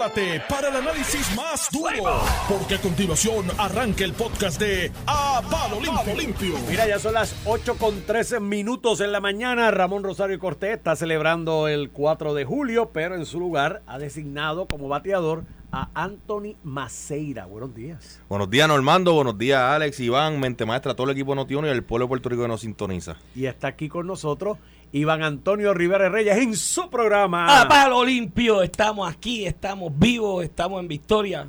prepárate 0.00 0.42
para 0.48 0.68
el 0.68 0.76
análisis 0.76 1.36
más 1.36 1.68
duro, 1.70 2.22
porque 2.48 2.76
a 2.76 2.80
continuación 2.80 3.46
arranca 3.58 4.02
el 4.04 4.14
podcast 4.14 4.58
de 4.58 4.90
A 5.06 5.42
Palo 5.50 5.78
Limpio. 5.78 6.14
Limpio. 6.16 6.54
Mira, 6.70 6.88
ya 6.88 6.98
son 6.98 7.14
las 7.14 7.36
8 7.44 7.76
con 7.76 8.00
13 8.02 8.40
minutos 8.40 9.00
en 9.02 9.12
la 9.12 9.20
mañana. 9.20 9.70
Ramón 9.70 10.02
Rosario 10.02 10.38
Cortés 10.38 10.78
está 10.78 10.96
celebrando 10.96 11.68
el 11.68 11.90
4 11.90 12.32
de 12.32 12.44
julio, 12.46 12.90
pero 12.94 13.14
en 13.14 13.26
su 13.26 13.38
lugar 13.38 13.82
ha 13.86 13.98
designado 13.98 14.66
como 14.66 14.88
bateador 14.88 15.44
a 15.70 15.90
Anthony 15.94 16.56
Maceira. 16.64 17.44
Buenos 17.44 17.74
días. 17.74 18.20
Buenos 18.28 18.48
días, 18.48 18.68
Normando. 18.68 19.12
Buenos 19.12 19.36
días, 19.36 19.60
Alex, 19.60 20.00
Iván, 20.00 20.40
Mente 20.40 20.64
Maestra, 20.64 20.94
todo 20.94 21.10
el 21.10 21.12
equipo 21.12 21.34
Notiuno 21.34 21.66
y 21.66 21.70
el 21.70 21.84
pueblo 21.84 22.06
de 22.06 22.08
Puerto 22.08 22.28
Rico 22.30 22.42
que 22.42 22.48
nos 22.48 22.62
sintoniza. 22.62 23.16
Y 23.34 23.46
está 23.46 23.68
aquí 23.68 23.88
con 23.88 24.06
nosotros 24.06 24.56
Iván 24.92 25.22
Antonio 25.22 25.72
Rivera 25.72 26.08
Reyes 26.08 26.36
en 26.36 26.56
su 26.56 26.90
programa. 26.90 27.60
A 27.60 27.68
palo 27.68 28.04
limpio, 28.04 28.62
estamos 28.62 29.08
aquí, 29.08 29.46
estamos 29.46 29.92
vivos, 29.96 30.44
estamos 30.44 30.80
en 30.80 30.88
victoria. 30.88 31.46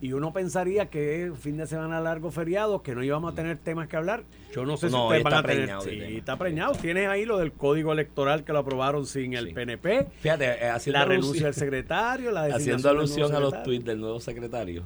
Y 0.00 0.12
uno 0.12 0.32
pensaría 0.32 0.86
que 0.86 1.32
fin 1.40 1.56
de 1.56 1.66
semana 1.66 2.00
largo 2.00 2.30
feriado, 2.30 2.82
que 2.82 2.94
no 2.94 3.02
íbamos 3.02 3.32
a 3.32 3.34
tener 3.34 3.58
temas 3.58 3.88
que 3.88 3.96
hablar. 3.96 4.22
Yo 4.54 4.64
no 4.64 4.76
sé 4.76 4.90
si 4.90 4.94
ustedes 4.94 5.18
está 5.24 5.30
van 5.30 5.44
a 5.44 5.48
tener. 5.48 5.80
Sí, 5.82 6.16
está 6.16 6.36
preñado. 6.36 6.74
Tienes 6.74 7.08
ahí 7.08 7.24
lo 7.24 7.38
del 7.38 7.52
código 7.52 7.92
electoral 7.92 8.44
que 8.44 8.52
lo 8.52 8.60
aprobaron 8.60 9.06
sin 9.06 9.34
el. 9.34 9.52
PNP. 9.52 10.06
Fíjate, 10.20 10.44
eh, 10.44 10.68
haciendo 10.68 11.00
La 11.00 11.04
renuncia 11.04 11.46
del 11.46 11.54
secretario, 11.54 12.30
la 12.30 12.44
Haciendo 12.54 12.88
alusión 12.88 13.34
a 13.34 13.40
los 13.40 13.62
tweets 13.64 13.84
del 13.84 14.00
nuevo 14.00 14.20
secretario, 14.20 14.84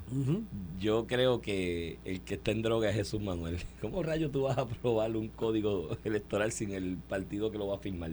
yo 0.81 1.07
creo 1.07 1.43
que 1.43 1.99
el 2.05 2.23
que 2.23 2.35
está 2.35 2.51
en 2.51 2.63
droga 2.63 2.89
es 2.89 2.97
Jesús 2.97 3.21
Manuel. 3.21 3.59
¿Cómo 3.83 4.03
rayos 4.03 4.33
tú 4.33 4.43
vas 4.43 4.57
a 4.57 4.63
aprobar 4.63 5.15
un 5.15 5.29
código 5.29 5.97
electoral 6.05 6.53
sin 6.53 6.73
el 6.73 6.97
partido 6.97 7.51
que 7.51 7.59
lo 7.59 7.67
va 7.67 7.77
a 7.77 7.79
firmar? 7.79 8.13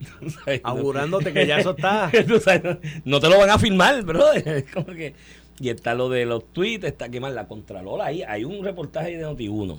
¿Sabes? 0.28 0.60
Augurándote 0.64 1.32
que 1.32 1.46
ya 1.46 1.58
eso 1.58 1.70
está. 1.70 2.10
Sabes, 2.40 2.78
no, 3.04 3.20
te 3.20 3.28
lo 3.28 3.38
van 3.38 3.50
a 3.50 3.58
firmar, 3.58 4.02
bro. 4.02 4.24
Como 4.74 4.86
que- 4.86 5.14
y 5.60 5.68
está 5.68 5.94
lo 5.94 6.08
de 6.08 6.26
los 6.26 6.44
tweets, 6.52 6.84
está 6.84 7.08
que 7.08 7.20
más 7.20 7.32
la 7.32 7.46
Contralor 7.46 8.00
ahí. 8.00 8.22
Hay 8.22 8.44
un 8.44 8.64
reportaje 8.64 9.16
de 9.16 9.24
Noti1 9.24 9.78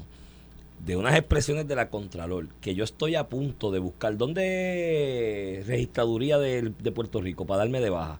de 0.85 0.97
unas 0.97 1.15
expresiones 1.15 1.67
de 1.67 1.75
la 1.75 1.89
Contralor 1.89 2.47
que 2.61 2.75
yo 2.75 2.83
estoy 2.83 3.15
a 3.15 3.27
punto 3.27 3.71
de 3.71 3.79
buscar. 3.79 4.17
¿Dónde 4.17 5.63
registraduría 5.65 6.37
de, 6.37 6.73
de 6.77 6.91
Puerto 6.91 7.21
Rico 7.21 7.45
para 7.45 7.59
darme 7.59 7.81
de 7.81 7.89
baja? 7.89 8.19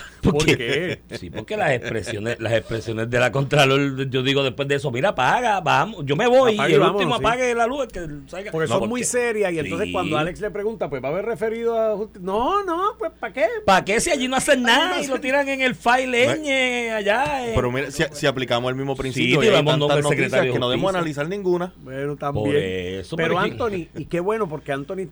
¿Por 0.22 0.44
qué? 0.44 1.00
Sí, 1.18 1.30
porque 1.30 1.56
las 1.56 1.72
expresiones, 1.72 2.38
las 2.38 2.52
expresiones 2.52 3.10
de 3.10 3.18
la 3.18 3.32
Contralor, 3.32 4.08
yo 4.08 4.22
digo 4.22 4.42
después 4.44 4.68
de 4.68 4.76
eso, 4.76 4.90
mira, 4.92 5.14
paga, 5.14 5.60
vamos, 5.60 6.04
yo 6.06 6.14
me 6.14 6.28
voy 6.28 6.54
Apague 6.54 6.70
y 6.70 6.74
el 6.74 6.80
vámonos, 6.80 7.00
último 7.02 7.18
sí. 7.18 7.24
apague 7.24 7.54
la 7.56 7.66
luz. 7.66 7.86
que 7.88 8.06
salga. 8.28 8.52
Porque 8.52 8.68
No, 8.68 8.78
son 8.78 8.88
muy 8.88 9.02
serias 9.02 9.52
y 9.52 9.58
entonces 9.58 9.86
Sí. 9.88 9.92
cuando 9.92 10.16
Alex 10.16 10.40
le 10.40 10.50
pregunta, 10.50 10.88
pues 10.88 11.02
va 11.02 11.08
a 11.08 11.10
haber 11.12 11.24
referido 11.24 11.76
a... 11.78 11.96
No, 12.20 12.62
no, 12.64 12.94
pues 12.98 13.10
¿para 13.18 13.32
qué? 13.32 13.46
¿Para 13.66 13.84
qué 13.84 14.00
si 14.00 14.10
allí 14.10 14.28
no 14.28 14.36
hacen 14.36 14.62
nada 14.62 15.00
y 15.02 15.06
lo 15.08 15.20
tiran 15.20 15.48
en 15.48 15.60
el 15.60 15.74
file 15.74 16.36
ñ 16.38 16.90
allá? 16.94 17.48
eh? 17.48 17.52
Pero 17.54 17.72
mira, 17.72 17.90
si, 17.90 18.04
si 18.12 18.26
aplicamos 18.26 18.68
el 18.70 18.76
mismo 18.76 18.94
principio, 18.94 19.40
Sí, 19.40 19.46
y 19.48 19.50
hay 19.50 19.64
tantas 19.64 20.02
noticias 20.02 20.42
que 20.46 20.58
no 20.58 20.68
debemos 20.70 20.94
analizar 20.94 21.28
ninguna. 21.28 21.72
Bueno, 21.78 22.16
también. 22.16 22.46
Por 22.46 22.56
eso, 22.56 23.16
Pero 23.16 23.38
Anthony, 23.38 23.88
y 23.96 24.04
qué 24.04 24.20
bueno, 24.20 24.48
porque 24.48 24.70
Anthony, 24.72 25.08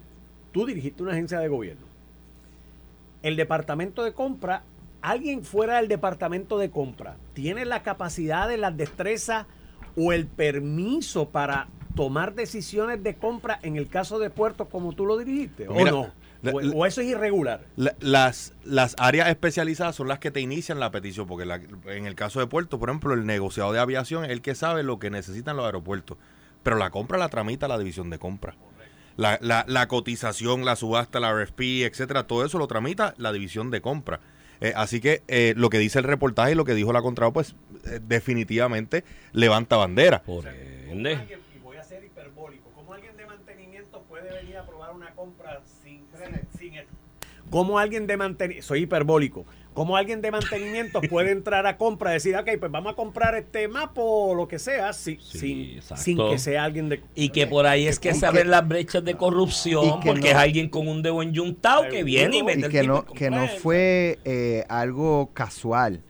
tú 0.53 0.67
dirigiste 0.67 1.03
una 1.03 1.13
agencia 1.13 1.41
de 1.41 1.49
gobierno. 1.49 1.87
El 3.23 3.37
departamento 3.37 4.03
de 4.03 4.13
compra, 4.15 4.63
alguien 5.03 5.43
fuera 5.45 5.77
del 5.77 5.89
departamento 5.89 6.59
de 6.59 6.71
compra, 6.71 7.17
¿tiene 7.33 7.65
la 7.65 7.83
capacidad 7.83 8.49
de 8.49 8.57
las 8.59 8.77
destrezas 8.77 9.47
o 9.97 10.13
el 10.13 10.27
permiso 10.27 11.31
para 11.31 11.69
tomar 11.95 12.35
decisiones 12.35 13.03
de 13.03 13.17
compra 13.17 13.59
en 13.63 13.77
el 13.77 13.89
caso 13.89 14.19
de 14.19 14.31
puertos 14.31 14.69
como 14.69 14.93
tú 14.93 15.07
lo 15.07 15.17
dirigiste? 15.19 15.69
¿O 15.69 15.75
Mira, 15.75 15.91
no? 15.91 16.11
la- 16.43 16.53
o, 16.53 16.61
la- 16.61 16.75
o 16.75 16.87
eso 16.87 17.01
es 17.01 17.09
irregular? 17.09 17.63
La- 17.77 17.95
las, 18.01 18.55
las 18.65 18.95
áreas 18.99 19.29
especializadas 19.29 19.97
son 19.97 20.09
las 20.09 20.19
que 20.19 20.31
te 20.31 20.41
inician 20.41 20.81
la 20.81 20.91
petición, 20.91 21.27
porque 21.27 21.45
en 21.87 22.07
el 22.07 22.15
caso 22.15 22.41
de 22.41 22.47
puerto, 22.47 22.79
por 22.79 22.89
ejemplo, 22.91 23.13
el 23.15 23.27
negociado 23.27 23.73
de 23.73 23.79
aviación 23.81 24.25
es 24.25 24.31
el 24.31 24.41
que 24.43 24.55
sabe 24.55 24.83
lo 24.83 24.99
que 24.99 25.11
necesitan 25.11 25.57
los 25.57 25.67
aeropuertos, 25.67 26.17
pero 26.63 26.77
la 26.77 26.91
compra 26.91 27.19
la 27.19 27.29
tramita 27.29 27.69
la 27.69 27.79
división 27.79 28.11
de 28.11 28.19
compra. 28.19 28.55
La, 29.17 29.39
la, 29.43 29.65
la 29.69 29.87
cotización, 29.87 30.65
la 30.65 30.77
subasta, 30.77 31.21
la 31.21 31.33
RFP, 31.35 31.85
etcétera, 31.85 32.27
todo 32.27 32.45
eso 32.45 32.57
lo 32.59 32.67
tramita 32.69 33.13
la 33.19 33.33
división 33.33 33.71
de 33.71 33.83
compra. 33.83 34.21
Eh, 34.61 34.73
así 34.77 35.01
que 35.01 35.23
eh, 35.29 35.55
lo 35.57 35.71
que 35.71 35.79
dice 35.79 35.99
el 35.99 36.05
reportaje 36.05 36.53
y 36.53 36.55
lo 36.55 36.65
que 36.65 36.75
dijo 36.75 36.93
la 36.93 37.01
Contralor, 37.03 37.33
pues 37.33 37.55
eh, 37.87 38.01
definitivamente 38.07 39.05
levanta 39.33 39.77
bandera. 39.77 40.23
Por 40.23 40.45
ende. 40.91 41.13
y 41.55 41.59
voy 41.61 41.77
a 41.79 41.83
ser 41.85 42.05
hiperbólico, 42.05 42.71
¿cómo 42.75 42.93
alguien 42.95 43.17
de 43.17 43.27
mantenimiento 43.27 44.03
puede 44.09 44.33
venir 44.33 44.57
a 44.59 44.67
probar 44.67 44.93
una 44.93 45.11
compra 45.15 45.61
sin, 45.83 46.03
sin 46.59 46.75
el- 46.75 46.87
¿Cómo 47.51 47.79
alguien 47.79 48.07
de 48.07 48.17
mantenimiento, 48.17 48.67
soy 48.69 48.83
hiperbólico, 48.83 49.45
cómo 49.75 49.97
alguien 49.97 50.21
de 50.21 50.31
mantenimiento 50.31 51.01
puede 51.11 51.31
entrar 51.33 51.67
a 51.67 51.77
compra 51.77 52.11
y 52.11 52.15
decir, 52.15 52.37
ok, 52.37 52.49
pues 52.59 52.71
vamos 52.73 52.93
a 52.93 52.97
comprar 52.97 53.35
este 53.35 53.69
mapa 53.69 54.01
o 54.03 54.35
lo 54.35 54.49
que 54.49 54.59
sea, 54.59 54.93
si- 54.93 55.19
Sí, 55.21 55.79
sin, 55.81 55.97
sin 55.97 56.19
que 56.31 56.39
sea 56.39 56.65
alguien 56.65 56.89
de... 56.89 57.03
Y 57.15 57.31
que 57.31 57.47
por 57.47 57.67
ahí 57.67 57.87
es 57.87 57.99
que 57.99 58.11
que- 58.13 58.27
abren 58.27 58.51
las 58.51 58.67
brechas 58.67 59.05
de 59.05 59.15
corrupción, 59.15 60.01
porque 60.05 60.21
no- 60.21 60.27
es 60.29 60.35
alguien 60.35 60.69
con 60.69 60.89
un 60.89 61.03
dedo 61.03 61.23
enyuntado 61.23 61.89
que 61.89 62.03
viene 62.05 62.39
y 62.39 62.43
mete 62.43 62.61
y 62.61 62.65
el 62.65 62.71
que 62.71 62.81
tipo 62.81 62.93
no, 62.93 63.05
y 63.11 63.15
que 63.17 63.31
no 63.31 63.49
fue 63.49 64.19
eh, 64.25 64.65
algo 64.69 65.31
casual. 65.33 66.03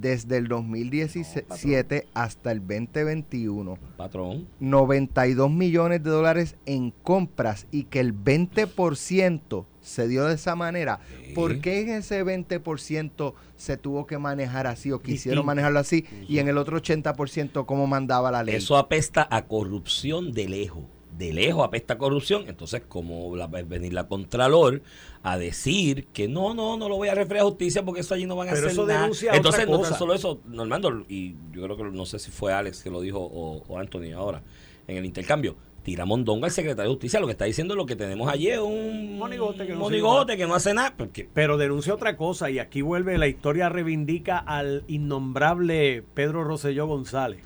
Desde 0.00 0.36
el 0.36 0.48
2017 0.48 2.06
hasta 2.12 2.52
el 2.52 2.60
2021, 2.60 3.78
Patrón. 3.96 4.46
92 4.60 5.50
millones 5.50 6.02
de 6.02 6.10
dólares 6.10 6.56
en 6.66 6.90
compras 6.90 7.66
y 7.70 7.84
que 7.84 8.00
el 8.00 8.14
20% 8.14 9.64
se 9.80 10.08
dio 10.08 10.26
de 10.26 10.34
esa 10.34 10.54
manera. 10.54 11.00
Sí. 11.24 11.32
¿Por 11.32 11.60
qué 11.60 11.80
en 11.80 11.90
ese 11.90 12.24
20% 12.24 13.34
se 13.56 13.76
tuvo 13.76 14.06
que 14.06 14.18
manejar 14.18 14.66
así 14.66 14.92
o 14.92 14.98
quisieron 14.98 15.36
Distinto. 15.36 15.44
manejarlo 15.44 15.78
así 15.78 16.04
y 16.28 16.38
en 16.40 16.48
el 16.48 16.58
otro 16.58 16.80
80% 16.82 17.64
cómo 17.64 17.86
mandaba 17.86 18.30
la 18.30 18.42
ley? 18.42 18.56
Eso 18.56 18.76
apesta 18.76 19.26
a 19.30 19.46
corrupción 19.46 20.32
de 20.32 20.48
lejos. 20.48 20.84
De 21.16 21.32
lejos 21.32 21.64
apesta 21.64 21.96
corrupción. 21.98 22.44
Entonces, 22.46 22.82
como 22.86 23.36
va 23.36 23.44
a 23.44 23.62
venir 23.62 23.92
la 23.92 24.06
Contralor 24.08 24.82
a 25.22 25.38
decir 25.38 26.06
que 26.12 26.28
no, 26.28 26.54
no, 26.54 26.76
no 26.76 26.88
lo 26.88 26.96
voy 26.96 27.08
a 27.08 27.14
referir 27.14 27.40
a 27.42 27.44
justicia 27.44 27.84
porque 27.84 28.00
eso 28.00 28.14
allí 28.14 28.26
no 28.26 28.36
van 28.36 28.48
a 28.48 28.52
Pero 28.52 28.66
hacer 28.66 28.72
eso 28.72 28.86
nada. 28.86 29.06
otra 29.08 29.36
Entonces, 29.36 29.66
no 29.66 29.78
cosa. 29.78 29.90
tan 29.90 29.98
solo 29.98 30.14
eso, 30.14 30.40
Normando, 30.46 31.04
y 31.08 31.34
yo 31.52 31.62
creo 31.62 31.76
que 31.76 31.84
no 31.84 32.06
sé 32.06 32.18
si 32.18 32.30
fue 32.30 32.52
Alex 32.52 32.82
que 32.82 32.90
lo 32.90 33.00
dijo 33.00 33.18
o, 33.18 33.62
o 33.66 33.78
Anthony 33.78 34.12
ahora 34.14 34.42
en 34.86 34.96
el 34.98 35.04
intercambio. 35.04 35.56
Tira 35.82 36.04
mondonga 36.04 36.46
al 36.46 36.50
secretario 36.50 36.90
de 36.90 36.94
justicia. 36.96 37.20
Lo 37.20 37.26
que 37.26 37.32
está 37.32 37.44
diciendo 37.44 37.74
es 37.74 37.78
lo 37.78 37.86
que 37.86 37.94
tenemos 37.94 38.28
es 38.34 38.58
un 38.58 39.18
Monigote 39.18 39.68
que 39.68 39.72
no 39.72 39.78
monigote 39.78 40.36
que 40.36 40.44
no 40.44 40.56
hace 40.56 40.74
nada. 40.74 40.92
Porque, 40.96 41.28
Pero 41.32 41.56
denuncia 41.58 41.94
otra 41.94 42.16
cosa 42.16 42.50
y 42.50 42.58
aquí 42.58 42.82
vuelve, 42.82 43.16
la 43.18 43.28
historia 43.28 43.68
reivindica 43.68 44.36
al 44.36 44.82
innombrable 44.88 46.02
Pedro 46.14 46.42
Rosselló 46.42 46.88
González. 46.88 47.40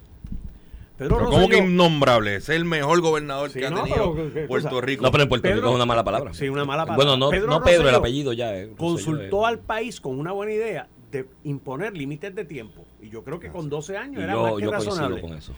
Pedro 1.00 1.16
Pero 1.16 1.31
¿Cómo 1.31 1.49
que 1.49 1.56
innombrable? 1.59 2.37
Es 2.37 2.49
el 2.50 2.65
mejor 2.66 3.00
gobernador 3.00 3.50
Sí, 3.50 3.59
que 3.59 3.66
ha 3.66 3.71
no, 3.71 3.84
tenido 3.84 4.15
pero, 4.15 4.33
¿qué 4.34 4.41
Puerto 4.43 4.69
cosa? 4.69 4.81
Rico. 4.83 5.03
no, 5.03 5.11
pero 5.11 5.22
en 5.22 5.28
Puerto 5.31 5.43
Pedro- 5.43 5.56
Rico 5.56 5.69
es 5.71 5.75
una 5.75 5.87
mala 5.87 6.05
palabra. 6.05 6.34
Sí, 6.34 6.49
una 6.50 6.65
mala 6.66 6.84
palabra. 6.84 6.97
Bueno, 6.97 7.16
no 7.16 7.31
Pedro 7.31 7.47
no 7.49 7.62
Pedro, 7.62 7.88
el 7.88 7.94
apellido 7.94 8.33
ya. 8.34 8.55
eh, 8.55 8.71
consultó 8.77 9.47
al 9.47 9.59
país 9.60 9.99
con 10.00 10.19
una 10.19 10.33
buena 10.33 10.53
idea 10.53 10.89
de 11.10 11.27
imponer 11.44 11.97
límites 11.97 12.34
de 12.34 12.44
tiempo. 12.44 12.84
Y 13.00 13.09
yo 13.09 13.25
creo 13.25 13.41
que 13.41 13.49
con 13.49 13.71
12 13.71 13.97
años 13.97 14.21
Y 14.21 14.25
era 14.25 14.37
más 14.37 14.50
yo, 14.50 14.56
que 14.59 14.62
yo 14.65 14.71
razonable. 14.71 15.21
con 15.22 15.33
eso. 15.33 15.55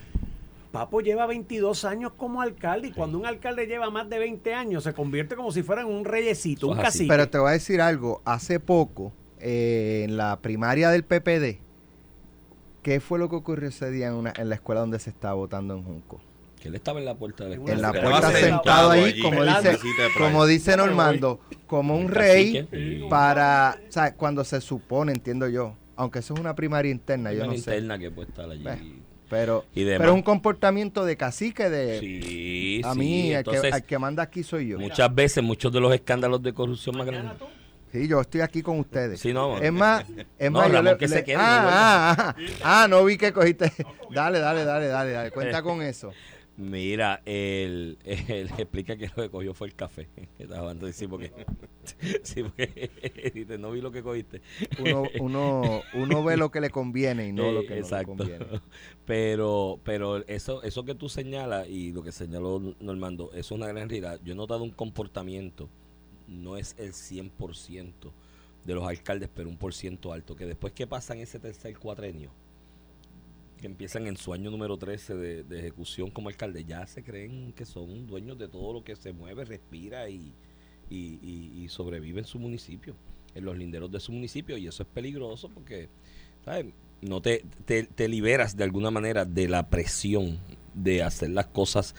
Papo 0.70 1.00
lleva 1.00 1.26
22 1.26 1.84
años 1.84 2.12
como 2.16 2.40
alcalde 2.40 2.88
y 2.88 2.92
cuando 2.92 3.18
un 3.18 3.26
alcalde 3.26 3.66
lleva 3.66 3.90
más 3.90 4.08
de 4.08 4.18
20 4.18 4.54
años 4.54 4.84
se 4.84 4.94
convierte 4.94 5.34
como 5.36 5.52
si 5.52 5.62
fuera 5.62 5.82
en 5.82 5.88
un 5.88 6.04
reyesito, 6.04 6.68
un 6.68 6.74
Eso 6.74 6.82
cacique. 6.82 7.08
Pero 7.08 7.28
te 7.28 7.36
voy 7.38 7.48
a 7.50 7.52
decir 7.52 7.80
algo. 7.82 8.22
Hace 8.24 8.60
poco, 8.60 9.12
eh, 9.40 10.02
en 10.04 10.16
la 10.16 10.38
primaria 10.40 10.88
del 10.90 11.02
PPD, 11.04 11.58
¿qué 12.82 13.00
fue 13.00 13.18
lo 13.18 13.28
que 13.28 13.36
ocurrió 13.36 13.68
ese 13.68 13.90
día 13.90 14.08
en, 14.08 14.14
una- 14.14 14.32
en 14.36 14.48
la 14.48 14.54
escuela 14.56 14.80
donde 14.80 14.98
se 14.98 15.10
estaba 15.10 15.34
votando 15.34 15.74
en 15.74 15.82
Junco? 15.82 16.20
Que 16.60 16.68
él 16.68 16.74
estaba 16.76 17.00
en 17.00 17.06
la 17.06 17.14
puerta 17.16 17.44
de 17.44 17.50
la 17.50 17.56
En 17.56 17.60
escuela. 17.62 17.76
En 17.88 17.94
la 17.94 18.00
puerta 18.02 18.30
sentado 18.30 18.40
sentado 18.56 18.90
ahí, 18.92 19.02
allí, 19.04 19.22
como 19.22 19.44
dice, 19.44 19.78
como 20.18 20.46
dice 20.46 20.76
Normando, 20.76 21.40
como 21.66 21.96
un 21.96 22.08
rey. 22.08 22.66
Sí. 22.70 23.04
para, 23.10 23.78
o 23.88 23.92
sea, 23.92 24.14
cuando 24.14 24.44
se 24.44 24.60
supone, 24.60 25.10
entiendo 25.12 25.48
yo, 25.48 25.74
aunque 25.96 26.20
eso 26.20 26.34
es 26.34 26.40
una 26.40 26.54
primaria 26.54 26.90
interna, 26.92 27.32
yo 27.32 27.38
Una 27.44 27.46
no 27.48 27.52
sé, 27.54 27.58
interna 27.58 27.98
que 27.98 28.10
puede 28.12 28.28
estar 28.28 28.48
allí. 28.48 28.62
Bueno, 28.62 28.82
pero, 29.28 29.64
Y 29.74 29.82
demás. 29.84 29.98
pero 30.00 30.10
es 30.12 30.16
un 30.16 30.22
comportamiento 30.22 31.04
de 31.04 31.16
cacique 31.16 31.68
de, 31.68 31.98
Sí, 31.98 32.80
a 32.84 32.92
sí. 32.92 32.98
mí, 32.98 33.32
el 33.32 33.42
que, 33.44 33.56
el 33.56 33.82
que 33.84 33.98
manda 33.98 34.22
aquí 34.22 34.42
soy 34.44 34.68
yo. 34.68 34.78
muchas 34.78 35.12
veces, 35.12 35.42
muchos 35.42 35.72
de 35.72 35.80
los 35.80 35.92
escándalos 35.92 36.42
de 36.42 36.52
corrupción 36.52 36.96
más 36.96 37.06
grandes. 37.06 37.38
Sí, 37.92 38.08
yo 38.08 38.22
estoy 38.22 38.40
aquí 38.40 38.62
con 38.62 38.78
ustedes. 38.78 39.20
Sí, 39.20 39.32
no, 39.34 39.58
es 39.58 39.70
más, 39.72 40.04
es 40.38 40.50
No, 40.50 40.58
más, 40.60 40.68
yo 40.68 40.74
Ramón, 40.76 40.92
le- 40.92 40.98
que 40.98 41.08
se 41.08 41.22
quede, 41.24 41.36
no 41.36 41.42
ah, 41.42 42.14
ah, 42.18 42.34
ah, 42.64 42.82
ah, 42.84 42.88
no 42.88 43.04
vi 43.04 43.18
que 43.18 43.32
cogiste. 43.32 43.70
Dale, 44.14 44.38
dale, 44.40 44.64
dale, 44.64 44.86
dale, 44.86 45.10
dale. 45.12 45.30
Cuenta 45.30 45.62
con 45.62 45.82
eso. 45.82 46.10
Mira, 46.56 47.22
él, 47.24 47.98
él 48.04 48.50
explica 48.58 48.96
que 48.96 49.08
lo 49.08 49.14
que 49.22 49.30
cogió 49.30 49.54
fue 49.54 49.68
el 49.68 49.74
café. 49.74 50.08
Que 50.36 50.42
estaba 50.44 50.60
hablando 50.60 50.90
sí, 50.92 51.06
porque, 51.06 51.32
sí, 52.22 52.42
porque 52.42 53.30
dice, 53.34 53.58
no 53.58 53.70
vi 53.72 53.80
lo 53.80 53.90
que 53.92 54.02
cogiste. 54.02 54.40
Uno, 54.78 55.04
uno, 55.20 55.82
uno 55.94 56.24
ve 56.24 56.36
lo 56.36 56.50
que 56.50 56.60
le 56.60 56.70
conviene 56.70 57.28
y 57.28 57.32
no 57.32 57.50
lo 57.52 57.60
Eh, 57.60 57.66
que 57.66 57.80
no 57.80 57.98
le 57.98 58.04
conviene. 58.04 58.46
Pero, 59.06 59.80
pero 59.84 60.26
eso, 60.28 60.62
eso 60.62 60.84
que 60.84 60.94
tú 60.94 61.08
señalas 61.08 61.68
y 61.68 61.92
lo 61.92 62.02
que 62.02 62.12
señaló 62.12 62.74
Normando, 62.80 63.32
es 63.34 63.50
una 63.50 63.66
gran 63.66 63.88
realidad. 63.88 64.20
Yo 64.24 64.32
he 64.32 64.36
notado 64.36 64.62
un 64.62 64.70
comportamiento, 64.70 65.68
no 66.28 66.56
es 66.56 66.74
el 66.78 66.92
100% 66.92 67.92
de 68.64 68.74
los 68.74 68.86
alcaldes, 68.86 69.28
pero 69.34 69.48
un 69.48 69.56
por 69.56 69.74
ciento 69.74 70.12
alto, 70.12 70.36
que 70.36 70.46
después 70.46 70.72
que 70.72 70.86
pasan 70.86 71.18
ese 71.18 71.38
tercer 71.38 71.76
cuatrenio, 71.78 72.30
que 73.58 73.66
empiezan 73.66 74.06
en 74.06 74.16
su 74.16 74.32
año 74.32 74.50
número 74.50 74.76
13 74.76 75.14
de, 75.14 75.58
ejecución 75.58 76.10
como 76.10 76.28
alcalde, 76.28 76.64
ya 76.64 76.86
se 76.86 77.02
creen 77.02 77.52
que 77.52 77.64
son 77.64 78.06
dueños 78.06 78.38
de 78.38 78.48
todo 78.48 78.72
lo 78.72 78.84
que 78.84 78.96
se 78.96 79.12
mueve, 79.12 79.44
respira 79.44 80.08
y, 80.08 80.32
y, 80.90 81.66
sobrevive 81.68 82.20
en 82.20 82.26
su 82.26 82.38
municipio, 82.38 82.94
en 83.34 83.44
los 83.44 83.56
linderos 83.56 83.90
de 83.90 84.00
su 84.00 84.12
municipio, 84.12 84.56
y 84.56 84.66
eso 84.66 84.82
es 84.82 84.88
peligroso 84.88 85.48
porque, 85.48 85.88
¿sabes? 86.44 86.66
No 87.00 87.20
te, 87.20 87.44
te 87.66 88.08
liberas 88.08 88.56
de 88.56 88.64
alguna 88.64 88.90
manera 88.90 89.24
de 89.24 89.48
la 89.48 89.68
presión 89.70 90.38
de 90.74 91.02
hacer 91.02 91.30
las 91.30 91.46
cosas 91.46 91.94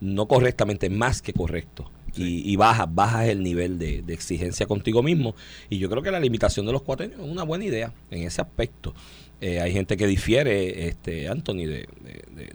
no 0.00 0.28
correctamente, 0.28 0.90
más 0.90 1.22
que 1.22 1.32
correcto. 1.32 1.90
Y, 2.16 2.50
y 2.50 2.56
bajas, 2.56 2.92
bajas 2.92 3.28
el 3.28 3.42
nivel 3.42 3.78
de, 3.78 4.04
exigencia 4.08 4.66
contigo 4.66 5.02
mismo. 5.02 5.34
Y 5.70 5.78
yo 5.78 5.88
creo 5.90 6.02
que 6.02 6.10
la 6.10 6.20
limitación 6.20 6.66
de 6.66 6.72
los 6.72 6.82
cuatro 6.82 7.06
años 7.06 7.18
es 7.20 7.26
una 7.26 7.42
buena 7.42 7.64
idea 7.64 7.92
en 8.10 8.22
ese 8.22 8.40
aspecto. 8.40 8.94
Eh, 9.40 9.60
hay 9.60 9.72
gente 9.72 9.96
que 9.96 10.06
difiere, 10.06 10.88
este 10.88 11.28
Anthony, 11.28 11.66
de, 11.66 11.88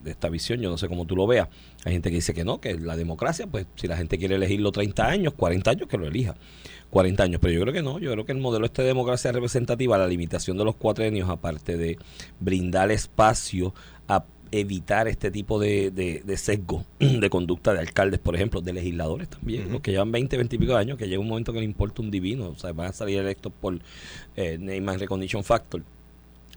esta 0.06 0.30
visión, 0.30 0.60
yo 0.60 0.70
no 0.70 0.78
sé 0.78 0.88
cómo 0.88 1.06
tú 1.06 1.16
lo 1.16 1.28
veas. 1.28 1.48
Hay 1.86 1.94
gente 1.94 2.10
que 2.10 2.16
dice 2.16 2.34
que 2.34 2.44
no, 2.44 2.60
que 2.60 2.76
la 2.76 2.96
democracia, 2.96 3.48
pues 3.48 3.68
si 3.76 3.88
la 3.88 3.98
gente 3.98 4.18
quiere 4.18 4.36
elegirlo 4.36 4.72
30 4.72 5.06
años, 5.06 5.34
40 5.34 5.72
años, 5.72 5.88
que 5.88 5.98
lo 5.98 6.08
elija. 6.08 6.36
40 6.90 7.24
años, 7.24 7.40
pero 7.40 7.54
yo 7.54 7.62
creo 7.62 7.74
que 7.74 7.84
no, 7.84 8.00
yo 8.00 8.12
creo 8.12 8.26
que 8.26 8.32
el 8.32 8.40
modelo 8.40 8.66
este 8.66 8.82
de 8.82 8.88
democracia 8.88 9.32
representativa, 9.32 9.98
la 9.98 10.08
limitación 10.08 10.58
de 10.58 10.66
los 10.66 10.76
cuatro 10.76 11.06
años, 11.06 11.30
aparte 11.30 11.78
de 11.78 12.00
brindar 12.40 12.92
espacio 12.92 13.76
a 14.08 14.26
evitar 14.51 15.07
este 15.07 15.31
tipo 15.31 15.60
de, 15.60 15.92
de, 15.92 16.22
de 16.25 16.38
sesgo 16.38 16.86
de 17.00 17.30
conducta 17.30 17.74
de 17.74 17.80
alcaldes, 17.80 18.19
por 18.19 18.36
ejemplo, 18.36 18.62
de 18.62 18.74
legisladores 18.74 19.30
también, 19.30 19.63
Ujú. 19.63 19.72
los 19.74 19.81
que 19.81 19.92
llevan 19.92 20.12
20, 20.12 20.36
20 20.38 20.56
y 20.56 20.60
pico 20.60 20.74
de 20.74 20.80
años, 20.80 20.98
que 20.98 21.07
llega 21.07 21.19
un 21.22 21.28
momento 21.28 21.54
que 21.54 21.60
le 21.60 21.66
importa 21.66 22.01
un 22.01 22.12
divino, 22.12 22.50
o 22.50 22.56
sea, 22.57 22.72
van 22.74 22.88
a 22.88 22.94
salir 22.94 23.19
electos 23.19 23.51
por 23.60 23.80
eh, 24.36 24.57
Name 24.60 24.92
and 24.92 25.00
Recognition 25.00 25.44
Factor 25.44 25.84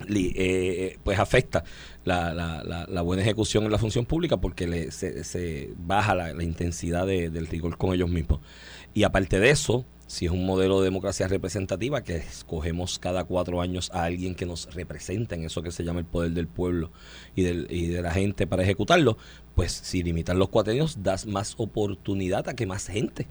li- 0.09 0.33
eh, 0.35 0.99
pues 1.05 1.19
afecta 1.19 1.63
la, 2.05 2.35
la, 2.35 2.65
la, 2.65 2.87
la 2.89 3.03
buena 3.03 3.23
ejecución 3.23 3.65
en 3.65 3.71
la 3.71 3.79
función 3.79 4.05
pública 4.05 4.37
porque 4.39 4.67
le, 4.67 4.91
se, 4.91 5.23
se 5.23 5.71
baja 5.87 6.15
la, 6.15 6.33
la 6.33 6.43
intensidad 6.43 7.07
de- 7.07 7.31
del 7.31 7.47
rigor 7.47 7.77
con 7.77 7.95
ellos 7.95 8.11
mismos. 8.11 8.41
Y 8.95 9.05
aparte 9.05 9.41
de 9.41 9.51
eso, 9.51 9.85
si 10.07 10.27
es 10.27 10.33
un 10.33 10.45
modelo 10.45 10.81
de 10.81 10.85
democracia 10.85 11.27
representativa, 11.29 12.03
que 12.03 12.17
escogemos 12.17 12.99
cada 12.99 13.25
cuatro 13.25 13.63
años 13.63 13.91
a 13.93 14.05
alguien 14.05 14.35
que 14.35 14.45
nos 14.45 14.75
representa 14.75 15.35
en 15.35 15.45
eso 15.45 15.63
que 15.63 15.71
se 15.71 15.85
llama 15.85 16.01
el 16.01 16.07
poder 16.07 16.33
del 16.33 16.47
pueblo 16.47 16.91
y, 17.35 17.43
del, 17.43 17.67
y 17.71 17.87
de 17.87 18.03
la 18.03 18.13
gente 18.13 18.47
para 18.47 18.63
ejecutarlo, 18.63 19.17
pues 19.55 19.73
si 19.73 20.03
limitan 20.03 20.39
los 20.39 20.49
cuatro 20.49 20.73
años, 20.73 20.99
das 21.03 21.27
más 21.27 21.55
oportunidad 21.57 22.49
a 22.49 22.55
que 22.55 22.67
más 22.67 22.87
gente 22.89 23.27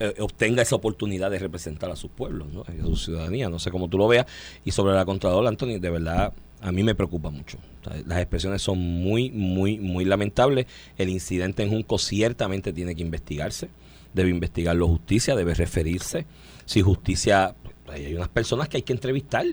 eh, 0.00 0.14
obtenga 0.18 0.62
esa 0.62 0.74
oportunidad 0.74 1.30
de 1.30 1.38
representar 1.38 1.90
a 1.90 1.96
sus 1.96 2.10
pueblos, 2.10 2.48
¿no? 2.52 2.62
a 2.62 2.86
su 2.86 2.96
ciudadanía. 2.96 3.48
No 3.48 3.58
sé 3.58 3.70
cómo 3.70 3.88
tú 3.88 3.98
lo 3.98 4.08
veas. 4.08 4.26
Y 4.64 4.72
sobre 4.72 4.94
la 4.94 5.04
Contralora, 5.04 5.48
Anthony, 5.48 5.78
de 5.78 5.90
verdad, 5.90 6.32
a 6.60 6.72
mí 6.72 6.82
me 6.82 6.94
preocupa 6.94 7.30
mucho. 7.30 7.58
Las 8.06 8.18
expresiones 8.18 8.62
son 8.62 8.78
muy, 8.78 9.30
muy, 9.30 9.78
muy 9.78 10.04
lamentables. 10.04 10.66
El 10.96 11.08
incidente 11.08 11.62
en 11.62 11.70
Junco 11.70 11.98
ciertamente 11.98 12.72
tiene 12.72 12.96
que 12.96 13.02
investigarse. 13.02 13.68
Debe 14.14 14.30
investigarlo 14.30 14.88
justicia, 14.88 15.34
debe 15.34 15.54
referirse. 15.54 16.26
Si 16.64 16.82
justicia, 16.82 17.54
pues, 17.84 17.98
hay 17.98 18.14
unas 18.14 18.28
personas 18.28 18.68
que 18.68 18.78
hay 18.78 18.82
que 18.82 18.92
entrevistar. 18.92 19.46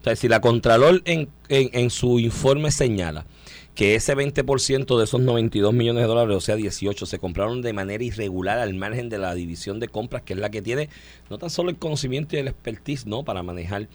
O 0.00 0.04
sea, 0.04 0.16
si 0.16 0.28
la 0.28 0.40
Contralor 0.40 1.02
en, 1.04 1.28
en, 1.48 1.90
su 1.90 2.20
informe 2.20 2.70
señala 2.70 3.26
que 3.74 3.94
ese 3.94 4.16
20% 4.16 4.96
de 4.96 5.04
esos 5.04 5.20
92 5.20 5.74
millones 5.74 6.02
de 6.02 6.08
dólares, 6.08 6.36
o 6.36 6.40
sea, 6.40 6.56
18, 6.56 7.06
se 7.06 7.18
compraron 7.18 7.60
de 7.60 7.72
manera 7.72 8.02
irregular 8.04 8.58
al 8.58 8.72
margen 8.74 9.08
de 9.08 9.18
la 9.18 9.34
división 9.34 9.80
de 9.80 9.88
compras, 9.88 10.22
que 10.22 10.32
es 10.34 10.38
la 10.38 10.50
que 10.50 10.62
tiene 10.62 10.88
no 11.28 11.38
tan 11.38 11.50
solo 11.50 11.70
el 11.70 11.76
conocimiento 11.76 12.36
y 12.36 12.38
el 12.38 12.48
expertise, 12.48 13.06
¿no? 13.06 13.24
Para 13.24 13.42
manejar 13.42 13.82
eh, 13.82 13.88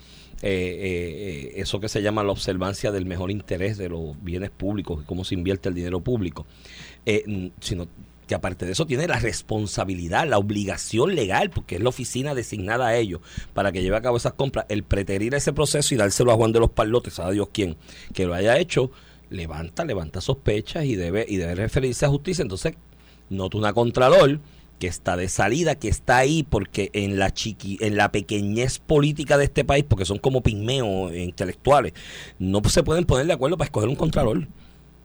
eh, 0.43 1.51
eso 1.55 1.79
que 1.79 1.87
se 1.87 2.01
llama 2.01 2.23
la 2.23 2.31
observancia 2.31 2.91
del 2.91 3.05
mejor 3.05 3.31
interés 3.31 3.77
de 3.77 3.89
los 3.89 4.21
bienes 4.23 4.49
públicos 4.49 5.01
y 5.03 5.05
cómo 5.05 5.23
se 5.23 5.35
invierte 5.35 5.69
el 5.69 5.75
dinero 5.75 6.01
público, 6.01 6.47
eh, 7.05 7.51
sino 7.59 7.87
que 8.31 8.35
aparte 8.35 8.65
de 8.65 8.71
eso 8.71 8.85
tiene 8.85 9.07
la 9.07 9.19
responsabilidad, 9.19 10.25
la 10.25 10.37
obligación 10.37 11.15
legal, 11.15 11.49
porque 11.49 11.75
es 11.75 11.81
la 11.81 11.89
oficina 11.89 12.33
designada 12.33 12.87
a 12.87 12.95
ellos 12.95 13.19
para 13.53 13.73
que 13.73 13.83
lleve 13.83 13.97
a 13.97 14.01
cabo 14.01 14.15
esas 14.15 14.35
compras, 14.35 14.67
el 14.69 14.83
preterir 14.83 15.35
ese 15.35 15.51
proceso 15.51 15.93
y 15.93 15.97
dárselo 15.97 16.31
a 16.31 16.35
Juan 16.35 16.53
de 16.53 16.61
los 16.61 16.71
Palotes, 16.71 17.19
a 17.19 17.29
Dios 17.29 17.49
quien, 17.51 17.75
que 18.13 18.25
lo 18.25 18.33
haya 18.33 18.57
hecho, 18.57 18.89
levanta, 19.29 19.83
levanta 19.83 20.21
sospechas 20.21 20.85
y 20.85 20.95
debe, 20.95 21.25
y 21.27 21.35
debe 21.35 21.55
referirse 21.55 22.05
a 22.05 22.07
justicia. 22.07 22.41
Entonces, 22.41 22.75
nota 23.29 23.57
una 23.57 23.73
contralor 23.73 24.39
que 24.79 24.87
está 24.87 25.17
de 25.17 25.27
salida, 25.27 25.75
que 25.75 25.89
está 25.89 26.15
ahí 26.15 26.43
porque 26.43 26.89
en 26.93 27.19
la 27.19 27.33
chiqui, 27.33 27.79
en 27.81 27.97
la 27.97 28.13
pequeñez 28.13 28.79
política 28.79 29.37
de 29.37 29.43
este 29.43 29.65
país, 29.65 29.83
porque 29.85 30.05
son 30.05 30.19
como 30.19 30.41
pigmeos 30.41 31.13
intelectuales, 31.13 31.91
no 32.39 32.61
se 32.69 32.81
pueden 32.81 33.03
poner 33.03 33.27
de 33.27 33.33
acuerdo 33.33 33.57
para 33.57 33.65
escoger 33.65 33.89
un 33.89 33.97
contralor 33.97 34.47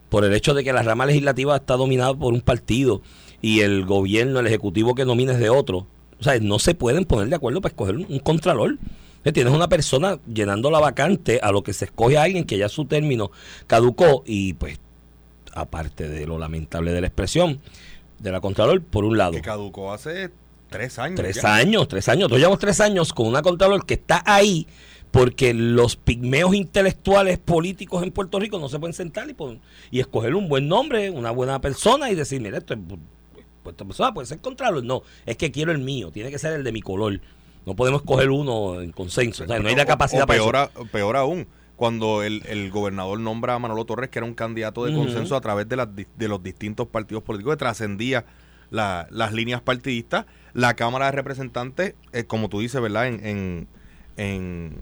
por 0.08 0.24
el 0.24 0.32
hecho 0.32 0.54
de 0.54 0.64
que 0.64 0.72
la 0.72 0.82
rama 0.82 1.06
legislativa 1.06 1.56
está 1.56 1.76
dominada 1.76 2.14
por 2.14 2.32
un 2.32 2.40
partido 2.40 3.02
y 3.42 3.60
el 3.60 3.84
gobierno, 3.84 4.40
el 4.40 4.46
ejecutivo 4.46 4.94
que 4.94 5.04
nomina 5.04 5.32
es 5.32 5.38
de 5.38 5.50
otro. 5.50 5.86
O 6.18 6.22
sea, 6.22 6.38
no 6.40 6.58
se 6.58 6.74
pueden 6.74 7.04
poner 7.04 7.28
de 7.28 7.36
acuerdo 7.36 7.60
para 7.60 7.72
escoger 7.72 7.96
un, 7.96 8.06
un 8.08 8.18
contralor. 8.20 8.78
Eh, 9.24 9.32
Tienes 9.32 9.52
una 9.52 9.68
persona 9.68 10.18
llenando 10.32 10.70
la 10.70 10.78
vacante 10.78 11.40
a 11.42 11.52
lo 11.52 11.62
que 11.62 11.72
se 11.72 11.86
escoge 11.86 12.16
a 12.16 12.22
alguien 12.22 12.44
que 12.44 12.58
ya 12.58 12.68
su 12.68 12.86
término 12.86 13.30
caducó 13.66 14.22
y 14.24 14.54
pues, 14.54 14.78
aparte 15.52 16.08
de 16.08 16.26
lo 16.26 16.38
lamentable 16.38 16.92
de 16.92 17.00
la 17.00 17.08
expresión 17.08 17.60
de 18.18 18.32
la 18.32 18.40
Contralor, 18.40 18.82
por 18.82 19.04
un 19.04 19.18
lado. 19.18 19.32
Que 19.32 19.42
caducó 19.42 19.92
hace 19.92 20.30
tres 20.70 20.98
años. 20.98 21.16
Tres 21.16 21.42
ya. 21.42 21.54
años, 21.54 21.88
tres 21.88 22.08
años. 22.08 22.20
Nosotros 22.20 22.40
llevamos 22.40 22.58
tres 22.58 22.80
años 22.80 23.12
con 23.12 23.26
una 23.26 23.42
Contralor 23.42 23.84
que 23.84 23.94
está 23.94 24.22
ahí 24.24 24.66
porque 25.10 25.54
los 25.54 25.96
pigmeos 25.96 26.54
intelectuales 26.54 27.38
políticos 27.38 28.02
en 28.02 28.10
Puerto 28.12 28.38
Rico 28.38 28.58
no 28.58 28.68
se 28.68 28.78
pueden 28.78 28.92
sentar 28.94 29.28
y, 29.30 29.36
y 29.90 30.00
escoger 30.00 30.34
un 30.34 30.48
buen 30.48 30.68
nombre, 30.68 31.10
una 31.10 31.30
buena 31.30 31.60
persona 31.60 32.10
y 32.10 32.14
decir, 32.14 32.40
mira, 32.40 32.58
esto 32.58 32.74
es, 32.74 32.80
pues, 32.86 33.72
esta 33.74 33.84
persona 33.84 34.12
puede 34.14 34.26
ser 34.26 34.40
Contralor. 34.40 34.84
No, 34.84 35.02
es 35.24 35.36
que 35.36 35.50
quiero 35.50 35.72
el 35.72 35.78
mío, 35.78 36.10
tiene 36.10 36.30
que 36.30 36.38
ser 36.38 36.52
el 36.52 36.64
de 36.64 36.72
mi 36.72 36.82
color. 36.82 37.20
No 37.64 37.74
podemos 37.74 38.02
escoger 38.02 38.30
uno 38.30 38.80
en 38.80 38.92
consenso. 38.92 39.44
O 39.44 39.46
sea, 39.46 39.58
no 39.58 39.68
hay 39.68 39.74
la 39.74 39.86
capacidad 39.86 40.22
o 40.22 40.26
para 40.26 40.38
peor, 40.38 40.54
eso. 40.54 40.82
a- 40.82 40.84
peor 40.84 41.16
aún, 41.16 41.48
cuando 41.74 42.22
el, 42.22 42.42
el 42.46 42.70
gobernador 42.70 43.18
nombra 43.18 43.54
a 43.54 43.58
Manolo 43.58 43.84
Torres, 43.84 44.08
que 44.10 44.18
era 44.18 44.26
un 44.26 44.34
candidato 44.34 44.84
de 44.84 44.94
consenso 44.94 45.34
a 45.34 45.40
través 45.40 45.68
de, 45.68 45.76
las 45.76 45.88
de 45.94 46.28
los 46.28 46.42
distintos 46.42 46.86
partidos 46.88 47.22
políticos, 47.24 47.54
que 47.54 47.58
trascendía 47.58 48.24
la- 48.70 49.08
las 49.10 49.32
líneas 49.32 49.62
partidistas, 49.62 50.26
la 50.52 50.74
Cámara 50.74 51.06
de 51.06 51.12
Representantes, 51.12 51.94
eh, 52.12 52.24
como 52.24 52.48
tú 52.48 52.60
dices, 52.60 52.80
¿verdad? 52.80 53.08
En, 53.08 53.26
en, 53.26 53.68
en, 54.16 54.76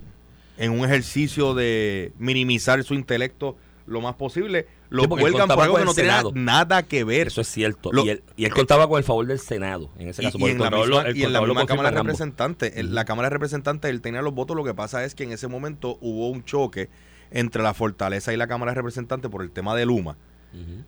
en 0.57 0.73
un 0.73 0.85
ejercicio 0.85 1.55
de 1.55 2.13
minimizar 2.19 2.83
su 2.85 2.95
intelecto 2.95 3.57
lo 3.87 4.01
más 4.01 4.15
posible, 4.15 4.67
lo 4.89 5.03
Sí, 5.03 5.09
cuelgan 5.09 5.47
por 5.49 5.61
algo 5.63 5.77
que 5.77 5.85
no 5.85 5.93
tiene 5.95 6.09
nada 6.35 6.83
que 6.85 7.05
ver. 7.05 7.27
Eso 7.27 7.41
es 7.43 7.49
cierto. 7.49 7.93
Lo- 7.93 8.05
y, 8.07 8.11
él, 8.11 8.23
y 8.37 8.45
él 8.47 8.55
contaba 8.55 8.89
con 8.89 8.97
el 8.99 9.05
favor 9.05 9.27
del 9.27 9.39
Senado, 9.39 9.91
en 9.99 10.09
ese 10.09 10.23
caso. 10.23 10.39
y 10.39 10.45
en 10.45 10.59
la 10.59 10.71
misma, 10.71 10.87
lo- 10.87 11.15
y 11.15 11.23
en 11.23 11.33
la 11.33 11.41
misma 11.43 11.67
Cámara 11.67 11.91
de. 11.91 11.97
Representantes, 11.99 12.77
en 12.77 12.95
la 12.95 13.05
Cámara 13.05 13.29
de 13.29 13.35
Representantes 13.35 13.91
él 13.91 14.01
tenía 14.01 14.23
los 14.23 14.33
votos, 14.33 14.57
lo 14.57 14.65
que 14.65 14.73
pasa 14.73 15.05
es 15.05 15.15
que 15.15 15.25
en 15.25 15.33
ese 15.33 15.49
momento 15.49 15.99
hubo 16.01 16.31
un 16.31 16.45
choque 16.45 16.89
entre 17.31 17.63
la 17.63 17.75
Fortaleza 17.75 18.33
y 18.33 18.37
la 18.39 18.47
Cámara 18.47 18.71
de 18.73 18.77
Representantes 18.77 19.31
por 19.31 19.43
el 19.43 19.51
tema 19.51 19.75
de 19.77 19.85
Luma. 19.87 20.17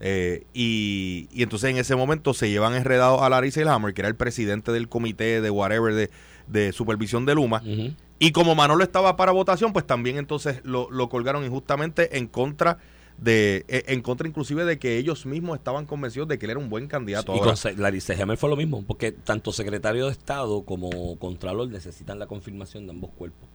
Eh, 0.01 0.45
y, 0.55 1.29
y 1.33 1.43
entonces 1.43 1.69
en 1.71 1.77
ese 1.77 1.97
momento 1.97 2.33
se 2.35 2.49
llevan 2.49 2.75
enredados 2.77 3.21
a 3.21 3.29
Larry 3.29 3.51
Selhammer, 3.51 3.93
que 3.95 4.03
era 4.03 4.09
el 4.09 4.15
presidente 4.15 4.71
del 4.71 4.89
comité 4.89 5.41
de 5.41 5.51
whatever 5.51 5.93
de, 5.93 6.09
de 6.47 6.73
supervisión 6.73 7.27
de 7.27 7.35
Luma. 7.35 7.63
Y 8.19 8.33
como 8.33 8.55
Manolo 8.55 8.83
estaba 8.83 9.17
para 9.17 9.33
votación, 9.33 9.73
pues 9.73 9.87
también 9.87 10.17
entonces 10.17 10.61
lo, 10.65 10.91
lo 10.91 11.09
colgaron 11.09 11.45
injustamente 11.45 12.17
en 12.17 12.27
contra 12.27 12.79
de, 13.19 13.65
eh, 13.69 13.85
en 13.89 14.03
contra 14.03 14.29
inclusive 14.29 14.65
de 14.65 14.79
que 14.79 14.99
ellos 14.99 15.27
mismos 15.27 15.59
estaban 15.59 15.87
convencidos 15.87 16.29
de 16.29 16.39
que 16.39 16.47
él 16.47 16.51
era 16.51 16.61
un 16.61 16.69
buen 16.69 16.87
candidato. 16.87 17.35
Y 17.35 17.39
Ahora, 17.39 17.55
con 17.61 17.83
Larry 17.83 18.01
Selhammer 18.01 18.37
fue 18.37 18.51
lo 18.51 18.57
mismo, 18.57 18.85
porque 18.87 19.13
tanto 19.13 19.53
secretario 19.53 20.07
de 20.07 20.13
Estado 20.13 20.63
como 20.63 21.19
Contralor 21.19 21.69
necesitan 21.69 22.19
la 22.19 22.27
confirmación 22.27 22.87
de 22.87 22.93
ambos 22.93 23.11
cuerpos. 23.11 23.49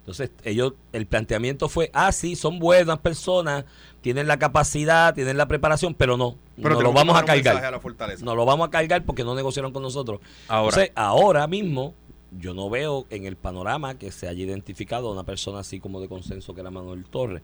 Entonces, 0.00 0.32
ellos, 0.44 0.74
el 0.92 1.06
planteamiento 1.06 1.70
fue, 1.70 1.90
ah, 1.94 2.12
sí, 2.12 2.36
son 2.36 2.58
buenas 2.58 2.98
personas, 2.98 3.64
tienen 4.02 4.26
la 4.26 4.38
capacidad, 4.38 5.14
tienen 5.14 5.38
la 5.38 5.48
preparación, 5.48 5.94
pero 5.94 6.18
no, 6.18 6.36
pero 6.62 6.74
no 6.74 6.82
lo 6.82 6.92
vamos 6.92 7.16
a 7.16 7.24
cargar. 7.24 7.64
a. 7.64 7.80
No 8.20 8.34
lo 8.34 8.44
vamos 8.44 8.68
a 8.68 8.70
cargar 8.70 9.02
porque 9.04 9.24
no 9.24 9.34
negociaron 9.34 9.72
con 9.72 9.82
nosotros. 9.82 10.20
Ahora, 10.46 10.68
Entonces, 10.68 10.92
ahora 10.94 11.46
mismo, 11.46 11.94
yo 12.38 12.54
no 12.54 12.68
veo 12.70 13.06
en 13.10 13.26
el 13.26 13.36
panorama 13.36 13.98
que 13.98 14.10
se 14.10 14.28
haya 14.28 14.44
identificado 14.44 15.08
a 15.08 15.12
una 15.12 15.24
persona 15.24 15.60
así 15.60 15.80
como 15.80 16.00
de 16.00 16.08
consenso 16.08 16.54
que 16.54 16.60
era 16.60 16.70
Manuel 16.70 17.04
Torres 17.04 17.42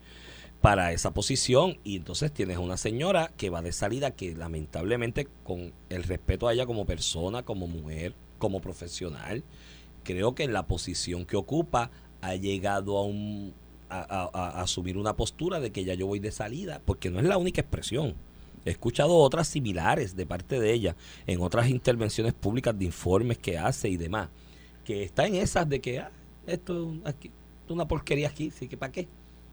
para 0.60 0.92
esa 0.92 1.12
posición 1.14 1.78
y 1.84 1.96
entonces 1.96 2.32
tienes 2.32 2.58
una 2.58 2.76
señora 2.76 3.32
que 3.36 3.48
va 3.50 3.62
de 3.62 3.72
salida 3.72 4.10
que 4.10 4.34
lamentablemente 4.34 5.26
con 5.44 5.72
el 5.88 6.02
respeto 6.02 6.48
a 6.48 6.52
ella 6.52 6.66
como 6.66 6.84
persona, 6.84 7.42
como 7.44 7.66
mujer, 7.66 8.14
como 8.38 8.60
profesional, 8.60 9.42
creo 10.04 10.34
que 10.34 10.42
en 10.44 10.52
la 10.52 10.66
posición 10.66 11.24
que 11.24 11.36
ocupa 11.36 11.90
ha 12.20 12.34
llegado 12.34 12.98
a 12.98 13.04
un 13.04 13.54
a, 13.88 14.00
a- 14.02 14.30
a- 14.32 14.50
a 14.60 14.62
asumir 14.62 14.96
una 14.98 15.16
postura 15.16 15.58
de 15.60 15.72
que 15.72 15.84
ya 15.84 15.94
yo 15.94 16.06
voy 16.06 16.20
de 16.20 16.30
salida, 16.30 16.80
porque 16.84 17.10
no 17.10 17.18
es 17.18 17.24
la 17.24 17.38
única 17.38 17.60
expresión. 17.60 18.14
He 18.64 18.70
escuchado 18.70 19.16
otras 19.16 19.48
similares 19.48 20.14
de 20.14 20.26
parte 20.26 20.60
de 20.60 20.72
ella 20.72 20.94
en 21.26 21.40
otras 21.40 21.68
intervenciones 21.70 22.32
públicas 22.34 22.78
de 22.78 22.84
informes 22.84 23.38
que 23.38 23.58
hace 23.58 23.88
y 23.88 23.96
demás, 23.96 24.28
que 24.90 25.04
está 25.04 25.26
en 25.26 25.36
esas 25.36 25.68
de 25.68 25.80
que 25.80 26.00
ah, 26.00 26.10
esto 26.46 26.96
aquí, 27.04 27.30
es 27.64 27.70
una 27.70 27.86
porquería 27.86 28.28
aquí, 28.28 28.50
sí 28.50 28.66
que 28.66 28.76
para 28.76 28.90
qué. 28.90 29.06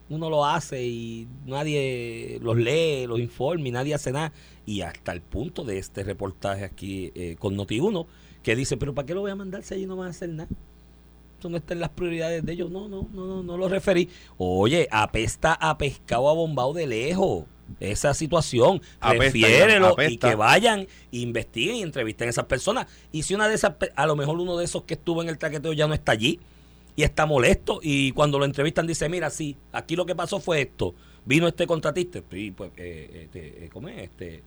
Uno 0.09 0.29
lo 0.29 0.45
hace 0.45 0.83
y 0.83 1.27
nadie 1.45 2.39
los 2.41 2.57
lee, 2.57 3.05
los 3.05 3.19
informa 3.19 3.67
y 3.67 3.71
nadie 3.71 3.93
hace 3.93 4.11
nada. 4.11 4.33
Y 4.65 4.81
hasta 4.81 5.11
el 5.11 5.21
punto 5.21 5.63
de 5.63 5.77
este 5.77 6.03
reportaje 6.03 6.63
aquí 6.63 7.11
eh, 7.13 7.35
con 7.37 7.55
Noti1, 7.55 8.07
que 8.41 8.55
dice, 8.55 8.77
pero 8.77 8.95
¿para 8.95 9.05
qué 9.05 9.13
lo 9.13 9.21
voy 9.21 9.31
a 9.31 9.35
mandar 9.35 9.61
si 9.63 9.75
allí 9.75 9.85
no 9.85 9.95
van 9.97 10.07
a 10.07 10.11
hacer 10.11 10.29
nada? 10.29 10.49
Eso 11.37 11.49
no 11.49 11.57
está 11.57 11.73
en 11.73 11.81
las 11.81 11.89
prioridades 11.89 12.43
de 12.43 12.53
ellos. 12.53 12.71
No, 12.71 12.87
no, 12.87 13.07
no, 13.13 13.27
no, 13.27 13.43
no 13.43 13.57
lo 13.57 13.67
referí. 13.67 14.09
Oye, 14.37 14.87
apesta 14.89 15.53
a 15.53 15.77
pescado 15.77 16.29
a 16.29 16.33
bombao 16.33 16.73
de 16.73 16.87
lejos 16.87 17.45
esa 17.79 18.13
situación. 18.13 18.81
Apesta, 18.99 19.23
Refiérelo 19.25 19.95
y 20.07 20.17
que 20.17 20.35
vayan, 20.35 20.87
investiguen 21.11 21.75
y 21.75 21.81
entrevisten 21.83 22.27
a 22.27 22.31
esas 22.31 22.45
personas. 22.45 22.87
Y 23.11 23.23
si 23.23 23.33
una 23.35 23.47
de 23.47 23.55
esas, 23.55 23.73
a 23.95 24.05
lo 24.05 24.15
mejor 24.15 24.39
uno 24.39 24.57
de 24.57 24.65
esos 24.65 24.83
que 24.83 24.95
estuvo 24.95 25.21
en 25.21 25.29
el 25.29 25.37
traqueteo 25.37 25.73
ya 25.73 25.87
no 25.87 25.93
está 25.93 26.13
allí 26.13 26.39
y 26.95 27.03
está 27.03 27.25
molesto 27.25 27.79
y 27.81 28.11
cuando 28.11 28.39
lo 28.39 28.45
entrevistan 28.45 28.87
dice, 28.87 29.07
mira, 29.07 29.29
sí, 29.29 29.55
aquí 29.71 29.95
lo 29.95 30.05
que 30.05 30.15
pasó 30.15 30.39
fue 30.39 30.61
esto. 30.61 30.95
Vino 31.25 31.47
este 31.47 31.67
contratista, 31.67 32.21
y 32.31 32.51
pues, 32.51 32.71
eh, 32.77 33.23
este, 33.25 33.65
eh, 33.65 33.69
¿cómo 33.71 33.89
es? 33.89 33.97
Este, 33.97 34.43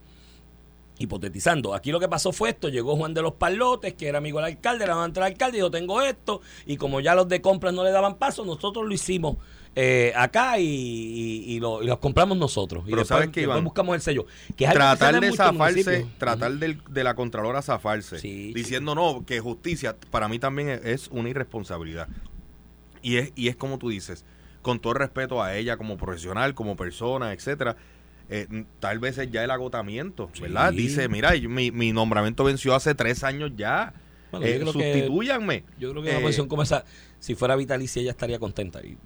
hipotetizando, 0.99 1.75
aquí 1.75 1.93
lo 1.93 2.00
que 2.00 2.09
pasó 2.09 2.33
fue 2.33 2.50
esto, 2.50 2.69
llegó 2.69 2.97
Juan 2.97 3.12
de 3.12 3.21
los 3.21 3.35
Palotes, 3.35 3.95
que 3.95 4.09
era 4.09 4.19
amigo 4.19 4.39
del 4.39 4.47
alcalde, 4.47 4.85
era 4.85 4.95
amante 4.95 5.21
del 5.21 5.33
alcalde, 5.33 5.59
y 5.59 5.61
yo 5.61 5.71
tengo 5.71 6.00
esto, 6.00 6.41
y 6.67 6.77
como 6.79 7.00
ya 7.00 7.15
los 7.15 7.29
de 7.29 7.43
compras 7.43 7.75
no 7.75 7.85
le 7.85 7.91
daban 7.91 8.17
paso, 8.17 8.47
nosotros 8.47 8.87
lo 8.87 8.95
hicimos 8.95 9.37
eh, 9.77 10.12
acá 10.17 10.59
y, 10.59 10.65
y, 10.65 11.45
y 11.55 11.61
lo, 11.61 11.83
y 11.83 11.87
los 11.87 11.99
compramos 11.99 12.37
nosotros. 12.37 12.83
y 12.83 12.91
Pero 12.91 12.99
después, 12.99 13.09
¿sabes 13.09 13.27
después 13.29 13.45
Iván? 13.45 13.65
buscamos 13.65 13.95
el 13.95 14.00
sello. 14.00 14.27
Que 14.57 14.65
es 14.65 14.71
algo 14.71 14.81
que 14.81 14.87
tratar 14.99 15.15
en 15.15 15.21
de 15.21 15.33
zafarse, 15.37 16.07
tratar 16.19 16.53
del- 16.55 16.83
de 16.89 17.05
la 17.05 17.15
Contralora 17.15 17.62
zafarse, 17.62 18.19
Sí, 18.19 18.53
diciendo 18.53 18.95
no, 18.95 19.25
que 19.25 19.41
justicia, 19.41 19.97
para 20.11 20.29
mí 20.29 20.39
también 20.39 20.69
es, 20.71 20.85
es 20.85 21.09
una 21.09 21.29
irresponsabilidad. 21.29 22.09
Y 23.03 23.17
es, 23.17 23.33
y 23.37 23.49
es 23.49 23.57
como 23.57 23.79
tú 23.79 23.89
dices, 23.91 24.25
con 24.62 24.79
todo 24.81 24.93
el 24.93 24.99
respeto 24.99 25.43
a 25.43 25.55
ella 25.57 25.77
como 25.77 25.97
profesional, 25.97 26.55
como 26.55 26.77
persona, 26.77 27.33
etcétera, 27.33 27.77
eh, 28.29 28.47
tal 28.81 28.99
vez 28.99 29.19
es 29.19 29.31
ya 29.31 29.43
el 29.43 29.50
agotamiento, 29.50 30.31
Sí. 30.35 30.43
¿verdad? 30.43 30.73
Dice, 30.73 31.09
mira, 31.09 31.35
yo- 31.37 31.49
mi, 31.49 31.71
mi 31.71 31.93
nombramiento 31.93 32.45
venció 32.45 32.75
hace 32.75 32.95
tres 32.95 33.25
años 33.25 33.53
ya. 33.57 33.95
Bueno, 34.30 34.46
eh, 34.46 34.52
yo 34.58 34.60
creo 34.60 34.72
que- 34.72 34.92
sustitúyanme. 34.92 35.64
Yo 35.78 35.90
creo 35.90 36.02
que 36.02 36.10
una 36.10 36.18
Eh, 36.18 36.22
posición 36.22 36.49
como 36.49 36.62
esa, 36.62 36.84
si 37.18 37.34
fuera 37.34 37.56
vitalicia, 37.56 38.00
ella 38.02 38.10
estaría 38.12 38.38
contenta. 38.38 38.80
Y- 38.84 38.96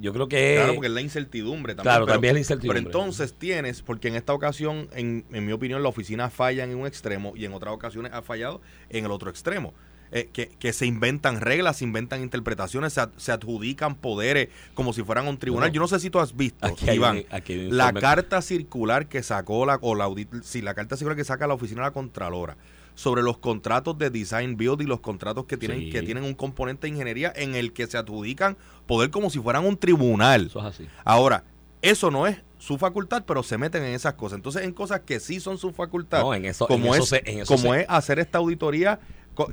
yo 0.00 0.12
creo 0.12 0.28
que. 0.28 0.54
Claro, 0.56 0.74
porque 0.74 0.88
es 0.88 0.92
la 0.92 1.00
incertidumbre 1.00 1.74
también. 1.74 1.92
Claro, 1.92 2.04
pero, 2.06 2.14
también 2.14 2.30
es 2.30 2.34
la 2.34 2.40
incertidumbre. 2.40 2.82
Pero 2.82 2.88
entonces 2.88 3.34
tienes, 3.34 3.82
porque 3.82 4.08
en 4.08 4.16
esta 4.16 4.32
ocasión, 4.34 4.88
en, 4.94 5.24
en 5.32 5.46
mi 5.46 5.52
opinión, 5.52 5.82
la 5.82 5.88
oficina 5.88 6.30
falla 6.30 6.64
en 6.64 6.74
un 6.76 6.86
extremo 6.86 7.32
y 7.36 7.44
en 7.44 7.52
otras 7.54 7.72
ocasiones 7.74 8.12
ha 8.12 8.22
fallado 8.22 8.60
en 8.90 9.04
el 9.04 9.10
otro 9.10 9.30
extremo. 9.30 9.72
Eh, 10.12 10.30
que, 10.32 10.46
que 10.46 10.72
se 10.72 10.86
inventan 10.86 11.40
reglas, 11.40 11.78
se 11.78 11.84
inventan 11.84 12.22
interpretaciones, 12.22 12.92
se, 12.92 13.00
ad- 13.00 13.10
se 13.16 13.32
adjudican 13.32 13.96
poderes 13.96 14.50
como 14.74 14.92
si 14.92 15.02
fueran 15.02 15.26
un 15.26 15.36
tribunal. 15.36 15.72
Yo 15.72 15.80
no 15.80 15.88
sé 15.88 15.98
si 15.98 16.10
tú 16.10 16.20
has 16.20 16.36
visto, 16.36 16.64
aquí 16.64 16.88
Iván, 16.92 17.24
aquí 17.28 17.54
hay 17.54 17.70
la 17.72 17.92
carta 17.92 18.40
circular 18.40 19.08
que 19.08 19.24
sacó 19.24 19.66
la, 19.66 19.78
o 19.82 19.96
la, 19.96 20.06
sí, 20.44 20.62
la 20.62 20.74
carta 20.74 20.96
circular 20.96 21.16
que 21.16 21.24
saca 21.24 21.48
la 21.48 21.54
oficina 21.54 21.80
de 21.80 21.88
la 21.88 21.90
Contralora 21.90 22.56
sobre 22.96 23.22
los 23.22 23.38
contratos 23.38 23.96
de 23.98 24.10
design 24.10 24.56
build 24.56 24.80
y 24.82 24.86
los 24.86 24.98
contratos 24.98 25.44
que 25.44 25.56
tienen, 25.56 25.78
Sí. 25.78 25.90
que 25.90 26.02
tienen 26.02 26.24
un 26.24 26.34
componente 26.34 26.88
de 26.88 26.94
ingeniería 26.94 27.32
en 27.36 27.54
el 27.54 27.72
que 27.72 27.86
se 27.86 27.96
adjudican 27.96 28.56
poder 28.86 29.10
como 29.10 29.30
si 29.30 29.38
fueran 29.38 29.64
un 29.64 29.76
tribunal. 29.76 30.46
Eso 30.46 30.58
es 30.58 30.64
así. 30.64 30.88
Ahora, 31.04 31.44
eso 31.82 32.10
no 32.10 32.26
es 32.26 32.38
su 32.58 32.78
facultad, 32.78 33.22
pero 33.26 33.42
se 33.44 33.58
meten 33.58 33.84
en 33.84 33.92
esas 33.94 34.14
cosas. 34.14 34.36
Entonces, 34.38 34.62
en 34.64 34.72
cosas 34.72 35.00
que 35.00 35.20
sí 35.20 35.38
son 35.40 35.58
su 35.58 35.72
facultad, 35.72 36.22
No, 36.22 36.34
en 36.34 36.46
eso- 36.46 36.66
como, 36.66 36.86
en 36.96 37.02
eso 37.02 37.02
es, 37.16 37.22
se- 37.22 37.30
en 37.30 37.40
eso 37.40 37.54
como 37.54 37.74
se- 37.74 37.82
es 37.82 37.86
hacer 37.88 38.18
esta 38.18 38.38
auditoría, 38.38 38.98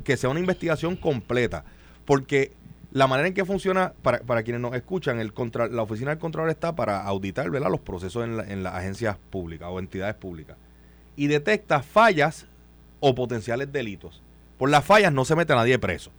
que 0.03 0.15
sea 0.17 0.29
una 0.29 0.39
investigación 0.39 0.95
completa. 0.95 1.65
Porque 2.05 2.53
la 2.93 3.07
manera 3.07 3.27
en 3.27 3.33
que 3.33 3.43
funciona, 3.43 3.91
para, 4.01 4.19
para 4.21 4.43
quienes 4.43 4.61
nos 4.61 4.73
escuchan, 4.73 5.19
el 5.19 5.33
contra, 5.33 5.67
la 5.67 5.81
oficina 5.81 6.11
del 6.11 6.19
Contralor 6.19 6.49
está 6.49 6.75
para 6.75 7.03
auditar 7.03 7.49
¿verdad? 7.49 7.69
los 7.69 7.81
procesos 7.81 8.23
en, 8.23 8.37
la- 8.37 8.43
en 8.49 8.63
las 8.63 8.73
agencias 8.75 9.17
públicas 9.29 9.67
o 9.69 9.79
entidades 9.79 10.15
públicas. 10.15 10.55
Y 11.17 11.27
detecta 11.27 11.83
fallas 11.83 12.47
o 13.05 13.13
potenciales 13.13 13.69
delitos. 13.71 14.21
Por 14.57 14.69
las 14.69 14.85
fallas 14.85 15.11
no 15.11 15.25
se 15.25 15.35
mete 15.35 15.51
a 15.51 15.57
nadie 15.57 15.77
preso. 15.77 16.09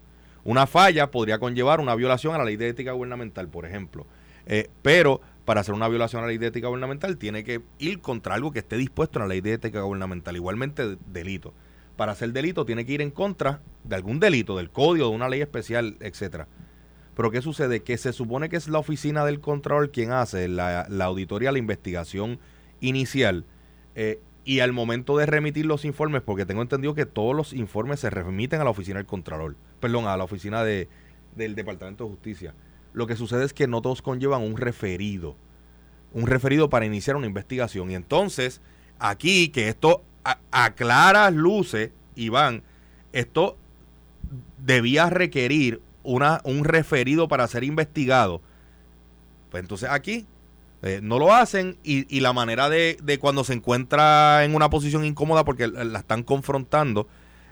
Una 0.45 0.67
falla 0.67 1.11
podría 1.11 1.39
conllevar 1.39 1.81
una 1.81 1.95
violación 1.95 2.35
a 2.35 2.39
la 2.39 2.45
ley 2.45 2.57
de 2.57 2.69
ética 2.69 2.93
gubernamental, 2.93 3.49
por 3.49 3.65
ejemplo. 3.65 4.07
Eh, 4.45 4.69
pero 4.83 5.23
para 5.47 5.63
hacer 5.63 5.75
una 5.75 5.89
violación 5.89 6.21
a 6.21 6.27
la 6.27 6.29
ley 6.29 6.37
de 6.37 6.49
ética 6.49 6.69
gubernamental 6.69 7.17
tiene 7.17 7.43
que 7.43 7.63
ir 7.79 8.01
contra 8.01 8.35
algo 8.35 8.53
que 8.53 8.59
esté 8.59 8.77
dispuesto 8.77 9.19
en 9.19 9.23
la 9.23 9.29
ley 9.29 9.41
de 9.41 9.55
ética 9.55 9.81
gubernamental. 9.81 10.37
Igualmente 10.37 10.87
de- 10.87 10.99
delito. 11.07 11.55
Para 11.97 12.13
hacer 12.13 12.33
delito 12.35 12.67
tiene 12.67 12.85
que 12.85 12.93
ir 12.93 13.01
en 13.01 13.11
contra 13.11 13.63
de 13.85 13.97
algún 13.97 14.21
delito, 14.21 14.59
del 14.59 14.69
código, 14.69 15.09
de 15.09 15.15
una 15.17 15.31
ley 15.31 15.41
especial, 15.41 15.97
etcétera. 16.01 16.49
Pero 17.17 17.31
¿qué 17.31 17.41
sucede? 17.41 17.83
Que 17.83 17.97
se 17.97 18.13
supone 18.13 18.51
que 18.51 18.57
es 18.57 18.69
la 18.69 18.81
oficina 18.81 19.25
del 19.25 19.41
control 19.41 19.91
quien 19.91 20.13
hace 20.13 20.49
la, 20.49 20.87
la 20.91 21.05
auditoría, 21.07 21.51
la 21.53 21.59
investigación 21.59 22.39
inicial. 22.81 23.47
eh, 23.95 24.21
y 24.45 24.61
al 24.61 24.73
momento 24.73 25.17
de 25.17 25.27
remitir 25.27 25.67
los 25.67 25.85
informes, 25.85 26.23
porque 26.23 26.45
tengo 26.45 26.63
entendido 26.63 26.95
que 26.95 27.07
todos 27.07 27.35
los 27.35 27.53
informes 27.53 28.01
se 28.01 28.11
remiten 28.11 28.61
a 28.61 28.65
la 28.65 28.71
oficina 28.71 28.99
del 28.99 29.07
Contralor, 29.07 29.57
perdón, 29.81 30.07
a 30.07 30.17
la 30.17 30.25
oficina 30.25 30.63
de, 30.65 30.89
del 31.35 31.55
Departamento 31.55 32.05
de 32.05 32.11
Justicia. 32.11 32.55
Lo 32.93 33.07
que 33.07 33.17
sucede 33.17 33.45
es 33.45 33.55
que 33.55 33.67
no 33.67 33.81
todos 33.83 34.03
conllevan 34.03 34.43
un 34.43 34.57
referido, 34.57 35.37
un 36.13 36.27
referido 36.27 36.69
para 36.69 36.85
iniciar 36.87 37.17
una 37.17 37.27
investigación. 37.27 37.91
Y 37.91 37.95
entonces, 37.95 38.61
aquí, 38.99 39.49
que 39.49 39.69
esto 39.69 40.05
a, 40.25 40.39
a 40.53 40.75
claras 40.75 41.33
luces, 41.33 41.91
Iván, 42.15 42.63
esto 43.13 43.57
debía 44.59 45.11
requerir 45.11 45.81
una, 46.03 46.41
un 46.45 46.65
referido 46.65 47.29
para 47.29 47.49
ser 47.49 47.65
investigado. 47.65 48.43
Pues 49.51 49.63
entonces 49.63 49.89
aquí 49.91 50.27
eh, 50.83 51.01
no 51.03 51.19
lo 51.19 51.33
hacen 51.35 51.79
y, 51.83 52.07
y 52.15 52.21
la 52.21 52.33
manera 52.33 52.69
de, 52.69 52.97
de 53.03 53.19
cuando 53.19 53.45
se 53.45 53.55
encuentra 53.55 54.45
en 54.45 54.55
una 54.55 54.69
posición 54.71 55.05
incómoda 55.05 55.45
porque 55.45 55.67
la 55.69 55.99
están 55.99 56.23
confrontando 56.23 57.09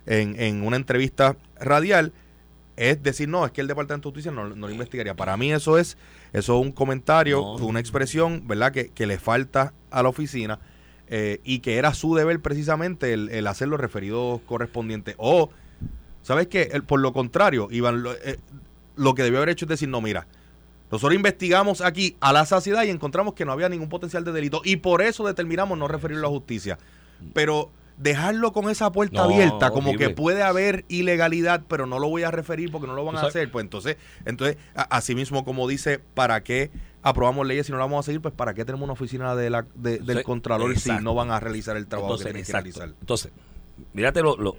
en, 0.06 0.38
en 0.40 0.62
una 0.66 0.76
entrevista 0.76 1.36
radial 1.58 2.12
es 2.76 3.02
decir, 3.02 3.28
no, 3.28 3.44
es 3.44 3.52
que 3.52 3.60
el 3.60 3.66
Departamento 3.68 4.08
de 4.08 4.12
Justicia 4.14 4.32
no, 4.32 4.48
no 4.48 4.66
lo 4.66 4.72
investigaría. 4.72 5.14
Para 5.14 5.36
mí 5.36 5.52
eso 5.52 5.76
es, 5.78 5.98
eso 6.32 6.58
es 6.58 6.66
un 6.66 6.72
comentario, 6.72 7.40
No. 7.40 7.66
una 7.66 7.80
expresión, 7.80 8.48
¿verdad? 8.48 8.72
Que, 8.72 8.88
que 8.88 9.06
le 9.06 9.18
falta 9.18 9.74
a 9.90 10.02
la 10.02 10.08
oficina 10.08 10.58
eh, 11.06 11.40
y 11.44 11.58
que 11.58 11.76
era 11.76 11.92
su 11.92 12.14
deber 12.14 12.40
precisamente 12.40 13.12
el, 13.12 13.28
el 13.28 13.46
hacer 13.46 13.68
los 13.68 13.78
referidos 13.78 14.40
correspondientes. 14.46 15.14
O, 15.18 15.50
¿sabes 16.22 16.46
qué? 16.48 16.70
El- 16.72 16.82
por 16.84 16.98
lo 17.00 17.12
contrario, 17.12 17.68
Iván, 17.70 18.02
lo, 18.02 18.14
eh, 18.14 18.38
lo 18.96 19.14
que 19.14 19.22
debió 19.22 19.38
haber 19.38 19.50
hecho 19.50 19.66
es 19.66 19.70
decir, 19.70 19.90
no, 19.90 20.00
mira, 20.00 20.26
nosotros 20.92 21.14
investigamos 21.16 21.80
aquí 21.80 22.16
a 22.20 22.32
la 22.32 22.46
saciedad 22.46 22.84
y 22.84 22.90
encontramos 22.90 23.34
que 23.34 23.44
no 23.44 23.50
había 23.52 23.68
ningún 23.68 23.88
potencial 23.88 24.22
de 24.24 24.30
delito 24.30 24.60
y 24.64 24.76
por 24.76 25.02
eso 25.02 25.26
determinamos 25.26 25.76
no 25.78 25.88
referirlo 25.88 26.28
a 26.28 26.30
justicia. 26.30 26.78
Pero 27.34 27.70
dejarlo 27.96 28.52
con 28.52 28.68
esa 28.70 28.90
puerta 28.92 29.18
No, 29.18 29.24
abierta, 29.24 29.70
como 29.70 29.90
horrible. 29.90 30.08
que 30.08 30.14
puede 30.14 30.42
haber 30.42 30.84
ilegalidad, 30.88 31.62
pero 31.68 31.86
no 31.86 31.98
lo 31.98 32.08
voy 32.08 32.22
a 32.24 32.30
referir 32.30 32.70
porque 32.70 32.86
no 32.86 32.94
lo 32.94 33.04
van 33.04 33.16
a 33.16 33.22
hacer, 33.22 33.50
pues 33.50 33.64
entonces, 33.64 33.96
entonces, 34.24 34.56
así 34.74 35.14
mismo 35.14 35.44
como 35.44 35.66
dice, 35.68 35.98
¿para 35.98 36.42
qué 36.42 36.70
aprobamos 37.02 37.46
leyes 37.46 37.66
si 37.66 37.72
no 37.72 37.78
las 37.78 37.86
vamos 37.86 38.04
a 38.04 38.06
seguir? 38.06 38.20
Pues 38.20 38.34
¿para 38.34 38.54
qué 38.54 38.64
tenemos 38.64 38.84
una 38.84 38.92
oficina 38.94 39.34
de 39.34 39.50
la, 39.50 39.62
de- 39.74 39.90
del 39.92 40.00
Entonces, 40.00 40.24
Contralor 40.24 40.78
si 40.78 40.90
no 40.90 41.14
van 41.14 41.30
a 41.30 41.40
realizar 41.40 41.76
el 41.76 41.86
trabajo 41.86 42.14
Entonces, 42.14 42.26
que 42.26 42.32
tienen 42.32 42.44
que 42.44 42.50
exacto. 42.50 42.78
realizar? 42.80 43.00
Entonces, 43.00 43.32
mírate 43.92 44.20
lo, 44.22 44.36
lo- 44.36 44.56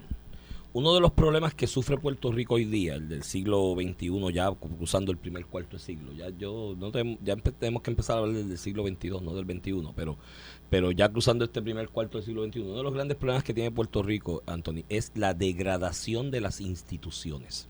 uno 0.74 0.96
de 0.96 1.02
los 1.02 1.12
problemas 1.12 1.54
que 1.54 1.68
sufre 1.68 1.98
Puerto 1.98 2.32
Rico 2.32 2.56
hoy 2.56 2.66
día, 2.66 2.96
el 2.96 3.08
del 3.08 3.22
siglo 3.22 3.76
XXI, 3.76 4.34
ya 4.34 4.52
cruzando 4.52 5.12
el 5.12 5.20
primer 5.20 5.46
cuarto 5.46 5.78
de 5.78 5.84
siglo, 5.84 6.12
ya 6.14 6.30
yo 6.30 6.76
no 6.78 6.92
ya 7.24 7.36
tenemos 7.36 7.84
que 7.84 7.92
empezar 7.92 8.18
a 8.18 8.20
hablar 8.22 8.44
del 8.44 8.58
siglo 8.58 8.84
XXII, 8.84 9.22
no 9.22 9.36
del 9.36 9.46
XXI, 9.46 9.92
pero, 9.96 10.18
pero 10.72 10.92
ya 10.92 11.10
cruzando 11.10 11.46
este 11.46 11.62
primer 11.62 11.90
cuarto 11.90 12.18
del 12.18 12.26
siglo 12.26 12.44
XXI, 12.44 12.62
uno 12.62 12.78
de 12.78 12.84
los 12.84 12.94
grandes 12.94 13.18
problemas 13.18 13.44
que 13.44 13.54
tiene 13.54 13.70
Puerto 13.70 14.02
Rico, 14.02 14.42
Anthony, 14.48 14.84
es 14.90 15.12
la 15.14 15.36
degradación 15.36 16.32
de 16.32 16.42
las 16.42 16.60
instituciones 16.60 17.70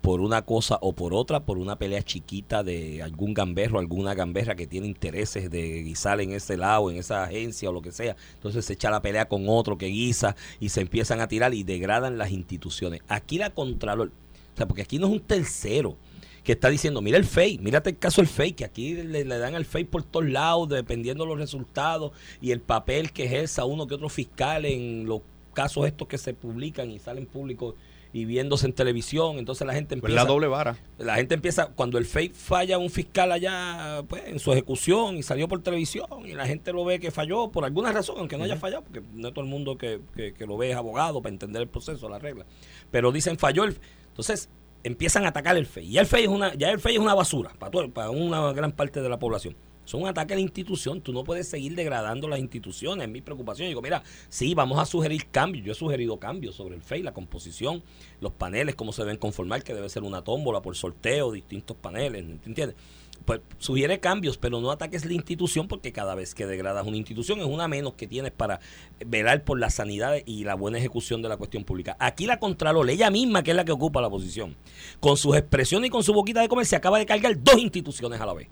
por 0.00 0.20
una 0.20 0.42
cosa 0.42 0.78
o 0.80 0.92
por 0.92 1.14
otra, 1.14 1.40
por 1.40 1.58
una 1.58 1.76
pelea 1.76 2.02
chiquita 2.02 2.62
de 2.62 3.02
algún 3.02 3.34
gamberro, 3.34 3.78
alguna 3.78 4.14
gamberra 4.14 4.54
que 4.54 4.66
tiene 4.66 4.86
intereses 4.86 5.50
de 5.50 5.82
guisar 5.82 6.20
en 6.20 6.32
ese 6.32 6.56
lado, 6.56 6.90
en 6.90 6.96
esa 6.96 7.24
agencia 7.24 7.68
o 7.68 7.72
lo 7.72 7.82
que 7.82 7.92
sea. 7.92 8.16
Entonces 8.34 8.64
se 8.64 8.74
echa 8.74 8.90
la 8.90 9.02
pelea 9.02 9.28
con 9.28 9.44
otro 9.48 9.76
que 9.76 9.86
guisa 9.86 10.36
y 10.58 10.70
se 10.70 10.80
empiezan 10.80 11.20
a 11.20 11.28
tirar 11.28 11.52
y 11.54 11.64
degradan 11.64 12.16
las 12.18 12.30
instituciones. 12.30 13.02
Aquí 13.08 13.38
la 13.38 13.50
Contralor, 13.50 14.08
o 14.08 14.56
sea, 14.56 14.66
porque 14.66 14.82
aquí 14.82 14.98
no 14.98 15.06
es 15.06 15.12
un 15.12 15.20
tercero 15.20 15.96
que 16.44 16.52
está 16.52 16.70
diciendo, 16.70 17.02
mira 17.02 17.18
el 17.18 17.26
FEI, 17.26 17.58
mírate 17.58 17.90
el 17.90 17.98
caso 17.98 18.22
del 18.22 18.28
FEI, 18.28 18.52
que 18.52 18.64
aquí 18.64 18.94
le, 18.94 19.24
dan 19.24 19.54
al 19.54 19.66
FEI 19.66 19.84
por 19.84 20.02
todos 20.02 20.28
lados, 20.28 20.70
dependiendo 20.70 21.24
de 21.24 21.30
los 21.30 21.38
resultados 21.38 22.12
y 22.40 22.52
el 22.52 22.60
papel 22.60 23.12
que 23.12 23.24
ejerza 23.24 23.66
uno 23.66 23.86
que 23.86 23.94
otro 23.94 24.08
fiscal 24.08 24.64
en 24.64 25.06
los 25.06 25.20
casos 25.52 25.86
estos 25.86 26.08
que 26.08 26.16
se 26.16 26.32
publican 26.32 26.90
y 26.90 26.98
salen 26.98 27.26
públicos 27.26 27.74
y 28.12 28.24
viéndose 28.24 28.66
en 28.66 28.72
televisión, 28.72 29.38
entonces 29.38 29.66
la 29.66 29.72
gente 29.72 29.96
Pues 29.96 30.10
empieza 30.10 30.24
la 30.24 30.28
doble 30.28 30.48
vara. 30.48 30.76
la 30.98 31.14
gente 31.16 31.34
empieza, 31.34 31.66
cuando 31.66 31.96
el 31.98 32.04
FEI 32.06 32.30
falla 32.30 32.76
un 32.78 32.90
fiscal 32.90 33.30
allá 33.30 34.02
pues, 34.08 34.24
en 34.26 34.38
su 34.40 34.50
ejecución 34.52 35.16
y 35.16 35.22
salió 35.22 35.46
por 35.46 35.62
televisión 35.62 36.06
y 36.26 36.32
la 36.32 36.46
gente 36.46 36.72
lo 36.72 36.84
ve 36.84 36.98
que 36.98 37.10
falló 37.12 37.50
por 37.52 37.64
alguna 37.64 37.92
razón, 37.92 38.16
aunque 38.18 38.36
no 38.36 38.44
haya 38.44 38.56
fallado, 38.56 38.82
porque 38.82 39.02
no 39.14 39.32
todo 39.32 39.44
el 39.44 39.50
mundo 39.50 39.78
que, 39.78 40.00
que- 40.16 40.34
que 40.34 40.46
lo 40.46 40.56
ve 40.56 40.70
es 40.70 40.76
abogado 40.76 41.22
para 41.22 41.32
entender 41.32 41.62
el 41.62 41.68
proceso, 41.68 42.08
la 42.08 42.18
regla. 42.18 42.46
Pero 42.90 43.12
dicen 43.12 43.38
falló 43.38 43.62
el... 43.64 43.78
Entonces, 44.08 44.48
empiezan 44.82 45.24
a 45.24 45.28
atacar 45.28 45.56
el 45.56 45.66
FEI. 45.66 45.90
Ya 45.92 46.00
el 46.00 46.06
FEI 46.06 46.22
es 46.24 46.28
una, 46.28 46.54
ya 46.54 46.70
el 46.70 46.80
FEI 46.80 46.94
es 46.94 47.00
una 47.00 47.14
basura 47.14 47.50
para, 47.58 47.70
todo- 47.70 47.90
para 47.90 48.10
una 48.10 48.52
gran 48.52 48.72
parte 48.72 49.00
de 49.02 49.08
la 49.08 49.18
población. 49.20 49.54
Son 49.90 50.02
un 50.02 50.08
ataque 50.08 50.34
a 50.34 50.36
la 50.36 50.40
institución. 50.40 51.00
Tú 51.00 51.12
no 51.12 51.24
puedes 51.24 51.48
seguir 51.48 51.74
degradando 51.74 52.28
las 52.28 52.38
instituciones. 52.38 53.08
Es 53.08 53.12
mi 53.12 53.22
preocupación. 53.22 53.66
Digo, 53.66 53.82
mira, 53.82 54.04
sí, 54.28 54.54
vamos 54.54 54.78
a 54.78 54.86
sugerir 54.86 55.26
cambios. 55.32 55.64
Yo 55.64 55.72
he 55.72 55.74
sugerido 55.74 56.16
cambios 56.20 56.54
sobre 56.54 56.76
el 56.76 56.82
FEI, 56.82 57.02
la 57.02 57.12
composición, 57.12 57.82
los 58.20 58.30
paneles, 58.30 58.76
cómo 58.76 58.92
se 58.92 59.02
deben 59.02 59.16
conformar, 59.16 59.64
que 59.64 59.74
debe 59.74 59.88
ser 59.88 60.04
una 60.04 60.22
tómbola 60.22 60.62
por 60.62 60.76
sorteo, 60.76 61.32
distintos 61.32 61.76
paneles, 61.76 62.22
¿entiendes? 62.22 62.76
Pues 63.24 63.40
sugiere 63.58 63.98
cambios, 63.98 64.38
pero 64.38 64.60
no 64.60 64.70
ataques 64.70 65.04
la 65.04 65.12
institución 65.12 65.66
porque 65.66 65.92
cada 65.92 66.14
vez 66.14 66.36
que 66.36 66.46
degradas 66.46 66.86
una 66.86 66.96
institución 66.96 67.40
es 67.40 67.46
una 67.46 67.66
menos 67.66 67.94
que 67.94 68.06
tienes 68.06 68.30
para 68.30 68.60
velar 69.04 69.42
por 69.42 69.58
la 69.58 69.70
sanidad 69.70 70.18
y 70.24 70.44
la 70.44 70.54
buena 70.54 70.78
ejecución 70.78 71.20
de 71.20 71.28
la 71.28 71.36
cuestión 71.36 71.64
pública. 71.64 71.96
Aquí 71.98 72.26
la 72.26 72.38
Contralor, 72.38 72.88
ella 72.88 73.10
misma 73.10 73.42
que 73.42 73.50
es 73.50 73.56
la 73.56 73.64
que 73.64 73.72
ocupa 73.72 74.00
la 74.00 74.08
posición, 74.08 74.56
con 75.00 75.16
sus 75.16 75.36
expresiones 75.36 75.88
y 75.88 75.90
con 75.90 76.04
su 76.04 76.14
boquita 76.14 76.40
de 76.40 76.48
comer 76.48 76.64
se 76.64 76.76
acaba 76.76 76.98
de 77.00 77.06
cargar 77.06 77.36
dos 77.42 77.58
instituciones 77.58 78.20
a 78.20 78.26
la 78.26 78.34
vez. 78.34 78.46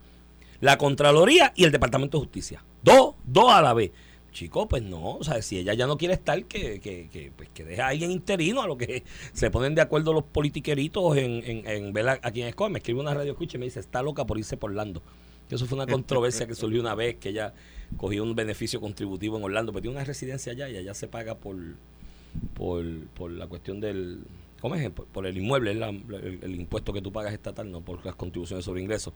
La 0.61 0.79
Contraloría 0.79 1.53
y 1.57 1.65
el 1.65 1.73
Departamento 1.73 2.19
de 2.19 2.25
Justicia. 2.25 2.65
Dos, 2.83 3.15
dos 3.25 3.51
a 3.51 3.63
la 3.63 3.75
vez. 3.75 3.93
Chico, 4.31 4.69
pues 4.69 4.83
no, 4.83 5.17
o 5.17 5.25
sea, 5.25 5.41
si 5.41 5.59
ella 5.59 5.73
ya 5.75 5.87
no 5.87 5.97
quiere 5.97 6.15
estar, 6.15 6.45
que, 6.45 6.81
que, 6.81 7.09
que, 7.09 7.33
pues 7.35 7.49
que 7.49 7.65
deje 7.65 7.81
a 7.81 7.89
alguien 7.89 8.11
interino 8.11 8.61
a 8.63 8.67
lo 8.67 8.77
que 8.77 9.03
se 9.33 9.51
ponen 9.51 9.75
de 9.75 9.81
acuerdo 9.81 10.13
los 10.13 10.25
politiqueritos 10.25 11.17
en, 11.17 11.43
en, 11.45 11.67
en 11.67 11.93
ver 11.93 12.09
a, 12.09 12.13
a 12.23 12.31
quién 12.31 12.47
escoge. 12.47 12.71
Me 12.71 12.79
escribe 12.79 13.01
una 13.01 13.15
radio 13.15 13.33
escucha 13.33 13.57
y 13.57 13.61
me 13.61 13.65
dice, 13.65 13.81
está 13.81 14.03
loca 14.03 14.27
por 14.27 14.39
irse 14.39 14.57
por 14.57 14.71
Orlando. 14.71 15.03
Eso 15.51 15.65
fue 15.65 15.77
una 15.77 15.87
controversia 15.87 16.47
que 16.47 16.55
surgió 16.55 16.79
una 16.81 16.95
vez, 16.95 17.17
que 17.17 17.31
ella 17.31 17.55
cogió 17.97 18.23
un 18.23 18.35
beneficio 18.35 18.83
contributivo 18.83 19.39
en 19.39 19.45
Orlando, 19.45 19.73
pero 19.73 19.81
tiene 19.81 19.97
una 19.97 20.05
residencia 20.05 20.53
allá 20.53 20.69
y 20.69 20.77
allá 20.77 20.93
se 20.93 21.09
paga 21.09 21.37
por, 21.37 21.57
por, 22.53 22.85
por 23.15 23.31
la 23.31 23.47
cuestión 23.47 23.81
del... 23.81 24.21
¿Cómo 24.61 24.75
es? 24.75 24.91
Por, 24.91 25.27
el 25.27 25.39
inmueble, 25.39 25.71
el, 25.71 26.39
el 26.43 26.55
impuesto 26.55 26.93
que 26.93 27.01
tú 27.01 27.11
pagas 27.13 27.33
estatal, 27.33 27.71
no 27.71 27.81
por 27.81 28.05
las 28.05 28.15
contribuciones 28.15 28.65
sobre 28.65 28.83
ingresos. 28.83 29.15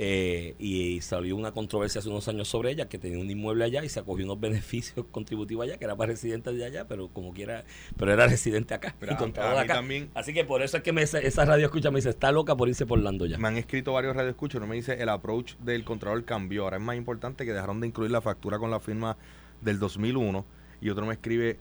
Eh, 0.00 0.54
y 0.60 1.00
salió 1.00 1.34
una 1.34 1.50
controversia 1.50 1.98
hace 1.98 2.08
unos 2.08 2.28
años 2.28 2.46
sobre 2.46 2.70
ella, 2.70 2.88
que 2.88 2.98
tenía 2.98 3.18
un 3.18 3.28
inmueble 3.28 3.64
allá 3.64 3.84
y 3.84 3.88
se 3.88 3.98
acogió 3.98 4.24
unos 4.24 4.38
beneficios 4.40 5.04
contributivos 5.10 5.64
allá, 5.66 5.76
que 5.76 5.84
era 5.86 5.96
para 5.96 6.12
residentes 6.12 6.56
de 6.56 6.64
allá, 6.64 6.86
pero 6.86 7.08
como 7.08 7.32
quiera, 7.32 7.64
pero 7.96 8.12
era 8.12 8.28
residente 8.28 8.74
acá. 8.74 8.94
Pero 9.00 9.12
y 9.12 9.40
a- 9.40 9.60
acá. 9.60 9.74
también- 9.74 10.08
Así 10.14 10.32
que 10.32 10.44
por 10.44 10.62
eso 10.62 10.76
es 10.76 10.82
que 10.84 10.92
me, 10.92 11.02
esa 11.02 11.44
radio 11.44 11.66
escucha 11.66 11.90
me 11.90 11.96
dice, 11.98 12.10
está 12.10 12.30
loca 12.30 12.54
por 12.56 12.68
irse 12.68 12.86
por 12.86 13.00
Lando 13.00 13.26
ya. 13.26 13.38
Me 13.38 13.48
han 13.48 13.56
escrito 13.56 13.92
varios 13.92 14.14
radioescuchos, 14.14 14.60
no 14.60 14.68
me 14.68 14.76
dice 14.76 15.02
el 15.02 15.08
approach 15.08 15.56
del 15.56 15.82
Contralor 15.84 16.24
cambió. 16.24 16.62
Ahora 16.62 16.76
es 16.76 16.82
más 16.82 16.96
importante 16.96 17.44
que 17.44 17.52
dejaron 17.52 17.80
de 17.80 17.88
incluir 17.88 18.12
la 18.12 18.20
factura 18.20 18.58
con 18.60 18.70
la 18.70 18.78
firma 18.78 19.16
del 19.62 19.80
2001. 19.80 20.44
Y 20.80 20.90
otro 20.90 21.06
me 21.06 21.14
escribe, 21.14 21.58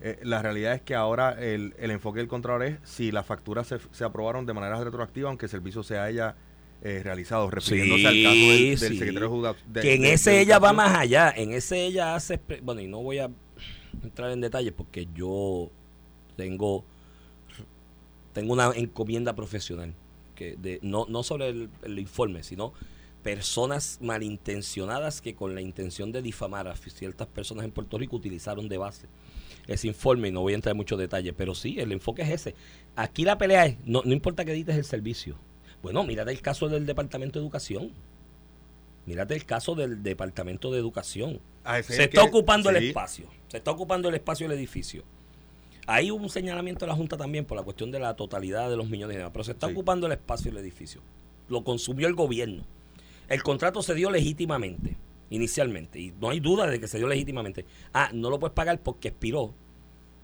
eh, 0.00 0.20
la 0.22 0.40
realidad 0.40 0.74
es 0.74 0.82
que 0.82 0.94
ahora 0.94 1.32
el, 1.32 1.74
el 1.80 1.90
enfoque 1.90 2.20
del 2.20 2.28
Contralor 2.28 2.62
es 2.64 2.78
si 2.84 3.10
las 3.10 3.26
facturas 3.26 3.66
se, 3.66 3.78
se 3.90 4.04
aprobaron 4.04 4.46
de 4.46 4.52
manera 4.52 4.82
retroactiva, 4.84 5.28
aunque 5.30 5.46
el 5.46 5.50
servicio 5.50 5.82
se 5.82 5.98
haya 5.98 6.36
eh, 6.84 7.00
realizado, 7.02 7.48
refiriéndose 7.50 8.06
al 8.08 8.22
caso 8.22 8.34
del, 8.34 8.58
del 8.58 8.78
sí. 8.78 8.98
secretario 8.98 9.54
de- 9.68 9.80
que 9.80 9.94
en 9.94 10.02
de- 10.02 10.12
ese 10.14 10.30
de 10.32 10.40
ella 10.40 10.58
va 10.58 10.72
más 10.72 10.96
allá. 10.96 11.32
En 11.36 11.52
ese 11.52 11.84
ella 11.86 12.14
hace. 12.16 12.40
Bueno, 12.62 12.80
y 12.80 12.88
no 12.88 13.02
voy 13.02 13.18
a 13.18 13.30
entrar 14.02 14.30
en 14.32 14.40
detalles 14.40 14.72
porque 14.72 15.06
yo 15.14 15.70
tengo 16.36 16.84
tengo 18.32 18.52
una 18.54 18.72
encomienda 18.74 19.34
profesional 19.34 19.92
que 20.34 20.56
de, 20.56 20.78
no, 20.82 21.06
no 21.08 21.22
sobre 21.22 21.48
el, 21.50 21.68
el 21.82 21.98
informe, 21.98 22.42
sino 22.42 22.72
personas 23.22 23.98
malintencionadas 24.00 25.20
que 25.20 25.34
con 25.34 25.54
la 25.54 25.60
intención 25.60 26.10
de 26.12 26.22
difamar 26.22 26.66
a 26.66 26.74
ciertas 26.74 27.28
personas 27.28 27.64
en 27.64 27.70
Puerto 27.70 27.98
Rico 27.98 28.16
utilizaron 28.16 28.68
de 28.68 28.78
base 28.78 29.06
ese 29.68 29.86
informe 29.86 30.28
y 30.28 30.32
no 30.32 30.40
voy 30.40 30.54
a 30.54 30.56
entrar 30.56 30.72
en 30.72 30.78
muchos 30.78 30.98
detalles, 30.98 31.34
pero 31.36 31.54
sí, 31.54 31.78
el 31.78 31.92
enfoque 31.92 32.22
es 32.22 32.30
ese. 32.30 32.54
Aquí 32.96 33.24
la 33.24 33.38
pelea 33.38 33.66
es, 33.66 33.76
no, 33.84 34.02
no 34.04 34.12
importa 34.12 34.44
que 34.44 34.50
edites 34.52 34.76
el 34.76 34.84
servicio. 34.84 35.36
Bueno, 35.82 36.04
mírate 36.04 36.30
el 36.30 36.40
caso 36.40 36.68
del 36.68 36.86
Departamento 36.86 37.38
de 37.38 37.44
Educación. 37.44 37.90
Mírate 39.06 39.34
el 39.34 39.44
caso 39.44 39.74
del 39.74 40.02
Departamento 40.02 40.70
de 40.70 40.78
Educación. 40.78 41.40
Ah, 41.64 41.82
Se 41.82 42.04
está 42.04 42.22
que- 42.22 42.28
ocupando 42.28 42.70
el 42.70 42.76
espacio. 42.76 43.26
Se 43.48 43.56
está 43.56 43.70
ocupando 43.72 44.08
el 44.08 44.14
espacio 44.14 44.48
del 44.48 44.56
edificio. 44.56 45.02
Hay 45.88 46.12
un 46.12 46.28
señalamiento 46.30 46.84
de 46.84 46.90
la 46.90 46.96
Junta 46.96 47.16
también 47.16 47.44
por 47.44 47.56
la 47.58 47.64
cuestión 47.64 47.90
de 47.90 47.98
la 47.98 48.14
totalidad 48.14 48.70
de 48.70 48.76
los 48.76 48.88
millones 48.88 49.14
de 49.14 49.18
demás, 49.18 49.32
pero 49.32 49.42
se 49.44 49.52
está 49.52 49.66
Sí. 49.66 49.72
ocupando 49.72 50.06
el 50.06 50.12
espacio 50.12 50.52
del 50.52 50.60
edificio. 50.62 51.00
Lo 51.48 51.64
consumió 51.64 52.06
el 52.06 52.14
gobierno. 52.14 52.64
El 53.28 53.42
contrato 53.42 53.82
se 53.82 53.94
dio 53.94 54.08
legítimamente, 54.10 54.96
inicialmente, 55.30 55.98
y 55.98 56.12
no 56.20 56.30
hay 56.30 56.38
duda 56.38 56.68
de 56.68 56.78
que 56.78 56.86
se 56.86 56.98
dio 56.98 57.08
legítimamente. 57.08 57.66
Ah, 57.92 58.10
no 58.14 58.30
lo 58.30 58.38
puedes 58.38 58.54
pagar 58.54 58.80
porque 58.80 59.08
expiró 59.08 59.52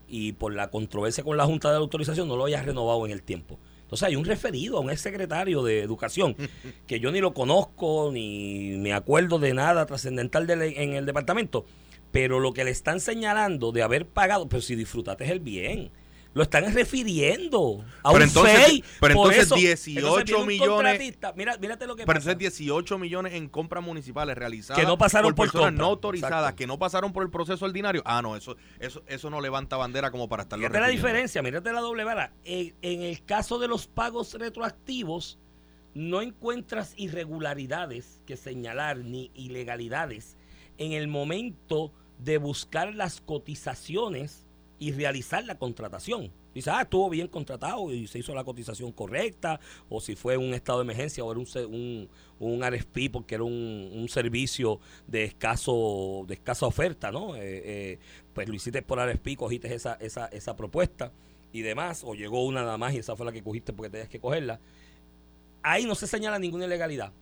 y 0.07 0.33
por 0.33 0.55
la 0.55 0.71
controversia 0.71 1.25
con 1.25 1.37
la 1.37 1.45
Junta 1.47 1.69
de 1.69 1.75
la 1.75 1.81
Autorización 1.81 2.29
no 2.29 2.37
lo 2.37 2.45
hayas 2.45 2.65
renovado 2.65 3.05
en 3.05 3.11
el 3.13 3.23
tiempo. 3.23 3.59
Entonces 3.89 4.07
hay 4.07 4.17
un 4.17 4.27
referido 4.27 4.77
a 4.77 4.81
un 4.81 4.91
exsecretario 4.91 5.63
de 5.63 5.81
Educación 5.81 6.37
que 6.87 7.01
yo 7.01 7.11
ni 7.11 7.21
lo 7.21 7.33
conozco 7.33 8.11
ni 8.13 8.77
me 8.77 8.93
acuerdo 8.93 9.39
de 9.39 9.55
nada 9.55 9.87
trascendental 9.87 10.51
en 10.51 10.93
el 10.93 11.07
departamento, 11.07 11.65
pero 12.13 12.39
lo 12.39 12.53
que 12.53 12.65
le 12.65 12.71
están 12.71 13.01
señalando 13.01 13.73
de 13.73 13.83
haber 13.83 14.07
pagado, 14.07 14.47
pero 14.47 14.61
si 14.61 14.75
disfrutaste 14.75 15.33
el 15.33 15.41
bien, 15.41 15.91
lo 16.35 16.43
están 16.43 16.73
refiriendo 16.73 17.85
a 18.03 18.13
Pero 18.13 18.17
un 18.25 18.29
entonces- 18.29 18.59
FEI. 18.67 18.85
pero 19.01 19.15
Por 19.15 19.27
entonces 19.33 19.43
eso- 19.47 19.55
18 19.57 19.99
entonces 19.99 20.25
viene 20.27 20.41
un 20.41 20.47
millones- 20.47 21.19
Mira, 21.37 21.57
mírate 21.59 21.87
lo 21.87 21.97
que 21.97 22.05
Pero 22.05 22.19
pasa. 22.21 22.31
entonces 22.33 22.39
18 22.39 22.99
millones 22.99 23.33
en 23.35 23.49
compras 23.49 23.83
municipales 23.83 24.37
realizadas 24.37 24.79
Que 24.81 24.87
no 24.87 24.97
pasaron 24.99 25.35
por 25.35 25.47
personas 25.47 25.69
compra. 25.71 25.83
no 25.85 25.91
autorizadas, 25.91 26.39
Exacto. 26.41 26.57
que 26.57 26.67
no 26.67 26.79
pasaron 26.79 27.13
por 27.13 27.25
el 27.25 27.31
proceso 27.31 27.65
ordinario. 27.65 28.03
Ah, 28.05 28.23
no, 28.23 28.37
eso 28.37 28.57
eso 28.79 29.03
eso 29.07 29.31
no 29.31 29.41
levanta 29.41 29.77
bandera 29.77 30.11
como 30.11 30.29
para 30.29 30.43
estarlo 30.45 30.63
Fíjate 30.67 30.81
la 30.81 30.89
diferencia, 30.89 31.43
mírate 31.43 31.73
la 31.73 31.81
doble 31.81 32.05
vara. 32.05 32.33
En, 32.45 32.75
en 32.83 33.03
el 33.03 33.25
caso 33.25 33.59
de 33.59 33.67
los 33.69 33.87
pagos 33.87 34.35
retroactivos, 34.35 35.39
no 35.95 36.21
encuentras 36.23 36.93
irregularidades 36.97 38.23
que 38.27 38.37
señalar 38.37 38.99
ni 38.99 39.31
ilegalidades 39.35 40.37
en 40.77 40.93
el 40.93 41.09
momento 41.09 41.93
de 42.19 42.39
buscar 42.39 42.95
las 42.95 43.21
cotizaciones 43.21 44.45
y 44.79 44.93
realizar 44.93 45.45
la 45.45 45.59
contratación. 45.59 46.31
Dice, 46.55 46.71
ah, 46.71 46.83
estuvo 46.83 47.09
bien 47.11 47.29
contratado 47.29 47.93
y 47.93 48.07
se 48.07 48.19
hizo 48.19 48.35
la 48.35 48.45
cotización 48.45 48.93
correcta, 48.93 49.61
o 49.89 50.01
si 50.01 50.17
fue 50.17 50.37
un 50.37 50.55
estado 50.55 50.79
de 50.79 50.85
emergencia 50.85 51.25
o 51.25 51.31
era 51.31 51.41
un, 51.41 51.75
un, 51.75 52.09
un 52.39 52.63
RFP 52.65 53.11
porque 53.13 53.35
era 53.35 53.45
un, 53.45 53.91
un 53.93 54.09
servicio 54.09 54.81
de 55.07 55.25
escaso 55.25 56.25
de 56.27 56.35
escasa 56.35 56.67
oferta, 56.67 57.11
¿no? 57.11 57.37
Eh, 57.37 57.41
eh, 57.43 57.99
pues 58.33 58.49
lo 58.49 58.55
hiciste 58.55 58.83
por 58.83 58.99
RFP, 58.99 59.37
cogiste 59.37 59.73
esa, 59.75 59.95
esa, 59.95 60.27
esa 60.27 60.57
propuesta 60.57 61.13
y 61.53 61.63
demás, 61.63 62.03
o 62.05 62.15
llegó 62.15 62.45
una 62.45 62.63
nada 62.63 62.79
más 62.79 62.95
y 62.95 62.99
esa 62.99 63.17
fue 63.17 63.27
la 63.27 63.33
que 63.33 63.43
cogiste 63.43 63.73
porque 63.73 63.91
tenías 63.91 64.09
que 64.09 64.21
cogerla. 64.21 64.61
Ahí 65.63 65.85
no 65.85 65.95
se 65.95 66.07
señala 66.07 66.39
ninguna 66.39 66.67
ilegalidad. 66.67 67.13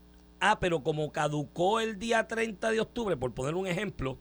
Ah, 0.40 0.58
pero 0.60 0.82
como 0.82 1.10
caducó 1.12 1.80
el 1.80 1.98
día 1.98 2.26
30 2.26 2.70
de 2.70 2.80
octubre, 2.80 3.16
por 3.16 3.32
poner 3.32 3.54
un 3.54 3.66
ejemplo, 3.66 4.18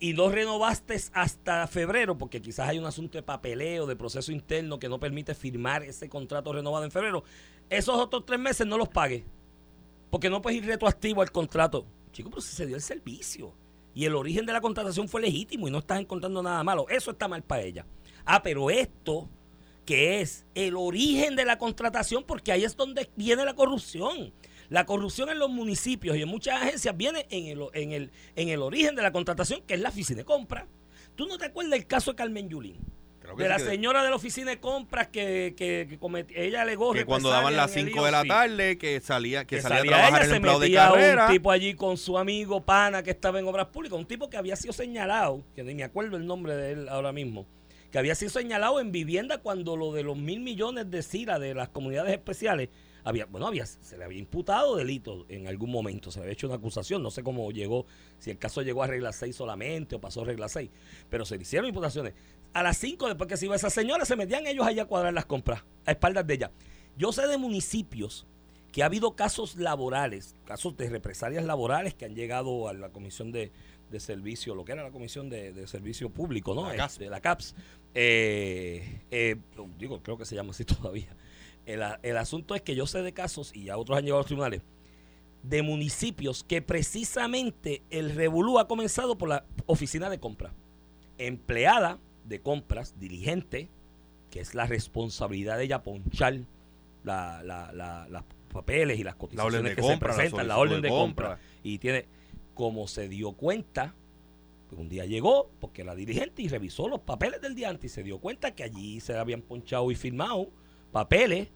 y 0.00 0.14
no 0.14 0.30
renovaste 0.30 0.98
hasta 1.12 1.66
febrero, 1.66 2.16
porque 2.16 2.40
quizás 2.40 2.70
hay 2.70 2.78
un 2.78 2.86
asunto 2.86 3.18
de 3.18 3.22
papeleo, 3.22 3.86
de 3.86 3.94
proceso 3.94 4.32
interno 4.32 4.78
que 4.78 4.88
no 4.88 4.98
permite 4.98 5.34
firmar 5.34 5.82
ese 5.82 6.08
contrato 6.08 6.54
renovado 6.54 6.86
en 6.86 6.90
febrero, 6.90 7.22
esos 7.68 7.96
otros 7.96 8.24
tres 8.24 8.40
meses 8.40 8.66
no 8.66 8.78
los 8.78 8.88
pagues. 8.88 9.22
Porque 10.10 10.30
no 10.30 10.40
puedes 10.40 10.58
ir 10.58 10.66
retroactivo 10.66 11.20
al 11.20 11.30
contrato. 11.30 11.86
Chico, 12.12 12.30
pero 12.30 12.40
si 12.40 12.56
se 12.56 12.66
dio 12.66 12.76
el 12.76 12.82
servicio. 12.82 13.54
Y 13.94 14.06
el 14.06 14.14
origen 14.14 14.46
de 14.46 14.54
la 14.54 14.60
contratación 14.60 15.06
fue 15.06 15.20
legítimo 15.20 15.68
y 15.68 15.70
no 15.70 15.78
estás 15.78 16.00
encontrando 16.00 16.42
nada 16.42 16.64
malo. 16.64 16.86
Eso 16.88 17.10
está 17.10 17.28
mal 17.28 17.42
para 17.42 17.62
ella. 17.62 17.86
Ah, 18.24 18.42
pero 18.42 18.70
esto, 18.70 19.28
que 19.84 20.20
es 20.20 20.46
el 20.54 20.76
origen 20.76 21.36
de 21.36 21.44
la 21.44 21.58
contratación, 21.58 22.24
porque 22.24 22.52
ahí 22.52 22.64
es 22.64 22.76
donde 22.76 23.10
viene 23.16 23.44
la 23.44 23.54
corrupción. 23.54 24.32
La 24.70 24.86
corrupción 24.86 25.28
en 25.28 25.38
los 25.40 25.50
municipios 25.50 26.16
y 26.16 26.22
en 26.22 26.28
muchas 26.28 26.62
agencias 26.62 26.96
viene 26.96 27.26
en 27.30 27.46
el, 27.46 27.66
en 27.74 27.92
el, 27.92 28.10
en 28.36 28.48
el 28.48 28.62
origen 28.62 28.94
de 28.94 29.02
la 29.02 29.10
contratación, 29.10 29.62
que 29.66 29.74
es 29.74 29.80
la 29.80 29.88
oficina 29.88 30.18
de 30.18 30.24
compra. 30.24 30.68
¿Tú 31.16 31.26
no 31.26 31.38
te 31.38 31.46
acuerdas 31.46 31.72
del 31.72 31.86
caso 31.86 32.12
de 32.12 32.16
Carmen 32.16 32.48
Yulín? 32.48 32.78
De 33.36 33.48
la 33.48 33.58
señora 33.58 34.02
de 34.02 34.10
la 34.10 34.16
oficina 34.16 34.50
de 34.50 34.58
compras 34.58 35.08
que, 35.08 35.54
que, 35.56 35.86
que 35.88 36.26
ella 36.34 36.62
alegó 36.62 36.92
que 36.92 37.04
cuando 37.04 37.30
daban 37.30 37.54
las 37.54 37.70
represalia 37.70 37.82
en 37.82 37.86
el 37.86 37.94
5 37.94 38.04
de 38.06 38.10
la 38.10 38.24
tarde, 38.24 38.78
que 38.78 39.00
salía 39.00 39.44
que, 39.44 39.56
que 39.56 39.62
salía, 39.62 39.78
salía 39.78 39.92
a 39.92 39.98
trabajar 39.98 40.22
ella, 40.22 40.24
el 40.24 40.30
se 40.30 40.36
empleado 40.36 40.60
de 40.60 40.72
carrera. 40.72 41.26
un 41.26 41.32
tipo 41.32 41.50
allí 41.52 41.74
con 41.74 41.96
su 41.96 42.18
amigo 42.18 42.64
pana 42.64 43.02
que 43.04 43.10
estaba 43.10 43.38
en 43.38 43.46
obras 43.46 43.66
públicas, 43.68 43.98
un 43.98 44.06
tipo 44.06 44.30
que 44.30 44.36
había 44.36 44.56
sido 44.56 44.72
señalado, 44.72 45.44
que 45.54 45.62
ni 45.62 45.74
me 45.74 45.84
acuerdo 45.84 46.16
el 46.16 46.26
nombre 46.26 46.56
de 46.56 46.72
él 46.72 46.88
ahora 46.88 47.12
mismo, 47.12 47.46
que 47.92 47.98
había 47.98 48.16
sido 48.16 48.30
señalado 48.30 48.80
en 48.80 48.90
vivienda 48.90 49.38
cuando 49.38 49.76
lo 49.76 49.92
de 49.92 50.02
los 50.02 50.16
mil 50.16 50.40
millones 50.40 50.90
de 50.90 51.02
CIRA 51.02 51.38
de 51.38 51.54
las 51.54 51.68
comunidades 51.68 52.12
especiales 52.12 52.68
había, 53.04 53.26
bueno, 53.26 53.46
había, 53.46 53.66
se 53.66 53.96
le 53.96 54.04
había 54.04 54.18
imputado 54.18 54.76
delito 54.76 55.26
en 55.28 55.46
algún 55.46 55.70
momento, 55.70 56.10
se 56.10 56.18
le 56.18 56.24
había 56.24 56.32
hecho 56.32 56.46
una 56.46 56.56
acusación, 56.56 57.02
no 57.02 57.10
sé 57.10 57.22
cómo 57.22 57.50
llegó, 57.50 57.86
si 58.18 58.30
el 58.30 58.38
caso 58.38 58.62
llegó 58.62 58.82
a 58.82 58.86
regla 58.86 59.12
6 59.12 59.34
solamente 59.34 59.96
o 59.96 60.00
pasó 60.00 60.22
a 60.22 60.24
regla 60.24 60.48
6, 60.48 60.70
pero 61.08 61.24
se 61.24 61.36
le 61.36 61.42
hicieron 61.42 61.68
imputaciones. 61.68 62.14
A 62.52 62.62
las 62.62 62.78
5 62.78 63.06
después 63.06 63.28
que 63.28 63.36
se 63.36 63.46
iba 63.46 63.56
esa 63.56 63.70
señora, 63.70 64.04
se 64.04 64.16
metían 64.16 64.46
ellos 64.46 64.66
allá 64.66 64.82
a 64.82 64.86
cuadrar 64.86 65.14
las 65.14 65.26
compras, 65.26 65.64
a 65.86 65.92
espaldas 65.92 66.26
de 66.26 66.34
ella. 66.34 66.50
Yo 66.96 67.12
sé 67.12 67.26
de 67.26 67.38
municipios 67.38 68.26
que 68.72 68.82
ha 68.82 68.86
habido 68.86 69.16
casos 69.16 69.56
laborales, 69.56 70.36
casos 70.44 70.76
de 70.76 70.88
represalias 70.88 71.44
laborales 71.44 71.94
que 71.94 72.04
han 72.04 72.14
llegado 72.14 72.68
a 72.68 72.72
la 72.72 72.90
Comisión 72.90 73.32
de, 73.32 73.50
de 73.90 74.00
Servicio, 74.00 74.54
lo 74.54 74.64
que 74.64 74.72
era 74.72 74.82
la 74.82 74.90
Comisión 74.90 75.28
de, 75.28 75.52
de 75.52 75.66
Servicio 75.66 76.10
Público, 76.10 76.54
¿no? 76.54 76.68
La 76.68 76.76
CAPS. 76.76 76.92
Este, 76.94 77.10
la 77.10 77.20
CAPS. 77.20 77.54
Eh, 77.94 79.02
eh, 79.10 79.36
digo, 79.78 80.00
creo 80.02 80.16
que 80.16 80.24
se 80.24 80.34
llama 80.34 80.50
así 80.50 80.64
todavía. 80.66 81.16
El, 81.66 82.16
asunto 82.16 82.54
es 82.54 82.62
que 82.62 82.74
yo 82.74 82.86
sé 82.86 83.02
de 83.02 83.12
casos, 83.12 83.54
y 83.54 83.64
ya 83.64 83.76
otros 83.76 83.96
han 83.98 84.04
llegado 84.04 84.18
a 84.18 84.22
los 84.22 84.26
tribunales, 84.26 84.62
de 85.42 85.62
municipios 85.62 86.42
que 86.44 86.60
precisamente 86.62 87.82
el 87.90 88.14
revolú 88.14 88.58
ha 88.58 88.66
comenzado 88.68 89.16
por 89.16 89.28
la 89.28 89.44
oficina 89.66 90.10
de 90.10 90.18
compra. 90.18 90.52
Empleada 91.18 91.98
de 92.24 92.40
compras, 92.40 92.98
diligente, 92.98 93.68
que 94.30 94.40
es 94.40 94.54
la 94.54 94.66
responsabilidad 94.66 95.58
de 95.58 95.64
ella 95.64 95.82
ponchar 95.82 96.40
la, 97.04 97.42
la, 97.44 97.72
la- 97.72 98.06
las 98.08 98.24
papeles 98.52 98.98
y 98.98 99.04
las 99.04 99.14
La 99.14 99.18
cotizaciones 99.18 99.76
que 99.76 99.80
compra, 99.82 100.12
se 100.12 100.16
la 100.18 100.22
presentan, 100.22 100.48
la, 100.48 100.58
orden 100.58 100.82
de 100.82 100.88
compra. 100.88 101.28
compra. 101.28 101.44
Y 101.62 101.78
tiene, 101.78 102.06
como 102.54 102.88
se 102.88 103.08
dio 103.08 103.32
cuenta, 103.32 103.94
pues 104.68 104.80
un 104.80 104.88
día 104.88 105.06
llegó, 105.06 105.50
porque 105.60 105.82
era 105.82 105.94
dirigente, 105.94 106.42
y 106.42 106.48
revisó 106.48 106.88
los 106.88 107.00
papeles 107.00 107.40
del 107.40 107.54
día 107.54 107.68
antes 107.70 107.92
y 107.92 107.94
se 107.94 108.02
dio 108.02 108.18
cuenta 108.18 108.54
que 108.54 108.64
allí 108.64 109.00
se 109.00 109.16
habían 109.16 109.42
ponchado 109.42 109.90
y 109.90 109.94
firmado 109.94 110.48
papeles 110.92 111.48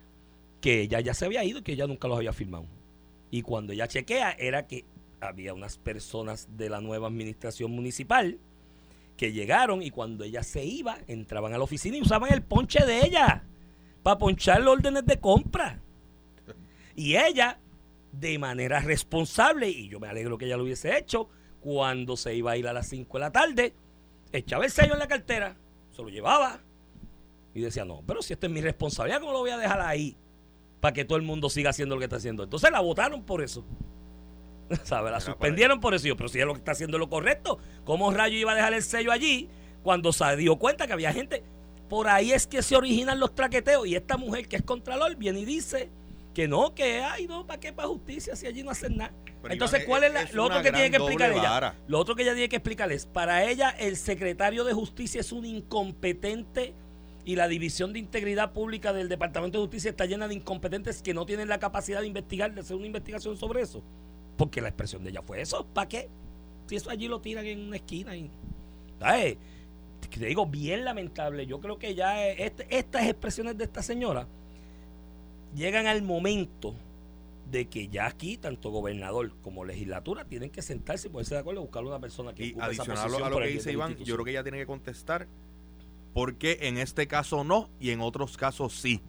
que 0.60 0.80
ella 0.80 1.00
ya 1.00 1.14
se 1.14 1.26
había 1.26 1.44
ido 1.44 1.58
y 1.58 1.62
que 1.62 1.72
ella 1.72 1.86
nunca 1.86 2.08
los 2.08 2.16
había 2.16 2.32
firmado. 2.32 2.66
Y 3.30 3.42
cuando 3.42 3.72
ella 3.72 3.88
chequea, 3.88 4.32
era 4.32 4.66
que 4.66 4.84
había 5.20 5.54
unas 5.54 5.78
personas 5.78 6.48
de 6.56 6.70
la 6.70 6.80
nueva 6.80 7.08
administración 7.08 7.70
municipal 7.72 8.38
que 9.16 9.32
llegaron 9.32 9.82
y 9.82 9.90
cuando 9.90 10.24
ella 10.24 10.42
se 10.42 10.64
iba, 10.64 10.98
entraban 11.06 11.52
a 11.52 11.58
la 11.58 11.64
oficina 11.64 11.96
y 11.96 12.02
usaban 12.02 12.32
el 12.32 12.42
ponche 12.42 12.84
de 12.84 13.04
ella 13.04 13.44
para 14.02 14.18
ponchar 14.18 14.62
los 14.62 14.74
órdenes 14.74 15.06
de 15.06 15.18
compra. 15.18 15.80
Y 16.96 17.16
ella, 17.16 17.58
de 18.12 18.38
manera 18.38 18.80
responsable, 18.80 19.68
y 19.68 19.88
yo 19.88 20.00
me 20.00 20.08
alegro 20.08 20.38
que 20.38 20.46
ella 20.46 20.56
lo 20.56 20.64
hubiese 20.64 20.96
hecho, 20.96 21.28
cuando 21.60 22.16
se 22.16 22.34
iba 22.34 22.52
a 22.52 22.56
ir 22.56 22.68
a 22.68 22.72
las 22.72 22.88
5 22.88 23.18
de 23.18 23.20
la 23.20 23.32
tarde, 23.32 23.74
echaba 24.32 24.64
el 24.64 24.70
sello 24.70 24.92
en 24.92 24.98
la 24.98 25.08
cartera, 25.08 25.56
se 25.90 26.02
lo 26.02 26.08
llevaba 26.08 26.60
y 27.54 27.60
decía, 27.60 27.84
no, 27.84 28.02
pero 28.06 28.20
si 28.22 28.32
esto 28.32 28.46
es 28.46 28.52
mi 28.52 28.60
responsabilidad, 28.60 29.20
¿cómo 29.20 29.32
lo 29.32 29.38
voy 29.40 29.50
a 29.50 29.56
dejar 29.58 29.80
ahí? 29.80 30.16
Para 30.80 30.92
que 30.92 31.04
todo 31.04 31.16
el 31.16 31.22
mundo 31.24 31.48
siga 31.48 31.70
haciendo 31.70 31.94
lo 31.94 31.98
que 32.00 32.04
está 32.04 32.16
haciendo. 32.16 32.42
Entonces 32.44 32.70
la 32.70 32.80
votaron 32.80 33.22
por 33.22 33.42
eso. 33.42 33.64
¿Sabe? 34.84 35.10
La 35.10 35.20
suspendieron 35.20 35.80
por 35.80 35.94
eso. 35.94 36.08
Pero 36.16 36.28
si 36.28 36.40
es 36.40 36.46
lo 36.46 36.52
que 36.54 36.58
está 36.58 36.72
haciendo 36.72 36.98
lo 36.98 37.08
correcto, 37.08 37.58
¿cómo 37.84 38.10
rayo 38.12 38.36
iba 38.36 38.52
a 38.52 38.54
dejar 38.54 38.74
el 38.74 38.82
sello 38.82 39.12
allí 39.12 39.48
cuando 39.82 40.12
se 40.12 40.36
dio 40.36 40.56
cuenta 40.56 40.86
que 40.86 40.92
había 40.92 41.12
gente? 41.12 41.42
Por 41.88 42.08
ahí 42.08 42.32
es 42.32 42.46
que 42.46 42.62
se 42.62 42.76
originan 42.76 43.20
los 43.20 43.34
traqueteos. 43.34 43.86
Y 43.86 43.94
esta 43.94 44.16
mujer 44.16 44.48
que 44.48 44.56
es 44.56 44.62
contralor 44.62 45.14
viene 45.16 45.40
y 45.40 45.44
dice 45.44 45.90
que 46.34 46.48
no, 46.48 46.74
que 46.74 47.00
ay, 47.02 47.26
no, 47.28 47.46
¿para 47.46 47.60
qué 47.60 47.72
para 47.72 47.86
justicia 47.88 48.34
si 48.34 48.46
allí 48.46 48.62
no 48.62 48.70
hacen 48.70 48.96
nada? 48.96 49.12
Pero, 49.42 49.52
Entonces, 49.54 49.80
Iván, 49.80 49.88
¿cuál 49.88 50.02
es, 50.04 50.08
es- 50.08 50.14
la- 50.14 50.22
es 50.22 50.34
lo 50.34 50.44
otro 50.44 50.62
que 50.62 50.72
tiene 50.72 50.90
que 50.90 50.96
explicar 50.96 51.30
ella? 51.32 51.42
vara. 51.50 51.74
Lo 51.86 51.98
otro 52.00 52.16
que 52.16 52.22
ella 52.22 52.32
tiene 52.32 52.48
que 52.48 52.56
explicarles, 52.56 53.06
para 53.06 53.44
ella 53.44 53.70
el 53.70 53.96
secretario 53.96 54.64
de 54.64 54.72
justicia 54.72 55.20
es 55.20 55.30
un 55.32 55.44
incompetente 55.44 56.74
y 57.24 57.36
la 57.36 57.48
división 57.48 57.92
de 57.92 57.98
integridad 57.98 58.52
pública 58.52 58.92
del 58.92 59.08
Departamento 59.08 59.58
de 59.58 59.64
Justicia 59.64 59.90
está 59.90 60.04
llena 60.06 60.28
de 60.28 60.34
incompetentes 60.34 61.02
que 61.02 61.14
no 61.14 61.24
tienen 61.24 61.48
la 61.48 61.58
capacidad 61.58 62.00
de 62.00 62.06
investigar, 62.06 62.54
de 62.54 62.60
hacer 62.60 62.76
una 62.76 62.86
investigación 62.86 63.36
sobre 63.36 63.62
eso. 63.62 63.82
Porque 64.36 64.60
la 64.60 64.68
expresión 64.68 65.02
de 65.04 65.10
ella 65.10 65.22
fue 65.22 65.40
eso. 65.40 65.66
¿Para 65.72 65.88
qué? 65.88 66.08
Si 66.66 66.76
eso 66.76 66.90
allí 66.90 67.08
lo 67.08 67.20
tiran 67.20 67.46
en 67.46 67.60
una 67.60 67.76
esquina 67.76 68.16
y... 68.16 68.30
¿sabes? 68.98 69.36
Te 70.10 70.26
digo, 70.26 70.46
bien 70.46 70.84
lamentable. 70.84 71.46
Yo 71.46 71.60
creo 71.60 71.78
que 71.78 71.94
ya 71.94 72.26
eh, 72.28 72.36
este- 72.44 72.66
estas 72.76 73.06
expresiones 73.08 73.56
de 73.58 73.64
esta 73.64 73.82
señora 73.82 74.26
llegan 75.54 75.86
al 75.86 76.02
momento 76.02 76.74
de 77.50 77.66
que 77.68 77.88
ya 77.88 78.06
aquí, 78.06 78.36
tanto 78.36 78.70
gobernador 78.70 79.32
como 79.42 79.64
legislatura, 79.64 80.24
tienen 80.24 80.50
que 80.50 80.62
sentarse 80.62 81.08
y 81.08 81.10
ponerse 81.10 81.34
de 81.34 81.40
acuerdo 81.40 81.60
y 81.60 81.64
buscar 81.64 81.84
una 81.84 81.98
persona 82.00 82.34
que 82.34 82.46
Y 82.46 82.50
ocupe 82.52 82.72
esa 82.72 82.82
adicional 82.82 83.24
a 83.24 83.28
lo- 83.30 83.38
que 83.38 83.46
dice 83.48 83.72
Iván, 83.72 83.96
yo 83.96 84.14
creo 84.14 84.24
que 84.24 84.30
ella 84.32 84.42
tiene 84.42 84.58
que 84.58 84.66
contestar 84.66 85.26
por 86.14 86.36
qué 86.36 86.58
en 86.62 86.78
este 86.78 87.06
caso 87.06 87.44
no 87.44 87.68
y 87.78 87.90
en 87.90 88.00
otros 88.00 88.36
casos 88.38 88.72
sí. 88.72 89.02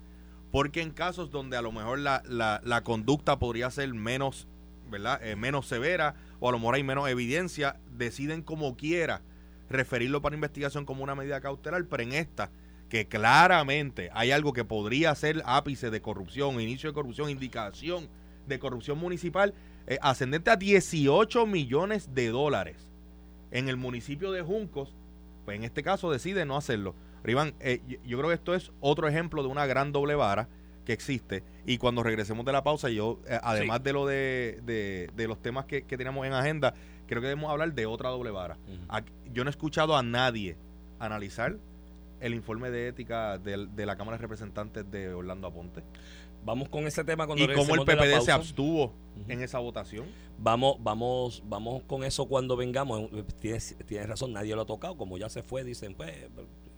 Porque 0.52 0.82
en 0.82 0.92
casos 0.92 1.32
donde 1.32 1.56
a 1.58 1.62
lo 1.62 1.72
mejor 1.72 2.00
la, 2.00 2.24
la- 2.28 2.84
conducta 2.84 3.40
podría 3.40 3.70
ser 3.72 3.94
menos, 3.94 4.48
¿verdad? 4.90 5.26
Eh, 5.26 5.36
menos 5.36 5.68
severa 5.68 6.16
o 6.40 6.50
a 6.50 6.52
lo 6.52 6.60
mejor 6.60 6.76
hay 6.76 6.84
menos 6.84 7.08
evidencia, 7.10 7.80
deciden 7.96 8.42
como 8.42 8.76
quiera 8.76 9.22
referirlo 9.70 10.22
para 10.22 10.36
investigación 10.36 10.86
como 10.86 11.04
una 11.04 11.16
medida 11.16 11.42
cautelar, 11.42 11.86
pero 11.86 12.04
en 12.04 12.14
esta 12.14 12.52
que 12.90 13.08
claramente 13.08 14.10
hay 14.14 14.32
algo 14.32 14.54
que 14.54 14.64
podría 14.64 15.14
ser 15.16 15.42
ápice 15.46 15.90
de 15.90 16.02
corrupción, 16.02 16.60
inicio 16.62 16.90
de 16.90 16.94
corrupción, 16.94 17.30
indicación 17.30 18.08
de 18.48 18.60
corrupción 18.60 19.00
municipal, 19.00 19.54
eh, 19.88 19.98
ascendente 20.02 20.52
a 20.52 20.56
18 20.56 21.46
millones 21.48 22.14
de 22.14 22.30
dólares 22.30 22.78
en 23.52 23.70
el 23.70 23.78
municipio 23.78 24.32
de 24.32 24.44
Juncos, 24.44 24.96
pues 25.46 25.56
en 25.58 25.64
este 25.64 25.84
caso 25.84 26.12
decide 26.12 26.46
no 26.46 26.58
hacerlo. 26.58 26.96
Pero, 27.22 27.32
Iván, 27.32 27.54
eh, 27.60 27.82
yo, 27.88 27.98
yo 28.06 28.18
creo 28.18 28.30
que 28.30 28.36
esto 28.36 28.54
es 28.56 28.72
otro 28.82 29.08
ejemplo 29.08 29.42
de 29.44 29.50
una 29.50 29.66
gran 29.66 29.92
doble 29.92 30.16
vara 30.16 30.48
que 30.86 30.94
existe. 30.94 31.44
Y 31.66 31.78
cuando 31.80 32.04
regresemos 32.04 32.46
de 32.46 32.52
la 32.52 32.64
pausa, 32.64 32.90
yo, 32.90 33.20
eh, 33.28 33.40
además 33.42 33.82
de 33.84 33.94
lo 33.94 34.06
de, 34.06 34.60
de- 34.66 35.10
de 35.16 35.28
los 35.28 35.42
temas 35.42 35.66
que, 35.66 35.84
que 35.84 35.98
tenemos 35.98 36.26
en 36.28 36.34
agenda, 36.34 36.74
creo 37.08 37.22
que 37.22 37.28
debemos 37.28 37.50
hablar 37.50 37.74
de 37.74 37.86
otra 37.88 38.10
doble 38.10 38.30
vara. 38.32 38.58
Aquí- 38.90 39.12
yo 39.34 39.44
no 39.44 39.50
he 39.50 39.52
escuchado 39.52 39.96
a 39.98 40.04
nadie 40.04 40.58
analizar 41.00 41.58
el 42.20 42.34
informe 42.34 42.70
de 42.72 42.88
ética 42.88 43.38
del- 43.40 43.76
de, 43.76 43.86
la 43.86 43.96
Cámara 43.98 44.18
de 44.18 44.22
Representantes 44.22 44.90
de 44.90 45.14
Orlando 45.14 45.48
Aponte 45.48 45.84
Vamos 46.46 46.70
con 46.70 46.86
ese 46.86 47.04
tema 47.04 47.26
cuando 47.26 47.44
y 47.44 47.48
cómo 47.48 47.74
el 47.74 47.80
regresemos 47.80 47.86
de 47.88 47.96
PPD 47.96 48.10
se 48.26 48.32
pausa. 48.32 48.38
En 49.28 49.42
esa 49.42 49.60
votación. 49.60 50.06
Vamos, 50.38 50.78
vamos, 50.80 51.44
vamos 51.46 51.84
con 51.84 52.04
eso 52.04 52.28
cuando 52.28 52.56
vengamos. 52.56 53.10
Tienes, 53.40 53.76
tienes 53.86 54.08
razón, 54.08 54.34
nadie 54.34 54.56
lo 54.56 54.62
ha 54.62 54.66
tocado. 54.66 54.98
Como 54.98 55.18
ya 55.18 55.30
se 55.30 55.44
fue, 55.44 55.64
dicen, 55.64 55.96
pues, 55.96 56.14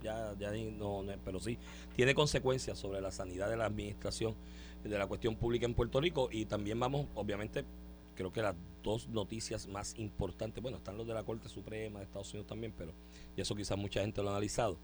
ya, 0.02 0.36
ya 0.40 0.52
no, 0.52 1.04
pero 1.26 1.40
sí, 1.40 1.58
tiene 1.96 2.14
consecuencias 2.14 2.78
sobre 2.78 3.02
la 3.02 3.12
sanidad 3.12 3.50
de 3.50 3.58
la 3.58 3.66
administración 3.66 4.36
de 4.84 4.98
la 4.98 5.08
cuestión 5.08 5.36
pública 5.36 5.66
en 5.66 5.74
Puerto 5.74 6.00
Rico. 6.00 6.30
Y 6.32 6.46
también 6.46 6.80
vamos, 6.80 7.08
obviamente, 7.16 7.66
creo 8.16 8.32
que 8.32 8.42
las 8.42 8.56
dos 8.84 9.08
noticias 9.10 9.68
más 9.68 9.98
importantes, 9.98 10.62
bueno, 10.62 10.78
están 10.78 10.98
los 10.98 11.08
de 11.08 11.14
la 11.14 11.24
Corte 11.24 11.50
Suprema 11.50 12.00
de 12.00 12.06
Estados 12.06 12.34
Unidos 12.34 12.48
también, 12.48 12.74
pero 12.78 12.94
y 13.36 13.42
eso 13.42 13.56
quizás 13.56 13.78
mucha 13.78 14.02
gente 14.02 14.22
lo 14.22 14.30
ha 14.30 14.32
analizado 14.32 14.78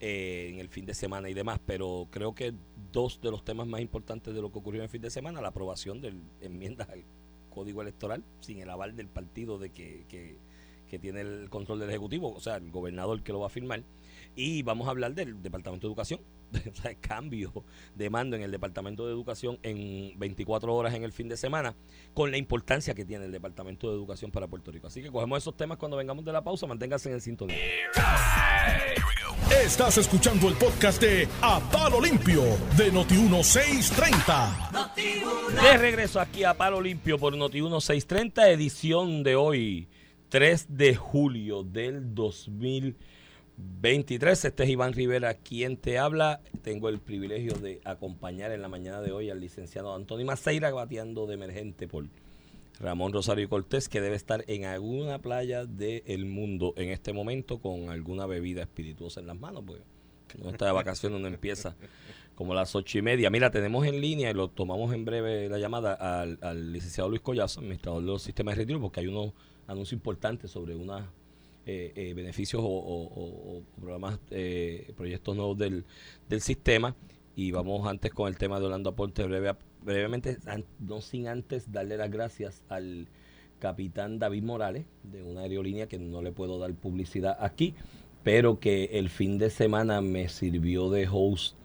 eh, 0.00 0.50
en 0.52 0.60
el 0.60 0.68
fin 0.68 0.86
de 0.86 0.94
semana 0.94 1.28
y 1.28 1.34
demás, 1.34 1.58
pero 1.66 2.06
creo 2.10 2.32
que 2.32 2.54
dos 2.92 3.20
de 3.20 3.32
los 3.32 3.44
temas 3.44 3.66
más 3.66 3.80
importantes 3.80 4.32
de 4.32 4.40
lo 4.40 4.52
que 4.52 4.58
ocurrió 4.58 4.80
en 4.80 4.84
el 4.84 4.90
fin 4.90 5.02
de 5.02 5.10
semana, 5.10 5.40
la 5.40 5.48
aprobación 5.48 6.00
de 6.00 6.14
enmiendas 6.40 6.88
al 6.88 7.04
código 7.50 7.82
electoral 7.82 8.22
sin 8.38 8.60
el 8.60 8.70
aval 8.70 8.94
del 8.94 9.08
partido 9.08 9.58
de 9.58 9.70
que, 9.70 10.06
que, 10.08 10.98
tiene 11.00 11.20
el 11.20 11.50
control 11.50 11.80
del 11.80 11.90
Ejecutivo, 11.90 12.32
o 12.32 12.40
sea, 12.40 12.56
el 12.56 12.70
gobernador 12.70 13.22
que 13.22 13.32
lo 13.32 13.40
va 13.40 13.48
a 13.48 13.50
firmar. 13.50 13.82
Y 14.34 14.62
vamos 14.62 14.86
a 14.86 14.90
hablar 14.90 15.14
del 15.14 15.42
Departamento 15.42 15.86
de 15.86 15.90
Educación, 15.90 16.20
o 16.72 16.74
sea, 16.74 16.92
el 16.92 16.98
cambio 17.00 17.64
de 17.94 18.08
mando 18.08 18.36
en 18.36 18.42
el 18.42 18.52
Departamento 18.52 19.04
de 19.04 19.12
Educación 19.12 19.58
en 19.62 20.18
24 20.18 20.72
horas 20.74 20.94
en 20.94 21.02
el 21.02 21.12
fin 21.12 21.28
de 21.28 21.36
semana, 21.36 21.74
con 22.14 22.30
la 22.30 22.38
importancia 22.38 22.94
que 22.94 23.04
tiene 23.04 23.24
el 23.24 23.32
Departamento 23.32 23.88
de 23.90 23.96
Educación 23.96 24.30
para 24.30 24.46
Puerto 24.46 24.70
Rico. 24.70 24.86
Así 24.86 25.02
que 25.02 25.10
cogemos 25.10 25.38
esos 25.38 25.56
temas 25.56 25.76
cuando 25.76 25.96
vengamos 25.96 26.24
de 26.24 26.32
la 26.32 26.42
pausa, 26.42 26.66
manténganse 26.66 27.10
en 27.10 27.20
sintonía. 27.20 27.56
Estás 29.64 29.98
escuchando 29.98 30.48
el 30.48 30.54
podcast 30.54 31.02
de 31.02 31.26
A 31.42 31.58
Palo 31.58 32.00
Limpio 32.00 32.42
de 32.76 32.92
Noti1630. 32.92 34.92
De 35.62 35.76
regreso 35.76 36.20
aquí 36.20 36.44
a 36.44 36.54
Palo 36.54 36.80
Limpio 36.80 37.18
por 37.18 37.36
Noti 37.36 37.60
1630, 37.60 38.50
edición 38.50 39.24
de 39.24 39.34
hoy, 39.34 39.88
3 40.28 40.66
de 40.68 40.94
julio 40.94 41.64
del 41.64 42.14
2023. 42.14 44.44
Este 44.44 44.62
es 44.62 44.68
Iván 44.68 44.92
Rivera 44.92 45.34
quien 45.34 45.76
te 45.76 45.98
habla. 45.98 46.40
Tengo 46.62 46.88
el 46.88 47.00
privilegio 47.00 47.54
de 47.54 47.80
acompañar 47.84 48.52
en 48.52 48.62
la 48.62 48.68
mañana 48.68 49.02
de 49.02 49.10
hoy 49.10 49.28
al 49.28 49.40
licenciado 49.40 49.92
Antonio 49.94 50.24
Maceira 50.24 50.70
bateando 50.70 51.26
de 51.26 51.34
emergente 51.34 51.88
por 51.88 52.04
Ramón 52.80 53.12
Rosario 53.12 53.48
Cortés, 53.48 53.88
que 53.88 54.00
debe 54.00 54.16
estar 54.16 54.44
en 54.46 54.64
alguna 54.64 55.18
playa 55.18 55.66
del 55.66 56.26
mundo 56.26 56.74
en 56.76 56.90
este 56.90 57.12
momento 57.12 57.58
con 57.58 57.90
alguna 57.90 58.26
bebida 58.26 58.62
espirituosa 58.62 59.20
en 59.20 59.26
las 59.26 59.38
manos, 59.38 59.64
porque 59.66 59.82
no 60.42 60.50
está 60.50 60.66
de 60.66 60.72
vacaciones, 60.72 61.20
no 61.20 61.26
empieza 61.26 61.76
como 62.36 62.54
las 62.54 62.76
ocho 62.76 62.98
y 62.98 63.02
media. 63.02 63.30
Mira, 63.30 63.50
tenemos 63.50 63.84
en 63.84 64.00
línea 64.00 64.30
y 64.30 64.34
lo 64.34 64.48
tomamos 64.48 64.94
en 64.94 65.04
breve 65.04 65.48
la 65.48 65.58
llamada 65.58 65.94
al, 65.94 66.72
licenciado 66.72 67.08
Luis 67.08 67.20
Collazo, 67.20 67.60
administrador 67.60 68.00
de 68.00 68.06
los 68.06 68.22
sistemas 68.22 68.54
de 68.54 68.62
retiro, 68.62 68.80
porque 68.80 69.00
hay 69.00 69.08
unos 69.08 69.32
anuncios 69.66 69.94
importantes 69.94 70.52
sobre 70.52 70.76
unos 70.76 71.02
eh, 71.66 71.92
eh, 71.96 72.14
beneficios 72.14 72.62
o 72.64 73.62
programas, 73.76 74.20
eh, 74.30 74.92
proyectos 74.96 75.34
nuevos 75.34 75.58
del, 75.58 75.84
del 76.28 76.40
sistema. 76.40 76.94
Y 77.34 77.50
vamos 77.50 77.88
antes 77.88 78.12
con 78.12 78.28
el 78.28 78.36
tema 78.36 78.58
de 78.60 78.66
Orlando 78.66 78.90
Aporte 78.90 79.24
breve, 79.24 79.54
brevemente, 79.88 80.38
no 80.78 81.00
sin 81.00 81.28
antes 81.28 81.72
darle 81.72 81.96
las 81.96 82.10
gracias 82.10 82.62
al 82.68 83.08
capitán 83.58 84.18
David 84.18 84.42
Morales 84.44 84.84
de 85.02 85.22
una 85.22 85.40
aerolínea 85.42 85.88
que 85.88 85.98
no 85.98 86.22
le 86.22 86.30
puedo 86.32 86.58
dar 86.58 86.72
publicidad 86.74 87.36
aquí, 87.40 87.74
pero 88.22 88.60
que 88.60 88.84
el 88.92 89.08
fin 89.10 89.38
de 89.38 89.50
semana 89.50 90.00
me 90.00 90.28
sirvió 90.28 90.90
de 90.90 91.08
host 91.10 91.56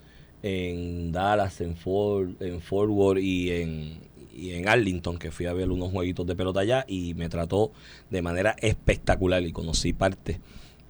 en 0.42 1.12
Dallas, 1.12 1.62
en 1.62 1.76
Fort, 1.76 2.42
en 2.42 2.62
Fort 2.62 2.90
Worth 2.90 3.22
y 3.22 3.52
en, 3.52 4.00
y 4.36 4.52
en 4.52 4.68
Arlington, 4.68 5.18
que 5.18 5.32
fui 5.32 5.46
a 5.46 5.54
ver 5.54 5.70
unos 5.72 5.92
jueguitos 5.92 6.26
de 6.26 6.36
pelota 6.36 6.62
allá 6.62 6.86
y 6.88 7.14
me 7.14 7.30
trató 7.30 7.72
de 8.10 8.22
manera 8.22 8.56
espectacular 8.60 9.44
y 9.44 9.52
conocí 9.52 9.94
parte 9.94 10.42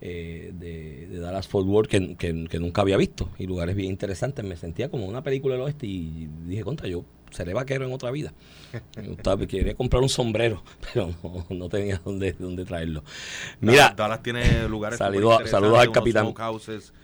eh, 0.02 0.52
de, 0.58 1.08
de 1.08 1.20
Dallas 1.20 1.48
Fort 1.48 1.68
Worth 1.68 1.90
que, 1.90 2.16
que- 2.16 2.46
que 2.50 2.60
nunca 2.60 2.82
había 2.82 2.98
visto 2.98 3.30
y 3.38 3.46
lugares 3.46 3.76
bien 3.76 3.90
interesantes. 3.90 4.44
Me 4.44 4.56
sentía 4.58 4.90
como 4.90 5.06
una 5.06 5.22
película 5.24 5.56
del 5.56 5.64
oeste 5.64 5.86
y 5.88 6.28
dije, 6.48 6.64
contra, 6.64 6.88
yo 6.88 7.04
seré 7.34 7.54
vaquero 7.54 7.86
en 7.86 7.94
otra 7.94 8.12
vida. 8.12 8.34
Quería 9.48 9.76
comprar 9.76 10.02
un 10.02 10.10
sombrero, 10.10 10.64
pero 10.94 11.10
no, 11.24 11.46
no 11.50 11.70
tenía 11.70 12.02
dónde, 12.04 12.34
dónde 12.34 12.66
traerlo. 12.66 13.04
Mira, 13.60 13.84
Dallas, 13.84 13.96
Dallas 13.96 14.24
tiene 14.24 14.68
lugares 14.70 14.98
Saludos- 14.98 15.50
saludos 15.50 15.80
al 15.80 15.92
capitán. 15.92 16.34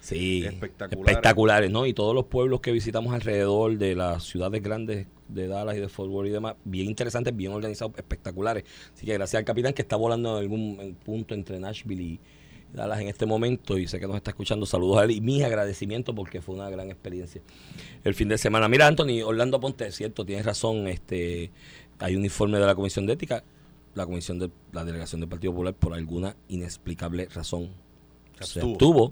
Sí, 0.02 0.46
espectaculares. 0.46 1.08
espectaculares. 1.12 1.72
¿no? 1.72 1.86
Y 1.86 1.94
todos 1.94 2.16
los 2.16 2.26
pueblos 2.26 2.62
que 2.62 2.72
visitamos 2.72 3.14
alrededor 3.14 3.78
de 3.78 3.96
las 3.96 4.24
ciudades 4.24 4.62
grandes 4.64 5.08
de 5.28 5.48
Dallas 5.48 5.76
y 5.76 5.80
de 5.80 5.90
Fort 5.90 6.10
Worth 6.10 6.28
y 6.30 6.32
demás, 6.32 6.56
bien 6.64 6.88
interesantes, 6.88 7.36
bien 7.36 7.52
organizados, 7.52 7.94
espectaculares. 7.98 8.64
Así 8.96 9.06
que 9.06 9.14
gracias 9.14 9.40
al 9.40 9.46
capitán 9.46 9.74
que 9.74 9.82
está 9.84 9.96
volando 9.96 10.38
en 10.38 10.44
algún 10.44 10.98
punto 11.06 11.36
entre 11.36 11.60
Nashville 11.60 12.02
y 12.04 12.20
Dallas 12.74 13.00
en 13.00 13.08
este 13.08 13.26
momento 13.26 13.78
y 13.78 13.88
sé 13.88 14.00
que 14.00 14.08
nos 14.08 14.16
está 14.16 14.32
escuchando. 14.32 14.66
Saludos 14.66 15.00
a 15.00 15.04
él 15.06 15.12
y 15.12 15.22
mis 15.22 15.44
agradecimientos 15.44 16.16
porque 16.16 16.42
fue 16.42 16.56
una 16.56 16.70
gran 16.70 16.90
experiencia 16.90 17.42
el 18.04 18.14
fin 18.14 18.30
de 18.30 18.38
semana. 18.38 18.68
Mira, 18.68 18.88
Anthony, 18.88 19.24
Orlando 19.26 19.60
Ponte, 19.60 19.88
es 19.88 19.96
cierto, 19.96 20.26
tienes 20.26 20.46
razón. 20.46 20.88
este 20.88 21.52
Hay 22.00 22.16
un 22.16 22.24
informe 22.24 22.60
de 22.60 22.66
la 22.66 22.76
Comisión 22.76 23.06
de 23.06 23.14
Ética. 23.14 23.44
La 23.96 24.06
Comisión 24.06 24.40
de 24.40 24.52
la 24.72 24.86
Delegación 24.86 25.20
del 25.20 25.30
Partido 25.30 25.52
Popular, 25.52 25.74
por 25.74 25.94
alguna 25.94 26.36
inexplicable 26.48 27.28
razón, 27.28 27.72
Se 28.40 28.62
abstuvo. 28.62 29.12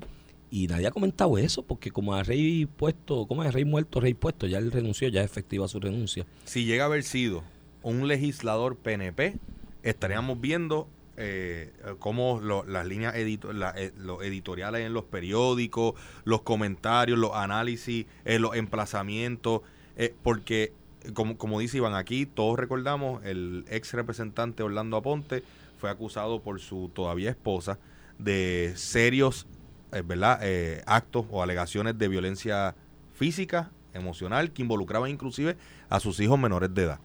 Y 0.49 0.67
nadie 0.67 0.87
ha 0.87 0.91
comentado 0.91 1.37
eso, 1.37 1.63
porque 1.63 1.91
como 1.91 2.13
a 2.13 2.23
rey 2.23 2.65
puesto, 2.65 3.25
como 3.27 3.43
es 3.43 3.53
rey 3.53 3.65
muerto, 3.65 3.99
rey 3.99 4.13
puesto, 4.13 4.47
ya 4.47 4.59
él 4.59 4.71
renunció, 4.71 5.09
ya 5.09 5.21
es 5.21 5.25
efectiva 5.29 5.67
su 5.67 5.79
renuncia. 5.79 6.25
Si 6.45 6.63
llega 6.63 6.83
a 6.83 6.87
haber 6.87 7.03
sido 7.03 7.43
un 7.83 8.07
legislador 8.07 8.77
PNP, 8.77 9.35
estaríamos 9.83 10.39
viendo 10.39 10.87
eh, 11.17 11.73
cómo 11.99 12.39
lo- 12.41 12.63
las 12.65 12.85
líneas 12.85 13.15
edito- 13.15 13.51
la- 13.53 13.73
eh, 13.75 13.91
los 13.97 14.21
editoriales 14.23 14.85
en 14.85 14.93
los 14.93 15.03
periódicos, 15.03 15.95
los 16.23 16.41
comentarios, 16.43 17.17
los 17.19 17.33
análisis, 17.33 18.05
eh, 18.25 18.39
los 18.39 18.55
emplazamientos, 18.55 19.61
eh, 19.95 20.13
porque 20.23 20.73
como, 21.13 21.37
como 21.37 21.59
dice 21.59 21.77
Iván 21.77 21.95
aquí, 21.95 22.25
todos 22.25 22.57
recordamos, 22.59 23.23
el 23.25 23.65
ex 23.69 23.93
representante 23.93 24.63
Orlando 24.63 24.97
Aponte 24.97 25.43
fue 25.79 25.89
acusado 25.89 26.41
por 26.41 26.59
su 26.59 26.89
todavía 26.93 27.29
esposa 27.29 27.79
de 28.17 28.73
serios 28.75 29.47
eh, 29.93 30.01
¿verdad? 30.05 30.39
Eh, 30.43 30.81
actos 30.85 31.25
o 31.31 31.41
alegaciones 31.41 31.97
de 31.97 32.09
violencia 32.09 32.75
física, 33.13 33.71
emocional, 33.93 34.51
que 34.51 34.61
involucraban 34.61 35.09
inclusive 35.09 35.55
a 35.89 35.99
sus 36.01 36.19
hijos 36.19 36.37
menores 36.37 36.73
de 36.73 36.83
edad. 36.83 36.99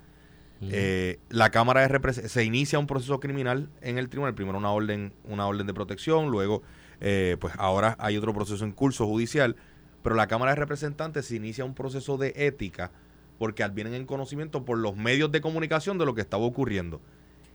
Eh, 0.71 1.19
la 1.29 1.51
Cámara 1.51 1.87
de 1.87 2.13
se 2.13 2.45
inicia 2.45 2.79
un 2.79 2.87
proceso 2.87 3.19
criminal 3.19 3.69
en 3.81 3.99
el 3.99 4.09
tribunal, 4.09 4.35
primero 4.35 4.59
una 4.59 4.71
orden, 4.71 5.13
una 5.25 5.47
orden 5.47 5.67
de 5.67 5.75
protección, 5.75 6.31
luego 6.31 6.63
eh, 7.01 7.37
pues 7.41 7.55
ahora 7.59 7.97
hay 7.99 8.17
otro 8.17 8.33
proceso 8.33 8.65
en 8.65 8.73
curso 8.73 9.07
judicial, 9.07 9.57
pero 10.03 10.15
la 10.15 10.29
Cámara 10.29 10.53
de 10.53 10.57
Representantes 10.57 11.27
se 11.27 11.37
inicia 11.37 11.65
un 11.65 11.75
proceso 11.75 12.17
de 12.17 12.33
ética 12.37 12.93
porque 13.39 13.65
advienen 13.65 13.95
en 13.95 14.07
conocimiento 14.07 14.65
por 14.65 14.79
los 14.79 14.97
medios 14.97 15.33
de 15.33 15.41
comunicación 15.41 15.99
de 15.99 16.07
lo 16.07 16.15
que 16.15 16.21
estaba 16.21 16.45
ocurriendo. 16.45 17.01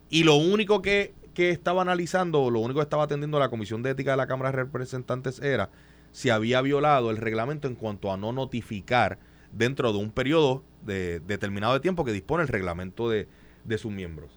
Y 0.10 0.24
lo 0.24 0.36
único 0.36 0.82
que, 0.82 1.14
que 1.34 1.50
estaba 1.52 1.82
analizando, 1.82 2.50
lo 2.50 2.60
único 2.60 2.80
que 2.80 2.84
estaba 2.84 3.04
atendiendo 3.04 3.40
la 3.40 3.50
Comisión 3.50 3.84
de 3.84 3.92
Ética 3.92 4.12
de 4.12 4.18
la 4.18 4.28
Cámara 4.28 4.52
de 4.52 4.58
Representantes 4.58 5.40
era 5.40 5.70
si 6.12 6.30
había 6.30 6.62
violado 6.62 7.12
el 7.12 7.18
reglamento 7.18 7.68
en 7.68 7.76
cuanto 7.76 8.12
a 8.12 8.18
no 8.18 8.34
notificar 8.34 9.20
dentro 9.52 9.94
de 9.94 10.00
un 10.00 10.12
periodo 10.12 10.64
de, 10.88 11.20
determinado 11.20 11.74
de 11.74 11.80
tiempo 11.82 12.04
que 12.04 12.12
dispone 12.12 12.42
el 12.42 12.50
reglamento 12.50 13.10
de, 13.10 13.28
de 13.64 13.78
sus 13.78 13.92
miembros. 13.92 14.32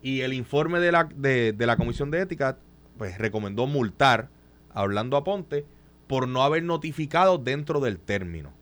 Y 0.00 0.22
el 0.22 0.32
informe 0.32 0.80
de 0.80 0.92
la, 0.92 1.04
de, 1.14 1.52
de 1.52 1.66
la 1.66 1.76
Comisión 1.76 2.10
de 2.10 2.22
Ética 2.22 2.56
pues 2.96 3.18
recomendó 3.18 3.66
multar 3.66 4.30
a 4.72 4.82
Orlando 4.82 5.16
Aponte 5.16 5.66
por 6.06 6.28
no 6.28 6.42
haber 6.42 6.62
notificado 6.62 7.38
dentro 7.38 7.80
del 7.80 7.98
término. 7.98 8.52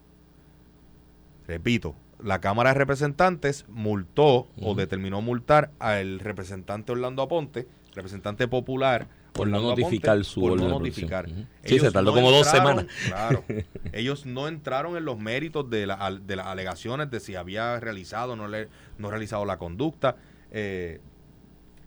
Repito, 1.46 1.94
la 2.22 2.40
Cámara 2.40 2.70
de 2.70 2.78
Representantes 2.78 3.64
multó 3.68 4.48
o 4.60 4.74
determinó 4.74 5.20
multar 5.20 5.70
al 5.78 6.20
representante 6.20 6.92
Orlando 6.92 7.22
Aponte, 7.22 7.66
representante 7.94 8.46
popular. 8.48 9.08
Por 9.32 9.48
no 9.48 9.60
notificar 9.60 10.10
Aponte, 10.16 10.28
su 10.28 10.40
por 10.40 10.60
no 10.60 10.68
notificar. 10.68 11.28
Sí, 11.64 11.78
se 11.78 11.90
tardó 11.92 12.10
no 12.10 12.16
como 12.16 12.30
dos 12.30 12.46
semanas. 12.46 12.86
Claro. 13.06 13.44
ellos 13.92 14.26
no 14.26 14.48
entraron 14.48 14.96
en 14.96 15.04
los 15.04 15.18
méritos 15.18 15.68
de, 15.70 15.86
la- 15.86 16.18
de 16.22 16.36
las 16.36 16.46
alegaciones 16.46 17.10
de 17.10 17.20
si 17.20 17.36
había 17.36 17.78
realizado 17.80 18.32
o 18.32 18.36
no, 18.36 18.48
le- 18.48 18.68
no 18.98 19.10
realizado 19.10 19.44
la 19.44 19.56
conducta. 19.58 20.16
eh, 20.50 21.00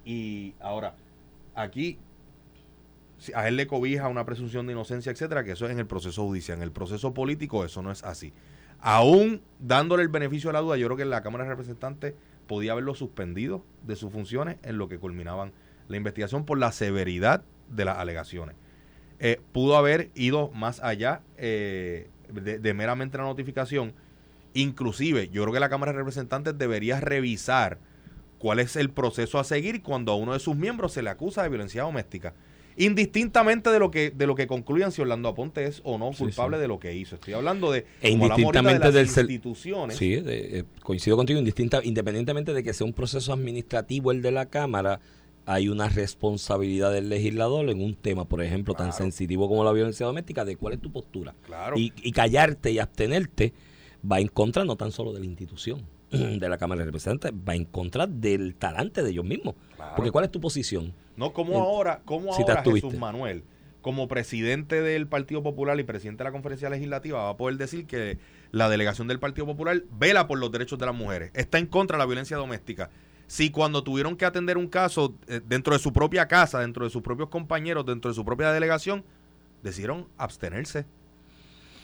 y 0.05 0.53
ahora, 0.59 0.95
aquí 1.55 1.97
a 3.33 3.47
él 3.47 3.55
le 3.55 3.67
cobija 3.67 4.09
una 4.09 4.25
presunción 4.25 4.65
de 4.67 4.73
inocencia, 4.73 5.11
etcétera, 5.11 5.43
que 5.45 5.51
eso 5.51 5.65
es 5.65 5.71
en 5.71 5.79
el 5.79 5.87
proceso 5.87 6.23
judicial. 6.23 6.57
En 6.57 6.63
el 6.63 6.71
proceso 6.71 7.13
político 7.13 7.63
eso 7.63 7.81
no 7.81 7.89
es 7.91 8.03
así. 8.03 8.33
Aún 8.79 9.41
dándole 9.59 10.03
el 10.03 10.09
beneficio 10.09 10.49
de 10.49 10.53
la 10.53 10.59
duda, 10.59 10.75
yo 10.75 10.87
creo 10.87 10.97
que 10.97 11.05
la 11.05 11.23
Cámara 11.23 11.45
de 11.45 11.51
Representantes 11.51 12.15
podía 12.47 12.73
haberlo 12.73 12.95
suspendido 12.95 13.63
de 13.83 13.95
sus 13.95 14.11
funciones 14.11 14.57
en 14.63 14.77
lo 14.77 14.89
que 14.89 14.99
culminaban 14.99 15.53
la 15.93 15.97
investigación 15.97 16.45
por 16.45 16.57
la 16.59 16.71
severidad 16.71 17.43
de 17.69 17.85
las 17.85 17.97
alegaciones. 17.97 18.55
Eh, 19.19 19.39
pudo 19.51 19.77
haber 19.77 20.09
ido 20.15 20.49
más 20.53 20.81
allá 20.83 21.21
eh, 21.37 22.09
de, 22.31 22.59
de 22.59 22.73
meramente 22.73 23.17
la 23.17 23.23
notificación. 23.23 23.93
Inclusive, 24.53 25.29
yo 25.29 25.41
creo 25.43 25.53
que 25.53 25.59
la 25.59 25.69
Cámara 25.69 25.91
de 25.93 25.97
Representantes 25.97 26.57
debería 26.57 26.99
revisar 26.99 27.79
cuál 28.37 28.59
es 28.59 28.75
el 28.75 28.89
proceso 28.89 29.39
a 29.39 29.43
seguir 29.43 29.81
cuando 29.81 30.11
a 30.11 30.15
uno 30.15 30.33
de 30.33 30.39
sus 30.39 30.55
miembros 30.55 30.91
se 30.93 31.01
le 31.01 31.09
acusa 31.09 31.41
de 31.43 31.49
violencia 31.49 31.83
doméstica. 31.83 32.33
Indistintamente 32.75 33.69
de 33.69 33.77
lo 33.79 33.91
que 33.91 34.09
de 34.11 34.25
lo 34.27 34.33
que 34.35 34.47
concluyan 34.47 34.91
si 34.91 35.01
Orlando 35.01 35.29
Aponte 35.29 35.65
es 35.65 35.79
o 35.85 35.97
no 35.99 36.11
culpable 36.11 36.57
sí. 36.57 36.61
de 36.61 36.67
lo 36.67 36.79
que 36.79 36.93
hizo. 36.95 37.15
Estoy 37.15 37.33
hablando 37.35 37.71
de, 37.71 37.85
E 38.01 38.09
indistintamente 38.09 38.91
de 38.91 39.03
las 39.03 39.15
del 39.15 39.25
instituciones. 39.29 39.95
Sí, 39.95 40.15
de- 40.15 40.59
eh, 40.59 40.63
coincido 40.81 41.15
contigo, 41.15 41.37
indistinta, 41.39 41.81
independientemente 41.83 42.51
de 42.53 42.63
que 42.63 42.73
sea 42.73 42.85
un 42.85 42.93
proceso 42.93 43.31
administrativo 43.31 44.11
el 44.11 44.21
de 44.23 44.31
la 44.31 44.47
Cámara, 44.47 44.99
hay 45.45 45.69
una 45.69 45.89
responsabilidad 45.89 46.91
del 46.91 47.09
legislador 47.09 47.69
en 47.69 47.81
un 47.81 47.95
tema, 47.95 48.25
por 48.25 48.41
ejemplo, 48.41 48.73
tan 48.73 48.93
sensitivo 48.93 49.47
como 49.49 49.63
la 49.63 49.71
violencia 49.71 50.05
doméstica, 50.05 50.45
de 50.45 50.55
cuál 50.55 50.73
es 50.73 50.81
tu 50.81 50.91
postura. 50.91 51.35
Claro. 51.45 51.77
Y, 51.77 51.93
y 52.01 52.11
callarte 52.11 52.71
y 52.71 52.79
abstenerte 52.79 53.53
va 54.09 54.19
en 54.19 54.27
contra 54.27 54.65
no 54.65 54.75
tan 54.75 54.91
solo 54.91 55.13
de 55.13 55.19
la 55.19 55.25
institución 55.25 55.85
de 56.11 56.49
la 56.49 56.57
Cámara 56.57 56.79
de 56.79 56.85
Representantes, 56.85 57.31
va 57.47 57.55
en 57.55 57.65
contra 57.65 58.07
del 58.07 58.55
talante 58.55 59.03
de 59.03 59.11
ellos 59.11 59.25
mismos. 59.25 59.55
Claro. 59.75 59.93
Porque 59.95 60.11
¿cuál 60.11 60.25
es 60.25 60.31
tu 60.31 60.39
posición? 60.39 60.93
No, 61.15 61.33
como 61.33 61.59
ahora, 61.59 62.01
como 62.05 62.33
si 62.33 62.41
ahora. 62.41 62.63
Jesús 62.63 62.93
Manuel, 62.95 63.43
como 63.81 64.07
presidente 64.07 64.81
del 64.81 65.07
Partido 65.07 65.43
Popular 65.43 65.79
y 65.79 65.83
presidente 65.83 66.23
de 66.23 66.29
la 66.29 66.31
conferencia 66.31 66.69
legislativa, 66.69 67.23
va 67.23 67.29
a 67.29 67.37
poder 67.37 67.57
decir 67.57 67.85
que 67.85 68.17
la 68.51 68.69
delegación 68.69 69.07
del 69.07 69.19
Partido 69.19 69.45
Popular 69.45 69.83
vela 69.91 70.27
por 70.27 70.39
los 70.39 70.51
derechos 70.51 70.79
de 70.79 70.85
las 70.85 70.95
mujeres, 70.95 71.31
está 71.33 71.59
en 71.59 71.67
contra 71.67 71.97
de 71.97 71.99
la 71.99 72.05
violencia 72.05 72.37
doméstica. 72.37 72.89
Si 73.33 73.49
cuando 73.49 73.83
tuvieron 73.83 74.15
que 74.15 74.25
atender 74.25 74.59
un 74.59 74.67
caso 74.67 75.15
eh, 75.25 75.41
dentro 75.43 75.73
de 75.73 75.79
su 75.79 75.91
propia 75.91 76.27
casa, 76.27 76.59
dentro 76.59 76.85
de 76.85 76.91
sus 76.91 77.01
propios 77.01 77.29
compañeros, 77.29 77.83
dentro 77.83 78.11
de 78.11 78.13
su 78.13 78.23
propia 78.23 78.51
delegación, 78.51 79.03
decidieron 79.63 80.07
abstenerse. 80.19 80.85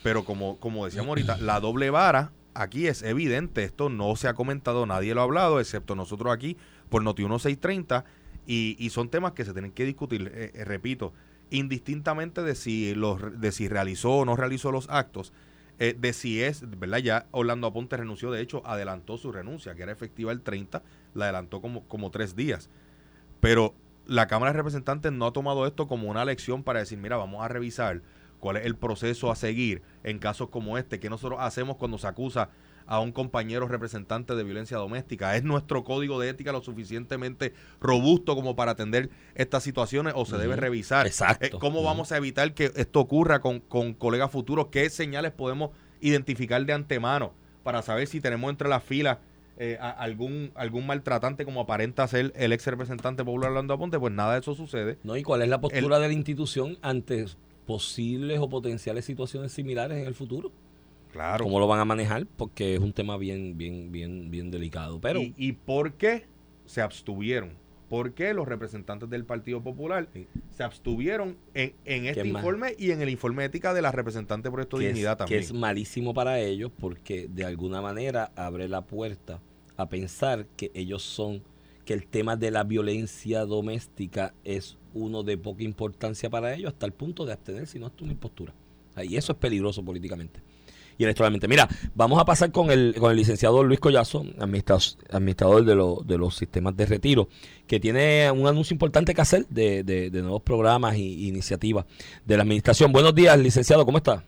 Pero 0.04 0.24
como, 0.26 0.60
como 0.60 0.86
decíamos 0.86 1.10
ahorita, 1.10 1.38
la 1.38 1.60
doble 1.60 1.90
vara 1.90 2.32
aquí 2.54 2.86
es 2.86 3.02
evidente. 3.02 3.64
Esto 3.64 3.90
no 3.90 4.16
se 4.16 4.28
ha 4.28 4.36
comentado, 4.36 4.86
nadie 4.86 5.16
lo 5.16 5.22
ha 5.22 5.24
hablado, 5.24 5.60
excepto 5.60 5.96
nosotros 5.96 6.32
aquí 6.32 6.56
por 6.88 7.02
Noti 7.02 7.24
1630. 7.24 8.06
Y, 8.46 8.76
y 8.78 8.92
son 8.92 9.10
temas 9.10 9.32
que 9.32 9.44
se 9.44 9.54
tienen 9.54 9.72
que 9.72 9.86
discutir, 9.86 10.32
eh, 10.32 10.52
eh, 10.54 10.66
repito, 10.66 11.14
indistintamente 11.50 12.44
de 12.44 12.54
si, 12.54 12.94
los, 12.94 13.42
de 13.42 13.52
si 13.52 13.68
realizó 13.68 14.18
o 14.18 14.26
no 14.26 14.36
realizó 14.36 14.72
los 14.72 14.88
actos, 14.88 15.34
eh, 15.80 15.96
de 15.98 16.14
si 16.14 16.44
es, 16.44 16.70
¿verdad? 16.80 17.00
Ya 17.00 17.28
Orlando 17.32 17.68
Aponte 17.68 17.96
renunció, 17.98 18.32
de 18.32 18.42
hecho, 18.42 18.62
adelantó 18.66 19.18
su 19.18 19.32
renuncia, 19.32 19.76
que 19.76 19.84
era 19.84 19.92
efectiva 19.92 20.32
el 20.32 20.42
30, 20.42 20.84
la 21.14 21.26
adelantó 21.26 21.62
como, 21.62 21.88
como 21.88 22.12
tres 22.12 22.36
días. 22.36 22.70
Pero 23.40 23.74
la 24.06 24.28
Cámara 24.28 24.52
de 24.52 24.58
Representantes 24.58 25.12
no 25.12 25.26
ha 25.26 25.34
tomado 25.34 25.66
esto 25.66 25.88
como 25.88 26.10
una 26.10 26.26
lección 26.26 26.64
para 26.64 26.80
decir, 26.80 26.98
mira, 26.98 27.16
vamos 27.16 27.44
a 27.44 27.48
revisar 27.48 28.02
cuál 28.40 28.58
es 28.58 28.66
el 28.66 28.76
proceso 28.76 29.32
a 29.32 29.36
seguir 29.36 29.82
en 30.04 30.20
casos 30.20 30.50
como 30.50 30.78
este, 30.78 31.00
que 31.00 31.10
nosotros 31.10 31.40
hacemos 31.42 31.78
cuando 31.78 31.98
se 31.98 32.08
acusa 32.08 32.50
a 32.90 33.00
un 33.00 33.12
compañero 33.12 33.68
representante 33.68 34.36
de 34.36 34.44
violencia 34.44 34.76
doméstica. 34.78 35.36
¿Es 35.36 35.44
nuestro 35.44 35.84
código 35.84 36.20
de 36.20 36.30
ética 36.30 36.52
lo 36.52 36.62
suficientemente 36.62 37.54
robusto 37.80 38.36
como 38.36 38.56
para 38.56 38.72
atender 38.72 39.12
estas 39.36 39.62
situaciones 39.64 40.14
o 40.16 40.26
se 40.26 40.38
debe 40.38 40.56
revisar? 40.56 41.06
Exacto. 41.06 41.46
Eh, 41.46 41.50
¿Cómo 41.52 41.80
Ujú. 41.80 41.86
vamos 41.86 42.12
a 42.12 42.18
evitar 42.18 42.54
que 42.56 42.72
esto 42.76 43.00
ocurra 43.00 43.42
con, 43.42 43.60
con 43.60 43.94
colegas 43.94 44.32
futuros? 44.32 44.68
¿Qué 44.72 44.90
señales 44.90 45.32
podemos 45.32 45.70
identificar 46.02 46.66
de 46.66 46.74
antemano 46.74 47.32
para 47.64 47.84
saber 47.84 48.08
si 48.08 48.22
tenemos 48.22 48.50
entre 48.50 48.68
las 48.68 48.84
filas 48.84 49.20
eh, 49.58 49.78
a- 49.80 49.92
algún, 49.92 50.52
algún 50.56 50.88
maltratante 50.88 51.46
como 51.46 51.62
aparenta 51.62 52.08
ser 52.08 52.34
el 52.36 52.54
ex 52.54 52.66
representante 52.66 53.24
popular 53.24 53.52
Orlando 53.52 53.76
Aponte? 53.76 54.00
Pues 54.00 54.14
nada 54.14 54.34
de 54.34 54.40
eso 54.40 54.56
sucede. 54.56 54.98
¿no? 55.04 55.16
¿Y 55.16 55.22
cuál 55.22 55.44
es 55.44 55.50
la 55.50 55.62
postura 55.62 56.00
de 56.00 56.08
la 56.08 56.14
institución 56.14 56.80
ante 56.82 57.26
posibles 57.68 58.40
o 58.40 58.50
potenciales 58.50 59.06
situaciones 59.06 59.52
similares 59.52 60.00
en 60.00 60.08
el 60.08 60.16
futuro? 60.16 60.52
Claro. 61.12 61.44
¿Cómo 61.44 61.60
lo 61.60 61.68
van 61.68 61.80
a 61.80 61.86
manejar? 61.86 62.26
Porque 62.38 62.76
es 62.76 62.80
un 62.80 62.94
tema 62.94 63.18
bien, 63.18 63.58
bien, 63.58 63.92
bien, 63.92 64.30
bien 64.30 64.52
delicado. 64.52 65.00
Pero 65.02 65.22
¿Y, 65.22 65.34
y 65.38 65.54
por 65.54 65.94
qué 65.94 66.26
se 66.66 66.82
abstuvieron? 66.82 67.58
porque 67.90 68.36
los 68.36 68.48
representantes 68.48 69.10
del 69.10 69.26
Partido 69.26 69.62
Popular 69.64 70.08
se 70.52 70.64
abstuvieron 70.64 71.38
en, 71.56 71.74
en 71.86 72.06
este 72.06 72.22
¿Qué 72.22 72.32
más? 72.32 72.42
informe 72.44 72.76
y 72.78 72.92
en 72.92 73.02
el 73.02 73.10
informe 73.10 73.44
ética 73.46 73.74
de 73.74 73.82
la 73.82 73.92
representante 73.92 74.48
de 74.48 74.52
Proyecto 74.52 74.78
que 74.78 74.86
Dignidad 74.86 75.14
es, 75.14 75.18
también. 75.18 75.40
que 75.40 75.46
es 75.46 75.54
malísimo 75.54 76.14
para 76.14 76.40
ellos 76.40 76.72
porque 76.80 77.28
de 77.28 77.46
alguna 77.46 77.82
manera 77.82 78.32
abre 78.36 78.70
la 78.70 78.82
puerta 78.82 79.42
a 79.76 79.90
pensar 79.90 80.46
que 80.56 80.70
ellos 80.76 81.02
son, 81.02 81.42
que 81.84 81.94
el 81.96 82.06
tema 82.06 82.36
de 82.36 82.52
la 82.52 82.64
violencia 82.64 83.44
doméstica 83.46 84.36
es 84.44 84.78
uno 84.94 85.24
de 85.24 85.40
poca 85.40 85.64
importancia 85.64 86.30
para 86.30 86.54
ellos 86.54 86.74
hasta 86.74 86.86
el 86.86 86.94
punto 86.94 87.26
de 87.26 87.34
abstenerse 87.34 87.80
y 87.80 87.82
no 87.82 87.88
es 87.88 87.94
una 88.02 88.12
impostura. 88.12 88.54
Y 89.02 89.16
eso 89.16 89.32
es 89.32 89.38
peligroso 89.40 89.84
políticamente 89.84 90.42
y 91.00 91.04
electoralmente. 91.06 91.48
Mira, 91.48 91.68
vamos 91.96 92.20
a 92.20 92.26
pasar 92.26 92.52
con 92.52 92.70
el, 92.70 92.94
con 93.00 93.10
el 93.10 93.18
licenciado 93.18 93.64
Luis 93.64 93.80
Collazo, 93.80 94.24
administra- 94.38 94.78
administrador 95.12 95.64
de, 95.66 95.74
lo- 95.74 96.04
de 96.06 96.18
los 96.20 96.36
sistemas 96.36 96.76
de 96.78 96.86
retiro, 96.86 97.30
que 97.66 97.80
tiene 97.80 98.30
un 98.30 98.46
anuncio 98.48 98.76
importante 98.76 99.16
que 99.16 99.22
hacer 99.22 99.48
de, 99.48 99.84
de- 99.84 100.10
de 100.12 100.22
nuevos 100.22 100.42
programas 100.44 100.96
e 100.96 101.00
iniciativas 101.00 101.86
de 102.26 102.36
la 102.38 102.44
administración. 102.44 102.92
Buenos 102.92 103.16
días, 103.16 103.40
licenciado, 103.40 103.86
¿cómo 103.86 103.98
está? 103.98 104.26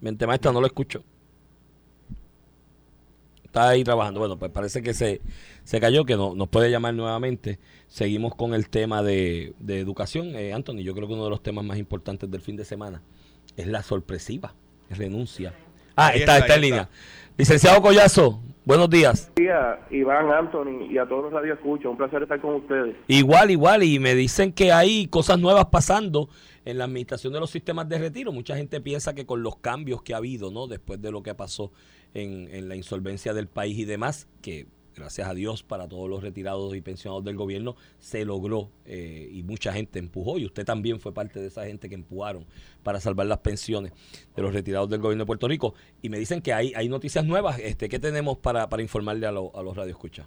Mente 0.00 0.26
maestra, 0.26 0.50
no 0.50 0.60
lo 0.62 0.66
escucho. 0.66 1.04
Está 3.50 3.70
ahí 3.70 3.82
trabajando. 3.82 4.20
Bueno, 4.20 4.38
pues 4.38 4.52
parece 4.52 4.80
que 4.80 4.94
se, 4.94 5.20
se 5.64 5.80
cayó, 5.80 6.04
que 6.04 6.14
no, 6.14 6.36
nos 6.36 6.48
puede 6.48 6.70
llamar 6.70 6.94
nuevamente. 6.94 7.58
Seguimos 7.88 8.36
con 8.36 8.54
el 8.54 8.68
tema 8.68 9.02
de, 9.02 9.54
de 9.58 9.80
educación. 9.80 10.36
Eh, 10.36 10.52
Anthony, 10.52 10.82
yo 10.84 10.94
creo 10.94 11.08
que 11.08 11.14
uno 11.14 11.24
de 11.24 11.30
los 11.30 11.42
temas 11.42 11.64
más 11.64 11.76
importantes 11.76 12.30
del 12.30 12.42
fin 12.42 12.54
de 12.56 12.64
semana 12.64 13.02
es 13.56 13.66
la 13.66 13.82
sorpresiva 13.82 14.54
renuncia. 14.88 15.52
Ah, 15.96 16.08
Ahí 16.08 16.20
está, 16.20 16.34
está, 16.34 16.46
está 16.46 16.54
en 16.54 16.60
línea. 16.60 16.88
Licenciado 17.36 17.82
Collazo, 17.82 18.40
buenos 18.64 18.88
días. 18.88 19.32
días, 19.34 19.78
Iván, 19.90 20.30
Anthony 20.30 20.86
y 20.88 20.98
a 20.98 21.08
todos 21.08 21.24
los 21.24 21.32
Radio 21.32 21.54
Escucha. 21.54 21.88
Un 21.88 21.96
placer 21.96 22.22
estar 22.22 22.40
con 22.40 22.54
ustedes. 22.54 22.94
Igual, 23.08 23.50
igual, 23.50 23.82
y 23.82 23.98
me 23.98 24.14
dicen 24.14 24.52
que 24.52 24.70
hay 24.70 25.08
cosas 25.08 25.40
nuevas 25.40 25.66
pasando 25.66 26.28
en 26.64 26.78
la 26.78 26.84
administración 26.84 27.32
de 27.32 27.40
los 27.40 27.50
sistemas 27.50 27.88
de 27.88 27.98
retiro. 27.98 28.30
Mucha 28.30 28.56
gente 28.56 28.80
piensa 28.80 29.12
que 29.12 29.26
con 29.26 29.42
los 29.42 29.56
cambios 29.56 30.02
que 30.02 30.14
ha 30.14 30.18
habido, 30.18 30.52
¿no? 30.52 30.68
Después 30.68 31.02
de 31.02 31.10
lo 31.10 31.22
que 31.24 31.34
pasó 31.34 31.72
en, 32.14 32.68
la 32.68 32.76
insolvencia 32.76 33.32
del 33.34 33.46
país 33.46 33.78
y 33.78 33.84
demás, 33.84 34.28
que 34.42 34.66
gracias 34.96 35.28
a 35.28 35.34
Dios 35.34 35.62
para 35.62 35.88
todos 35.88 36.10
los 36.10 36.22
retirados 36.22 36.74
y 36.74 36.80
pensionados 36.80 37.24
del 37.24 37.36
gobierno 37.36 37.76
se 38.00 38.24
logró 38.24 38.70
eh, 38.84 39.28
y 39.32 39.42
mucha 39.44 39.72
gente 39.72 39.98
empujó 39.98 40.36
y 40.38 40.44
usted 40.44 40.64
también 40.64 40.98
fue 41.00 41.14
parte 41.14 41.40
de 41.40 41.46
esa 41.46 41.64
gente 41.64 41.88
que 41.88 41.94
empujaron 41.94 42.44
para 42.82 43.00
salvar 43.00 43.26
las 43.26 43.38
pensiones 43.38 43.92
de 44.34 44.42
los 44.42 44.52
retirados 44.52 44.90
del 44.90 45.00
gobierno 45.00 45.22
de 45.22 45.26
Puerto 45.26 45.46
Rico 45.48 45.74
y 46.02 46.08
me 46.10 46.18
dicen 46.18 46.42
que 46.42 46.52
hay, 46.52 46.72
hay 46.74 46.88
noticias 46.88 47.24
nuevas 47.24 47.58
este 47.60 47.88
¿qué 47.88 47.98
tenemos 47.98 48.38
para, 48.38 48.68
para 48.68 48.82
informarle 48.82 49.26
a, 49.26 49.32
lo- 49.32 49.52
a 49.56 49.62
los 49.62 49.76
radioescuchas? 49.76 50.26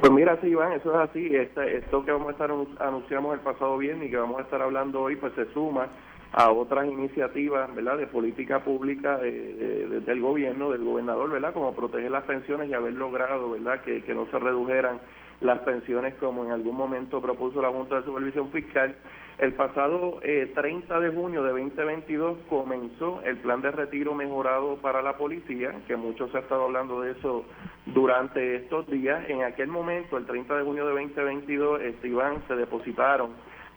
Pues 0.00 0.12
mira, 0.12 0.40
sí, 0.40 0.46
Iván, 0.48 0.72
eso 0.72 0.90
es 0.94 1.10
así. 1.10 1.26
Este, 1.34 1.76
esto 1.78 2.04
que 2.04 2.12
vamos 2.12 2.28
a 2.28 2.30
estar 2.32 2.50
anun- 2.50 2.76
anunciamos 2.80 3.34
el 3.34 3.40
pasado 3.40 3.76
viernes 3.76 4.06
y 4.08 4.10
que 4.12 4.16
vamos 4.16 4.38
a 4.38 4.42
estar 4.42 4.62
hablando 4.62 5.00
hoy, 5.02 5.16
pues 5.16 5.32
se 5.34 5.52
suma 5.52 5.88
a 6.32 6.50
otras 6.50 6.86
iniciativas, 6.86 7.74
¿verdad?, 7.74 7.96
de 7.98 8.06
política 8.06 8.60
pública 8.64 9.16
de- 9.18 9.54
de- 9.54 9.88
de- 9.88 10.00
del 10.00 10.20
gobierno, 10.20 10.70
del 10.70 10.84
gobernador, 10.84 11.30
¿verdad?, 11.30 11.52
como 11.54 11.74
proteger 11.74 12.10
las 12.10 12.24
pensiones 12.24 12.68
y 12.68 12.74
haber 12.74 12.92
logrado, 12.94 13.50
¿verdad?, 13.50 13.80
que, 13.82 14.02
que 14.02 14.14
no 14.14 14.26
se 14.30 14.38
redujeran 14.38 15.00
las 15.40 15.60
pensiones 15.60 16.14
como 16.14 16.44
en 16.44 16.50
algún 16.50 16.76
momento 16.76 17.20
propuso 17.22 17.62
la 17.62 17.68
Junta 17.70 17.96
de 17.96 18.02
Supervisión 18.04 18.50
Fiscal. 18.50 18.96
El 19.38 19.52
pasado 19.54 20.18
eh, 20.22 20.50
30 20.52 20.98
de 20.98 21.10
junio 21.10 21.44
de 21.44 21.50
2022 21.50 22.38
comenzó 22.48 23.22
el 23.22 23.36
plan 23.36 23.62
de 23.62 23.70
retiro 23.70 24.12
mejorado 24.14 24.78
para 24.78 25.00
la 25.00 25.16
policía, 25.16 25.72
que 25.86 25.94
mucho 25.94 26.28
se 26.28 26.38
ha 26.38 26.40
estado 26.40 26.64
hablando 26.64 27.00
de 27.02 27.12
eso 27.12 27.44
durante 27.86 28.56
estos 28.56 28.88
días. 28.88 29.24
En 29.30 29.44
aquel 29.44 29.68
momento, 29.68 30.16
el 30.18 30.26
30 30.26 30.56
de 30.56 30.64
junio 30.64 30.84
de 30.86 30.92
2022, 30.92 31.82
este, 31.82 32.08
Iván, 32.08 32.42
se 32.48 32.56
depositaron 32.56 33.30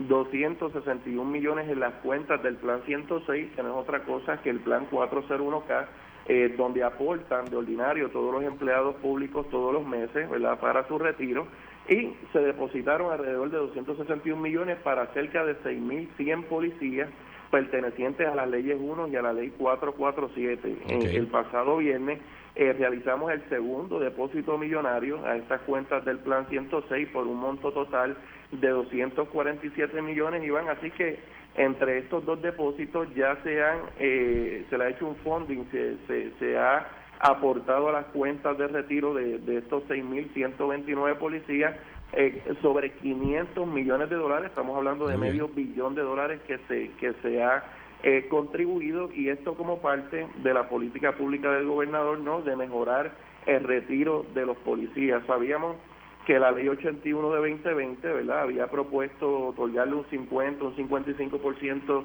261 0.07 1.29
millones 1.29 1.69
en 1.69 1.79
las 1.79 1.93
cuentas 1.95 2.41
del 2.43 2.55
plan 2.55 2.81
106, 2.85 3.51
que 3.55 3.63
no 3.63 3.69
es 3.69 3.75
otra 3.75 4.03
cosa 4.03 4.41
que 4.41 4.49
el 4.49 4.59
plan 4.59 4.87
401K, 4.89 5.85
eh, 6.27 6.53
donde 6.57 6.83
aportan 6.83 7.45
de 7.45 7.55
ordinario 7.57 8.09
todos 8.09 8.33
los 8.33 8.43
empleados 8.43 8.95
públicos 8.97 9.49
todos 9.49 9.73
los 9.73 9.85
meses, 9.85 10.29
¿verdad?, 10.29 10.59
para 10.59 10.87
su 10.87 10.99
retiro, 10.99 11.47
y 11.89 12.13
se 12.31 12.39
depositaron 12.39 13.11
alrededor 13.11 13.49
de 13.49 13.57
261 13.57 14.39
millones 14.41 14.77
para 14.83 15.07
cerca 15.13 15.43
de 15.43 15.57
6.100 15.63 16.43
policías 16.45 17.09
pertenecientes 17.49 18.27
a 18.27 18.35
las 18.35 18.47
leyes 18.49 18.77
1 18.79 19.07
y 19.09 19.15
a 19.15 19.21
la 19.21 19.33
ley 19.33 19.51
447. 19.57 20.77
En 20.87 20.97
Ok. 20.97 21.03
el 21.05 21.27
pasado 21.27 21.77
viernes 21.77 22.19
eh, 22.55 22.73
realizamos 22.73 23.31
el 23.31 23.41
segundo 23.49 23.99
depósito 23.99 24.57
millonario 24.57 25.25
a 25.25 25.35
estas 25.35 25.61
cuentas 25.61 26.05
del 26.05 26.19
plan 26.19 26.45
106 26.49 27.09
por 27.09 27.27
un 27.27 27.37
monto 27.37 27.71
total 27.71 28.15
de 28.51 28.69
247 28.69 30.01
millones, 30.01 30.43
Iván. 30.43 30.69
Así 30.69 30.91
que 30.91 31.19
entre 31.55 31.99
estos 31.99 32.25
dos 32.25 32.41
depósitos 32.41 33.13
ya 33.15 33.37
se 33.43 33.61
han 33.63 33.79
eh, 33.99 34.65
se 34.69 34.77
le 34.77 34.83
ha 34.85 34.89
hecho 34.89 35.07
un 35.07 35.15
funding, 35.17 35.65
se, 35.71 35.97
se, 36.07 36.31
se 36.39 36.57
ha 36.57 36.87
aportado 37.19 37.89
a 37.89 37.91
las 37.91 38.05
cuentas 38.07 38.57
de 38.57 38.67
retiro 38.67 39.13
de, 39.13 39.37
de 39.39 39.57
estos 39.57 39.83
6.129 39.83 41.17
policías 41.17 41.75
eh, 42.13 42.41
sobre 42.61 42.91
500 42.91 43.67
millones 43.67 44.09
de 44.09 44.15
dólares, 44.17 44.49
estamos 44.49 44.75
hablando 44.75 45.07
de 45.07 45.17
medio 45.17 45.47
billón 45.47 45.95
de 45.95 46.01
dólares 46.01 46.41
que 46.45 46.57
se, 46.67 46.91
que 46.99 47.13
se 47.21 47.41
ha 47.41 47.63
eh, 48.03 48.27
contribuido 48.29 49.09
y 49.13 49.29
esto 49.29 49.55
como 49.55 49.81
parte 49.81 50.27
de 50.43 50.53
la 50.53 50.67
política 50.67 51.13
pública 51.13 51.51
del 51.51 51.67
gobernador, 51.67 52.19
¿no? 52.19 52.41
De 52.41 52.55
mejorar 52.55 53.11
el 53.45 53.63
retiro 53.63 54.25
de 54.33 54.45
los 54.45 54.57
policías. 54.57 55.23
Sabíamos 55.25 55.77
que 56.25 56.39
la 56.39 56.51
ley 56.51 56.67
81 56.67 57.31
de 57.31 57.49
2020, 57.49 58.07
¿verdad? 58.07 58.41
Había 58.41 58.67
propuesto 58.67 59.47
otorgarle 59.47 59.95
un 59.95 60.05
50, 60.05 60.63
un 60.63 60.75
55% 60.75 62.03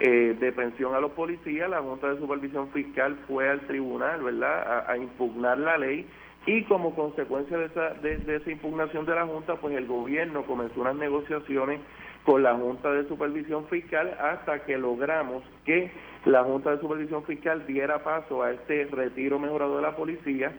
eh, 0.00 0.36
de 0.38 0.52
pensión 0.52 0.94
a 0.94 1.00
los 1.00 1.12
policías. 1.12 1.68
La 1.68 1.82
Junta 1.82 2.08
de 2.12 2.18
Supervisión 2.18 2.70
Fiscal 2.70 3.18
fue 3.26 3.48
al 3.48 3.60
tribunal, 3.62 4.22
¿verdad? 4.22 4.84
A, 4.88 4.96
impugnar 4.96 5.58
la 5.58 5.76
ley 5.76 6.06
y 6.46 6.62
como 6.64 6.94
consecuencia 6.94 7.58
de 7.58 7.66
esa, 7.66 7.90
de, 7.94 8.18
de 8.18 8.36
esa 8.36 8.50
impugnación 8.50 9.04
de 9.04 9.14
la 9.14 9.26
Junta, 9.26 9.56
pues 9.56 9.76
el 9.76 9.86
gobierno 9.86 10.44
comenzó 10.44 10.80
unas 10.80 10.96
negociaciones 10.96 11.80
con 12.24 12.42
la 12.42 12.54
Junta 12.54 12.90
de 12.92 13.06
Supervisión 13.08 13.66
Fiscal 13.68 14.16
hasta 14.20 14.64
que 14.64 14.78
logramos 14.78 15.42
que 15.64 15.90
la 16.24 16.44
Junta 16.44 16.70
de 16.70 16.80
Supervisión 16.80 17.24
Fiscal 17.24 17.66
diera 17.66 18.02
paso 18.02 18.42
a 18.42 18.52
este 18.52 18.86
retiro 18.86 19.38
mejorado 19.38 19.76
de 19.76 19.82
la 19.82 19.96
policía 19.96 20.52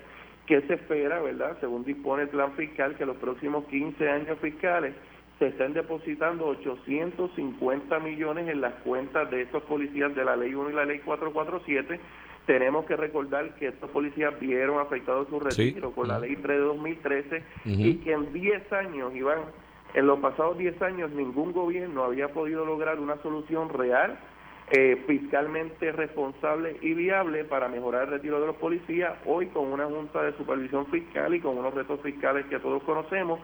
que 0.49 0.62
se 0.63 0.73
espera, 0.73 1.21
¿verdad? 1.21 1.57
Según 1.59 1.83
dispone 1.85 2.23
el 2.23 2.29
plan 2.29 2.51
fiscal, 2.53 2.95
que 2.95 3.05
los 3.05 3.17
próximos 3.17 3.65
15 3.65 4.09
años 4.09 4.39
fiscales 4.39 4.95
se 5.38 5.47
estén 5.47 5.73
depositando 5.73 6.47
850 6.47 7.99
millones 7.99 8.47
en 8.49 8.59
las 8.59 8.73
cuentas 8.83 9.29
de 9.29 9.43
estos 9.43 9.62
policías 9.63 10.13
de 10.15 10.25
la 10.25 10.35
Ley 10.35 10.55
1 10.55 10.71
y 10.71 10.73
la 10.73 10.85
Ley 10.85 10.99
447. 10.99 11.99
Tenemos 12.47 12.85
que 12.85 12.95
recordar 12.95 13.53
que 13.57 13.67
estos 13.67 13.91
policías 13.91 14.38
vieron 14.39 14.79
afectado 14.79 15.25
su 15.29 15.39
Sí. 15.51 15.65
retiro 15.67 15.91
con 15.91 16.07
la. 16.07 16.17
Ley 16.19 16.35
3 16.35 16.57
de 16.57 16.63
2013 16.65 17.43
Ujú. 17.65 17.69
y 17.81 17.95
que 17.97 18.12
en 18.13 18.33
10 18.33 18.73
años, 18.73 19.15
Iván, 19.15 19.41
en 19.93 20.07
los 20.07 20.19
pasados 20.19 20.57
10 20.57 20.81
años 20.81 21.12
ningún 21.12 21.51
gobierno 21.53 22.03
había 22.05 22.29
podido 22.33 22.65
lograr 22.65 22.99
una 22.99 23.17
solución 23.17 23.69
real 23.69 24.17
eh, 24.71 25.03
fiscalmente 25.08 25.91
responsable 25.91 26.77
y 26.82 26.93
viable 26.93 27.43
para 27.43 27.67
mejorar 27.67 28.03
el 28.03 28.12
retiro 28.12 28.39
de 28.39 28.47
los 28.47 28.55
policías. 28.58 29.13
Hoy 29.25 29.47
con 29.47 29.71
una 29.71 29.86
junta 29.86 30.21
de 30.23 30.34
supervisión 30.38 30.86
fiscal 30.88 31.34
y 31.34 31.39
con 31.39 31.58
unos 31.58 31.73
retos 31.73 31.99
fiscales 32.01 32.45
que 32.47 32.60
todos 32.60 32.84
conocemos, 32.84 33.39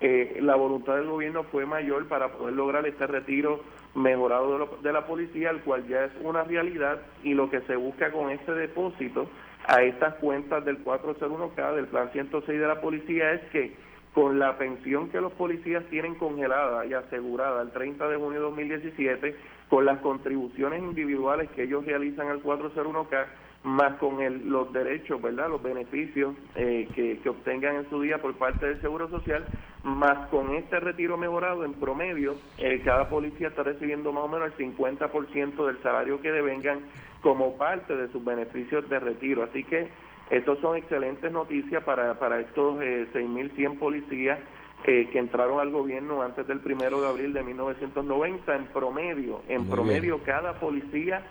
eh, 0.00 0.38
la 0.40 0.54
voluntad 0.56 0.96
del 0.96 1.06
gobierno 1.08 1.42
fue 1.44 1.66
mayor 1.66 2.08
para 2.08 2.28
poder 2.32 2.54
lograr 2.54 2.86
este 2.86 3.06
retiro 3.06 3.60
mejorado 3.94 4.52
de, 4.54 4.58
lo- 4.60 4.78
de 4.82 4.92
la 4.92 5.06
policía, 5.06 5.50
el 5.50 5.60
cual 5.60 5.86
ya 5.86 6.04
es 6.06 6.12
una 6.22 6.44
realidad 6.44 7.02
y 7.22 7.34
lo 7.34 7.50
que 7.50 7.60
se 7.62 7.76
busca 7.76 8.10
con 8.10 8.30
este 8.30 8.52
depósito 8.54 9.28
a 9.66 9.82
estas 9.82 10.14
cuentas 10.14 10.64
del 10.64 10.82
401K, 10.82 11.74
del 11.74 11.86
plan 11.88 12.10
106 12.12 12.58
de 12.58 12.66
la 12.66 12.80
policía, 12.80 13.32
es 13.32 13.42
que 13.50 13.74
con 14.14 14.38
la 14.38 14.58
pensión 14.58 15.08
que 15.10 15.20
los 15.20 15.32
policías 15.32 15.84
tienen 15.86 16.16
congelada 16.16 16.84
y 16.84 16.94
asegurada 16.94 17.62
el 17.62 17.70
30 17.70 18.08
de 18.08 18.16
junio 18.16 18.40
de 18.40 18.46
2017, 18.46 19.36
con 19.68 19.84
las 19.84 19.98
contribuciones 20.00 20.82
individuales 20.82 21.48
que 21.50 21.62
ellos 21.62 21.84
realizan 21.84 22.28
al 22.28 22.42
401K, 22.42 23.26
más 23.62 23.96
con 23.98 24.20
el, 24.20 24.48
los 24.48 24.72
derechos, 24.72 25.20
¿verdad? 25.20 25.48
Los 25.48 25.62
beneficios 25.62 26.34
eh, 26.56 26.88
que, 26.94 27.28
obtengan 27.28 27.76
en 27.76 27.90
su 27.90 28.00
día 28.00 28.18
por 28.18 28.34
parte 28.34 28.66
del 28.66 28.80
Seguro 28.80 29.08
Social, 29.10 29.44
más 29.84 30.28
con 30.28 30.54
este 30.54 30.80
retiro 30.80 31.16
mejorado 31.16 31.64
en 31.64 31.74
promedio, 31.74 32.36
eh, 32.58 32.80
cada 32.84 33.08
policía 33.08 33.48
está 33.48 33.62
recibiendo 33.62 34.12
más 34.12 34.24
o 34.24 34.28
menos 34.28 34.52
el 34.58 34.74
50% 34.74 35.66
del 35.66 35.82
salario 35.82 36.20
que 36.20 36.32
devengan 36.32 36.80
como 37.20 37.56
parte 37.58 37.94
de 37.94 38.08
sus 38.08 38.24
beneficios 38.24 38.88
de 38.88 38.98
retiro. 38.98 39.42
Así 39.42 39.62
que 39.64 39.88
estos 40.30 40.58
son 40.60 40.76
excelentes 40.76 41.30
noticias 41.32 41.82
para, 41.84 42.18
para 42.18 42.40
estos 42.40 42.80
eh, 42.82 43.08
6.100 43.12 43.78
policías 43.78 44.38
eh, 44.84 45.08
que 45.12 45.18
entraron 45.18 45.60
al 45.60 45.70
gobierno 45.70 46.22
antes 46.22 46.46
del 46.46 46.60
primero 46.60 47.00
de 47.00 47.08
abril 47.08 47.32
de 47.32 47.42
1990. 47.42 48.54
En 48.54 48.66
promedio, 48.66 49.42
en 49.48 49.62
Muy 49.62 49.70
promedio 49.70 50.22
cada 50.22 50.54
policía 50.54 51.26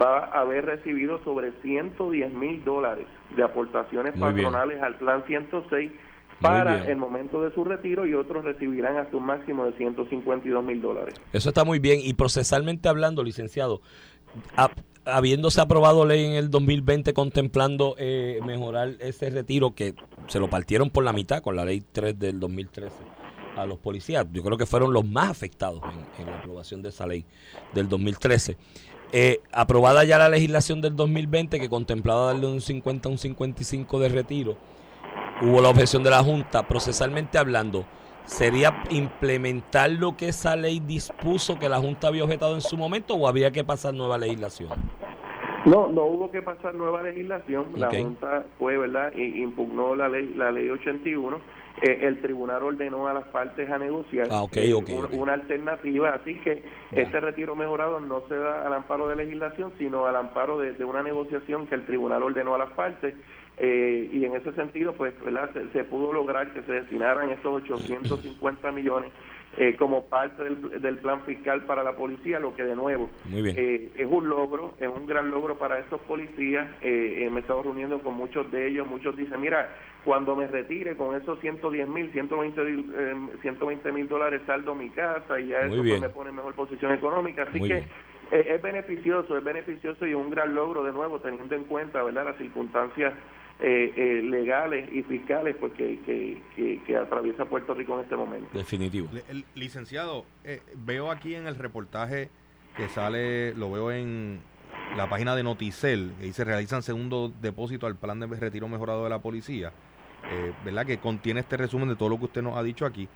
va 0.00 0.26
a 0.26 0.40
haber 0.42 0.66
recibido 0.66 1.22
sobre 1.24 1.52
110 1.62 2.32
mil 2.34 2.62
dólares 2.64 3.06
de 3.34 3.42
aportaciones 3.42 4.14
Muy 4.16 4.32
bien. 4.32 4.46
patronales 4.46 4.82
al 4.82 4.96
plan 4.96 5.24
106 5.26 5.90
para 6.40 6.86
el 6.86 6.96
momento 6.96 7.42
de 7.42 7.52
su 7.54 7.64
retiro 7.64 8.06
y 8.06 8.14
otros 8.14 8.44
recibirán 8.44 8.96
hasta 8.96 9.16
un 9.16 9.24
máximo 9.24 9.64
de 9.64 9.72
152 9.72 10.64
mil 10.64 10.82
dólares. 10.82 11.14
Eso 11.32 11.48
está 11.48 11.64
muy 11.64 11.78
bien. 11.78 12.00
Y 12.02 12.14
procesalmente 12.14 12.88
hablando, 12.88 13.22
licenciado, 13.22 13.80
habiéndose 15.04 15.60
aprobado 15.60 16.04
ley 16.04 16.24
en 16.24 16.32
el 16.32 16.50
2020 16.50 17.12
contemplando 17.12 17.94
eh, 17.98 18.40
mejorar 18.44 18.94
ese 19.00 19.30
retiro 19.30 19.74
que 19.74 19.94
se 20.28 20.38
lo 20.38 20.48
partieron 20.48 20.90
por 20.90 21.04
la 21.04 21.12
mitad 21.12 21.42
con 21.42 21.56
la 21.56 21.64
ley 21.64 21.82
3 21.92 22.18
del 22.18 22.38
2013 22.40 22.94
a 23.56 23.66
los 23.66 23.78
policías, 23.78 24.26
yo 24.32 24.42
creo 24.42 24.56
que 24.56 24.66
fueron 24.66 24.92
los 24.92 25.04
más 25.04 25.28
afectados 25.28 25.82
en, 26.18 26.26
la 26.26 26.38
aprobación 26.38 26.82
de 26.82 26.88
esa 26.88 27.06
ley 27.06 27.24
del 27.74 27.88
2013. 27.88 28.56
Eh, 29.12 29.40
aprobada 29.52 30.04
ya 30.04 30.16
la 30.16 30.30
legislación 30.30 30.80
del 30.80 30.96
2020 30.96 31.60
que 31.60 31.68
contemplaba 31.68 32.26
darle 32.26 32.46
un 32.46 32.62
50 32.62 33.08
a 33.08 33.12
un 33.12 33.18
55 33.18 34.00
de 34.00 34.08
retiro, 34.08 34.56
hubo 35.42 35.60
la 35.60 35.68
objeción 35.68 36.02
de 36.02 36.10
la 36.10 36.24
Junta, 36.24 36.66
procesalmente 36.66 37.36
hablando, 37.36 37.84
¿sería 38.24 38.82
implementar 38.90 39.90
lo 39.90 40.16
que 40.16 40.28
esa 40.28 40.56
ley 40.56 40.80
dispuso 40.80 41.58
que 41.58 41.68
la 41.68 41.78
Junta 41.78 42.08
había 42.08 42.24
objetado 42.24 42.54
en 42.54 42.60
su 42.60 42.76
momento 42.76 43.14
o 43.14 43.28
habría 43.28 43.50
que 43.50 43.64
pasar 43.64 43.94
nueva 43.94 44.18
legislación? 44.18 44.70
No, 45.64 45.86
no 45.88 46.02
hubo 46.06 46.30
que 46.30 46.42
pasar 46.42 46.74
nueva 46.74 47.02
legislación. 47.02 47.66
La. 47.76 47.88
Junta 47.90 48.44
fue, 48.58 48.76
¿verdad? 48.78 49.12
I- 49.14 49.42
impugnó 49.42 49.94
la 49.94 50.08
ley, 50.08 50.34
la 50.36 50.50
ley 50.50 50.68
81. 50.68 51.40
Eh, 51.80 52.00
el 52.02 52.20
tribunal 52.20 52.62
ordenó 52.64 53.06
a 53.08 53.14
las 53.14 53.24
partes 53.28 53.70
a 53.70 53.78
negociar 53.78 54.28
Ah, 54.30 54.44
eh, 54.52 54.74
una 55.12 55.32
alternativa. 55.34 56.10
Así 56.10 56.34
que 56.40 56.62
Ya. 56.90 57.02
este 57.02 57.18
retiro 57.20 57.54
mejorado 57.56 58.00
no 58.00 58.22
se 58.28 58.36
da 58.36 58.66
al 58.66 58.72
amparo 58.74 59.08
de 59.08 59.16
legislación, 59.16 59.72
sino 59.78 60.04
al 60.06 60.16
amparo 60.16 60.58
de, 60.58 60.72
de 60.72 60.84
una 60.84 61.02
negociación 61.02 61.66
que 61.68 61.76
el 61.76 61.86
tribunal 61.86 62.22
ordenó 62.24 62.54
a 62.54 62.58
las 62.58 62.70
partes. 62.72 63.14
Eh, 63.64 64.10
y 64.12 64.24
en 64.24 64.34
ese 64.34 64.52
sentido, 64.54 64.92
pues, 64.92 65.14
¿verdad? 65.24 65.48
Se, 65.52 65.68
se 65.70 65.84
pudo 65.84 66.12
lograr 66.12 66.52
que 66.52 66.62
se 66.62 66.72
destinaran 66.72 67.30
estos 67.30 67.62
850 67.62 68.72
millones 68.72 69.12
eh, 69.56 69.76
como 69.78 70.06
parte 70.06 70.42
del, 70.42 70.80
del 70.82 70.98
plan 70.98 71.22
fiscal 71.22 71.62
para 71.64 71.84
la 71.84 71.94
policía, 71.94 72.40
lo 72.40 72.56
que 72.56 72.64
de 72.64 72.74
nuevo 72.74 73.08
eh, 73.32 73.90
es 73.94 74.06
un 74.10 74.28
logro, 74.28 74.74
es 74.80 74.88
un 74.88 75.06
gran 75.06 75.30
logro 75.30 75.58
para 75.58 75.78
estos 75.78 76.00
policías. 76.00 76.66
Eh, 76.80 77.24
eh, 77.24 77.30
me 77.30 77.36
he 77.36 77.40
estado 77.42 77.62
reuniendo 77.62 78.00
con 78.00 78.14
muchos 78.14 78.50
de 78.50 78.66
ellos. 78.66 78.86
Muchos 78.88 79.16
dicen, 79.16 79.40
mira, 79.40 79.68
cuando 80.04 80.34
me 80.34 80.48
retire 80.48 80.96
con 80.96 81.14
esos 81.14 81.38
110 81.40 81.86
mil, 81.88 82.10
120 82.10 83.92
mil 83.92 84.08
dólares 84.08 84.40
saldo 84.44 84.74
mi 84.74 84.90
casa 84.90 85.38
y 85.38 85.48
ya 85.48 85.60
eso 85.60 85.76
pues, 85.76 86.00
me 86.00 86.08
pone 86.08 86.30
en 86.30 86.36
mejor 86.36 86.54
posición 86.54 86.92
económica. 86.92 87.42
Así 87.44 87.58
Muy 87.60 87.68
que 87.68 87.74
bien. 87.74 87.86
eh, 88.32 88.54
es 88.56 88.62
beneficioso, 88.62 89.36
es 89.36 89.44
beneficioso 89.44 90.06
y 90.06 90.14
un 90.14 90.30
gran 90.30 90.54
logro 90.54 90.82
de 90.82 90.92
nuevo 90.92 91.20
teniendo 91.20 91.54
en 91.54 91.64
cuenta 91.64 92.02
verdad 92.02 92.24
las 92.24 92.38
circunstancias 92.38 93.12
eh, 93.62 93.92
eh, 93.96 94.22
legales 94.24 94.92
y 94.92 95.02
fiscales 95.04 95.54
pues 95.58 95.72
que, 95.74 96.00
que, 96.04 96.42
que, 96.56 96.80
que 96.84 96.96
atraviesa 96.96 97.44
Puerto 97.44 97.72
Rico 97.74 97.94
en 97.94 98.00
este 98.00 98.16
momento. 98.16 98.48
Definitivo. 98.52 99.08
Le- 99.12 99.22
el- 99.30 99.44
licenciado, 99.54 100.24
eh, 100.44 100.60
veo 100.84 101.10
aquí 101.10 101.34
en 101.36 101.46
el 101.46 101.54
reportaje 101.54 102.28
que 102.76 102.88
sale, 102.88 103.54
lo 103.54 103.70
veo 103.70 103.92
en 103.92 104.40
la 104.96 105.08
página 105.08 105.36
de 105.36 105.42
Noticel, 105.42 106.12
que 106.18 106.26
dice 106.26 106.44
realizan 106.44 106.82
segundo 106.82 107.32
depósito 107.40 107.86
al 107.86 107.96
plan 107.96 108.18
de 108.18 108.26
retiro 108.26 108.66
mejorado 108.68 109.04
de 109.04 109.10
la 109.10 109.20
policía, 109.20 109.72
eh, 110.30 110.52
¿verdad? 110.64 110.84
Que 110.86 110.98
contiene 110.98 111.40
este 111.40 111.56
resumen 111.56 111.88
de 111.88 111.96
todo 111.96 112.08
lo 112.08 112.18
que 112.18 112.24
usted 112.24 112.42
nos 112.42 112.56
ha 112.56 112.62
dicho 112.62 112.84
aquí, 112.86 113.08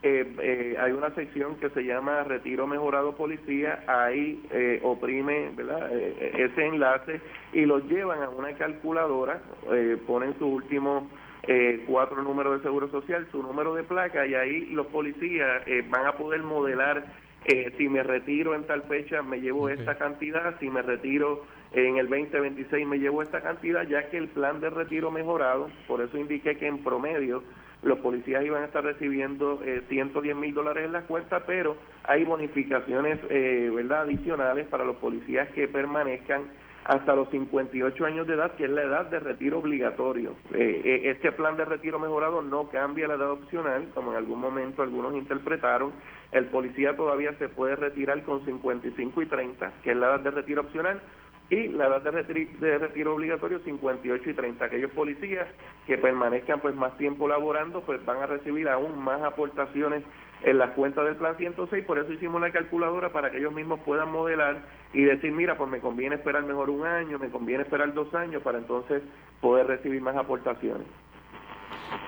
eh, 0.03 0.35
eh, 0.41 0.75
hay 0.79 0.91
una 0.93 1.13
sección 1.13 1.57
que 1.57 1.69
se 1.69 1.83
llama 1.83 2.23
Retiro 2.23 2.65
Mejorado 2.65 3.15
Policía. 3.15 3.83
Ahí 3.85 4.41
eh, 4.49 4.79
oprime 4.83 5.51
¿verdad? 5.55 5.89
Eh, 5.93 6.49
ese 6.51 6.65
enlace 6.65 7.21
y 7.53 7.65
los 7.65 7.83
llevan 7.85 8.23
a 8.23 8.29
una 8.29 8.51
calculadora, 8.53 9.41
eh, 9.71 9.97
ponen 10.07 10.33
su 10.39 10.47
último 10.47 11.07
eh, 11.43 11.83
cuatro 11.87 12.21
números 12.21 12.57
de 12.57 12.63
seguro 12.63 12.89
social, 12.89 13.27
su 13.31 13.41
número 13.41 13.73
de 13.75 13.83
placa 13.83 14.25
y 14.25 14.35
ahí 14.35 14.65
los 14.67 14.87
policías 14.87 15.63
eh, 15.65 15.83
van 15.89 16.05
a 16.05 16.13
poder 16.13 16.43
modelar 16.43 17.05
eh, 17.45 17.73
si 17.77 17.89
me 17.89 18.03
retiro 18.03 18.53
en 18.53 18.65
tal 18.65 18.83
fecha 18.83 19.23
me 19.23 19.41
llevo 19.41 19.67
esta 19.69 19.97
cantidad, 19.97 20.59
si 20.59 20.69
me 20.69 20.83
retiro 20.83 21.43
en 21.71 21.97
el 21.97 22.07
2026 22.07 22.85
me 22.85 22.99
llevo 22.99 23.23
esta 23.23 23.41
cantidad, 23.41 23.87
ya 23.87 24.09
que 24.09 24.17
el 24.17 24.27
plan 24.27 24.59
de 24.59 24.69
retiro 24.69 25.09
mejorado, 25.09 25.69
por 25.87 26.01
eso 26.01 26.17
indiqué 26.17 26.57
que 26.57 26.67
en 26.67 26.83
promedio 26.83 27.43
los 27.81 27.97
policías 27.99 28.45
iban 28.45 28.61
a 28.61 28.65
estar 28.65 28.83
recibiendo 28.83 29.59
eh, 29.65 29.81
110 29.89 30.35
mil 30.35 30.53
dólares 30.53 30.85
en 30.85 30.91
la 30.91 31.01
cuenta, 31.01 31.45
pero 31.47 31.77
hay 32.03 32.23
bonificaciones 32.23 33.19
eh, 33.29 33.71
verdad 33.73 34.01
adicionales 34.01 34.67
para 34.67 34.85
los 34.85 34.97
policías 34.97 35.49
que 35.49 35.67
permanezcan 35.67 36.43
hasta 36.85 37.15
los 37.15 37.29
58 37.29 38.05
años 38.05 38.27
de 38.27 38.33
edad, 38.33 38.55
que 38.55 38.65
es 38.65 38.69
la 38.69 38.83
edad 38.83 39.05
de 39.05 39.19
retiro 39.19 39.59
obligatorio. 39.59 40.35
Eh, 40.53 40.81
eh, 40.83 41.01
este 41.05 41.31
plan 41.31 41.55
de 41.55 41.65
retiro 41.65 41.99
mejorado 41.99 42.41
no 42.41 42.69
cambia 42.69 43.07
la 43.07 43.15
edad 43.15 43.31
opcional, 43.31 43.89
como 43.93 44.11
en 44.11 44.17
algún 44.17 44.39
momento 44.39 44.81
algunos 44.81 45.13
interpretaron. 45.13 45.91
El 46.31 46.45
policía 46.45 46.95
todavía 46.95 47.33
se 47.37 47.49
puede 47.49 47.75
retirar 47.75 48.23
con 48.23 48.43
55 48.45 49.21
y 49.21 49.25
30, 49.25 49.71
que 49.83 49.91
es 49.91 49.97
la 49.97 50.07
edad 50.07 50.19
de 50.21 50.31
retiro 50.31 50.61
opcional, 50.61 51.01
y 51.49 51.67
la 51.67 51.87
edad 51.87 52.01
de 52.01 52.11
retiro, 52.11 52.51
de 52.59 52.77
retiro 52.77 53.13
obligatorio 53.13 53.59
58 53.59 54.29
y 54.29 54.33
30. 54.33 54.65
Aquellos 54.65 54.91
policías 54.91 55.47
que 55.85 55.97
permanezcan 55.97 56.61
pues 56.61 56.73
más 56.73 56.97
tiempo 56.97 57.27
laborando 57.27 57.81
pues 57.81 58.03
van 58.05 58.21
a 58.21 58.25
recibir 58.25 58.69
aún 58.69 58.97
más 59.03 59.21
aportaciones 59.21 60.03
en 60.43 60.57
las 60.57 60.71
cuentas 60.71 61.05
del 61.05 61.15
plan 61.15 61.35
106, 61.37 61.85
por 61.85 61.99
eso 61.99 62.11
hicimos 62.11 62.41
la 62.41 62.51
calculadora 62.51 63.11
para 63.11 63.31
que 63.31 63.37
ellos 63.37 63.53
mismos 63.53 63.79
puedan 63.85 64.11
modelar 64.11 64.61
y 64.93 65.03
decir, 65.03 65.31
mira, 65.31 65.57
pues 65.57 65.69
me 65.69 65.79
conviene 65.79 66.15
esperar 66.15 66.43
mejor 66.43 66.69
un 66.69 66.85
año, 66.85 67.19
me 67.19 67.29
conviene 67.29 67.63
esperar 67.63 67.93
dos 67.93 68.13
años 68.13 68.41
para 68.41 68.57
entonces 68.57 69.01
poder 69.39 69.67
recibir 69.67 70.01
más 70.01 70.15
aportaciones. 70.15 70.87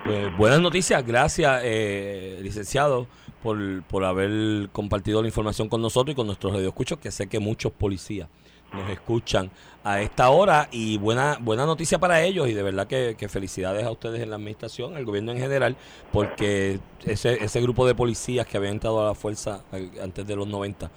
Pues 0.04 0.36
buenas 0.36 0.60
noticias, 0.60 1.06
gracias 1.06 1.62
eh, 1.64 2.38
licenciado 2.42 3.06
por, 3.42 3.56
por 3.84 4.04
haber 4.04 4.68
compartido 4.70 5.20
la 5.20 5.28
información 5.28 5.68
con 5.68 5.80
nosotros 5.80 6.12
y 6.12 6.16
con 6.16 6.26
nuestros 6.26 6.52
radioescuchos, 6.52 6.98
que 6.98 7.10
sé 7.10 7.28
que 7.28 7.38
muchos 7.38 7.72
policías 7.72 8.28
nos 8.74 8.90
escuchan 8.90 9.50
a 9.82 10.00
esta 10.00 10.30
hora 10.30 10.68
y 10.72 10.96
buena 10.98 11.38
buena 11.40 11.66
noticia 11.66 11.98
para 11.98 12.22
ellos 12.22 12.48
y 12.48 12.54
de 12.54 12.62
verdad 12.62 12.86
que, 12.86 13.16
que 13.18 13.28
felicidades 13.28 13.84
a 13.84 13.90
ustedes 13.90 14.22
en 14.22 14.30
la 14.30 14.36
administración, 14.36 14.96
al 14.96 15.04
gobierno 15.04 15.32
en 15.32 15.38
general, 15.38 15.76
porque 16.12 16.80
ese, 17.04 17.44
ese 17.44 17.60
grupo 17.60 17.86
de 17.86 17.94
policías 17.94 18.46
que 18.46 18.56
habían 18.56 18.74
entrado 18.74 19.02
a 19.02 19.08
la 19.08 19.14
fuerza 19.14 19.62
antes 20.02 20.26
de 20.26 20.36
los 20.36 20.48
90, 20.48 20.90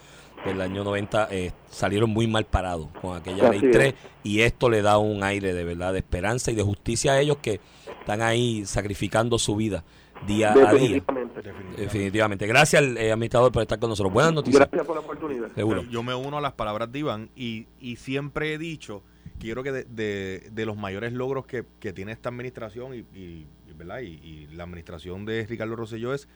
del 0.46 0.62
año 0.62 0.84
90, 0.84 1.28
eh, 1.32 1.52
salieron 1.70 2.10
muy 2.10 2.28
mal 2.28 2.46
parados 2.46 2.88
con 3.02 3.16
aquella 3.16 3.50
Así 3.50 3.60
ley 3.60 3.70
es. 3.70 3.72
3 3.72 3.94
y 4.24 4.42
esto 4.42 4.70
le 4.70 4.82
da 4.82 4.98
un 4.98 5.24
aire 5.24 5.54
de 5.54 5.64
verdad 5.64 5.94
de 5.94 6.00
esperanza 6.00 6.52
y 6.52 6.56
de 6.56 6.64
justicia 6.64 7.14
a 7.14 7.20
ellos 7.20 7.38
que 7.42 7.60
están 8.00 8.22
ahí 8.22 8.66
sacrificando 8.66 9.40
su 9.40 9.56
vida 9.56 9.84
día 10.26 10.52
a 10.52 10.56
día. 10.56 10.72
Definitivamente. 10.72 11.42
Definitivamente. 11.78 12.48
Gracias, 12.48 12.82
eh, 12.98 13.12
administrador, 13.12 13.52
por 13.52 13.62
estar 13.62 13.80
con 13.80 13.90
nosotros. 13.90 14.12
Buenas 14.14 14.34
noticias. 14.34 14.68
Gracias 14.70 14.86
por 14.88 14.96
la 14.96 15.02
oportunidad. 15.02 15.48
Seguro. 15.54 15.84
Yo 15.84 16.04
me 16.04 16.16
uno 16.16 16.38
a 16.38 16.42
las 16.42 16.54
palabras 16.54 16.92
de 16.92 17.00
Iván 17.00 17.30
y, 17.36 17.68
y 17.80 17.98
siempre 17.98 18.54
he 18.54 18.58
dicho 18.58 19.04
que 19.40 19.48
yo 19.48 19.54
creo 19.54 19.64
que 19.64 19.72
de, 19.72 19.84
de- 19.86 20.50
de 20.52 20.66
los 20.66 20.78
mayores 20.78 21.14
logros 21.14 21.46
que, 21.46 21.64
que 21.80 21.94
tiene 21.94 22.12
esta 22.12 22.30
administración 22.30 22.94
y, 22.96 22.98
y- 23.18 23.46
y, 23.70 23.74
¿verdad? 23.78 24.00
Y, 24.00 24.20
y 24.24 24.48
la 24.48 24.64
administración 24.64 25.26
de 25.26 25.46
Ricardo 25.46 25.76
Rosselló 25.76 26.14
es 26.14 26.28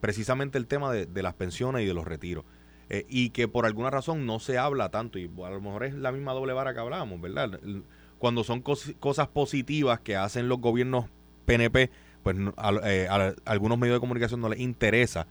precisamente 0.00 0.58
el 0.58 0.66
tema 0.66 0.92
de, 0.92 1.06
de 1.06 1.22
las 1.22 1.34
pensiones 1.34 1.82
y 1.82 1.86
de 1.86 1.94
los 1.94 2.04
retiros. 2.04 2.44
Eh, 2.90 3.06
y 3.08 3.30
que 3.30 3.48
por 3.48 3.64
alguna 3.64 3.88
razón 3.88 4.26
no 4.26 4.40
se 4.40 4.58
habla 4.58 4.90
tanto 4.90 5.18
y 5.18 5.24
a 5.42 5.48
lo 5.50 5.60
mejor 5.62 5.84
es 5.84 5.94
la 5.94 6.12
misma 6.12 6.34
doble 6.34 6.52
vara 6.52 6.74
que 6.74 6.80
hablábamos, 6.80 7.18
¿verdad? 7.18 7.58
Cuando 8.18 8.44
son 8.44 8.62
cos- 8.62 8.94
cosas 9.00 9.26
positivas 9.28 10.00
que 10.00 10.16
hacen 10.16 10.48
los 10.50 10.60
gobiernos 10.60 11.06
PNP, 11.46 11.90
pues 12.24 12.36
a, 12.56 12.72
eh, 12.90 13.06
a 13.08 13.34
algunos 13.44 13.78
medios 13.78 13.94
de 13.96 14.00
comunicación 14.00 14.40
no 14.40 14.48
les 14.48 14.58
interesa 14.58 15.28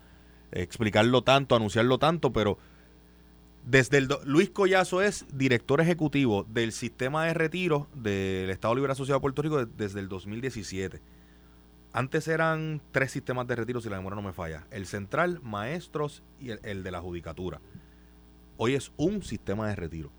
explicarlo 0.51 1.23
tanto, 1.23 1.55
anunciarlo 1.55 1.97
tanto, 1.99 2.31
pero 2.31 2.57
desde 3.65 3.97
el 3.97 4.07
Luis 4.25 4.49
Collazo 4.49 5.01
es 5.01 5.25
director 5.33 5.81
ejecutivo 5.81 6.45
del 6.49 6.71
sistema 6.71 7.25
de 7.25 7.33
retiro 7.33 7.87
del 7.95 8.49
Estado 8.49 8.75
Libre 8.75 8.91
Asociado 8.91 9.19
de 9.19 9.21
Puerto 9.21 9.41
Rico 9.41 9.65
de- 9.65 9.71
desde 9.77 9.99
el 9.99 10.07
2017. 10.09 11.01
Antes 11.93 12.27
eran 12.27 12.81
tres 12.91 13.11
sistemas 13.11 13.47
de 13.47 13.55
retiro, 13.55 13.79
si 13.79 13.89
la 13.89 13.97
memoria 13.97 14.15
no 14.15 14.21
me 14.21 14.33
falla. 14.33 14.65
El 14.71 14.85
central, 14.85 15.39
maestros 15.43 16.23
y 16.39 16.49
el 16.51 16.83
de 16.83 16.91
la 16.91 17.01
judicatura. 17.01 17.61
Hoy 18.57 18.73
es 18.75 18.91
un 18.97 19.21
sistema 19.23 19.67
de 19.69 19.75
retiro. 19.75 20.11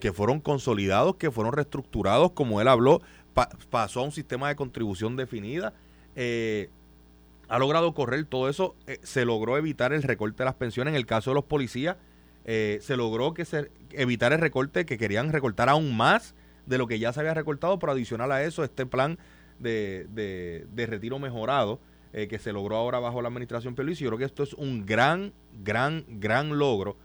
Que 0.00 0.12
fueron 0.12 0.40
consolidados, 0.40 1.16
que 1.16 1.30
fueron 1.30 1.52
reestructurados, 1.52 2.32
como 2.32 2.60
él 2.60 2.68
habló, 2.68 3.00
pa- 3.36 3.50
pasó 3.70 4.00
a 4.00 4.04
un 4.04 4.12
sistema 4.12 4.48
de 4.48 4.56
contribución 4.56 5.14
definida. 5.14 5.74
eh, 6.16 6.70
ha 7.48 7.58
logrado 7.58 7.92
correr 7.94 8.24
todo 8.24 8.48
eso. 8.48 8.74
eh, 8.86 8.98
se 9.02 9.24
logró 9.26 9.56
evitar 9.58 9.92
el 9.92 10.02
recorte 10.02 10.38
de 10.38 10.46
las 10.46 10.54
pensiones. 10.54 10.92
En 10.92 10.96
el 10.96 11.04
caso 11.06 11.30
de 11.30 11.34
los 11.34 11.44
policías, 11.44 11.96
eh, 12.46 12.78
se 12.80 12.96
logró 12.96 13.34
que 13.34 13.44
se 13.44 13.70
evitar 13.92 14.32
el 14.32 14.40
recorte, 14.40 14.86
que 14.86 14.96
querían 14.96 15.30
recortar 15.32 15.68
aún 15.68 15.96
más 15.96 16.34
de 16.64 16.78
lo 16.78 16.86
que 16.86 16.98
ya 16.98 17.12
se 17.12 17.20
había 17.20 17.34
recortado, 17.34 17.78
pero 17.78 17.92
adicional 17.92 18.32
a 18.32 18.42
eso, 18.42 18.64
este 18.64 18.86
plan 18.86 19.18
de, 19.58 20.06
de, 20.10 20.66
de 20.72 20.86
retiro 20.86 21.18
mejorado 21.18 21.78
que 22.12 22.38
se 22.38 22.50
logró 22.50 22.76
ahora 22.76 22.98
bajo 22.98 23.20
la 23.20 23.28
administración 23.28 23.74
Peluís. 23.74 23.98
Yo 23.98 24.08
creo 24.08 24.18
que 24.18 24.24
esto 24.24 24.42
es 24.42 24.54
un 24.54 24.86
gran, 24.86 25.34
gran, 25.62 26.04
gran 26.08 26.58
logro 26.58 26.96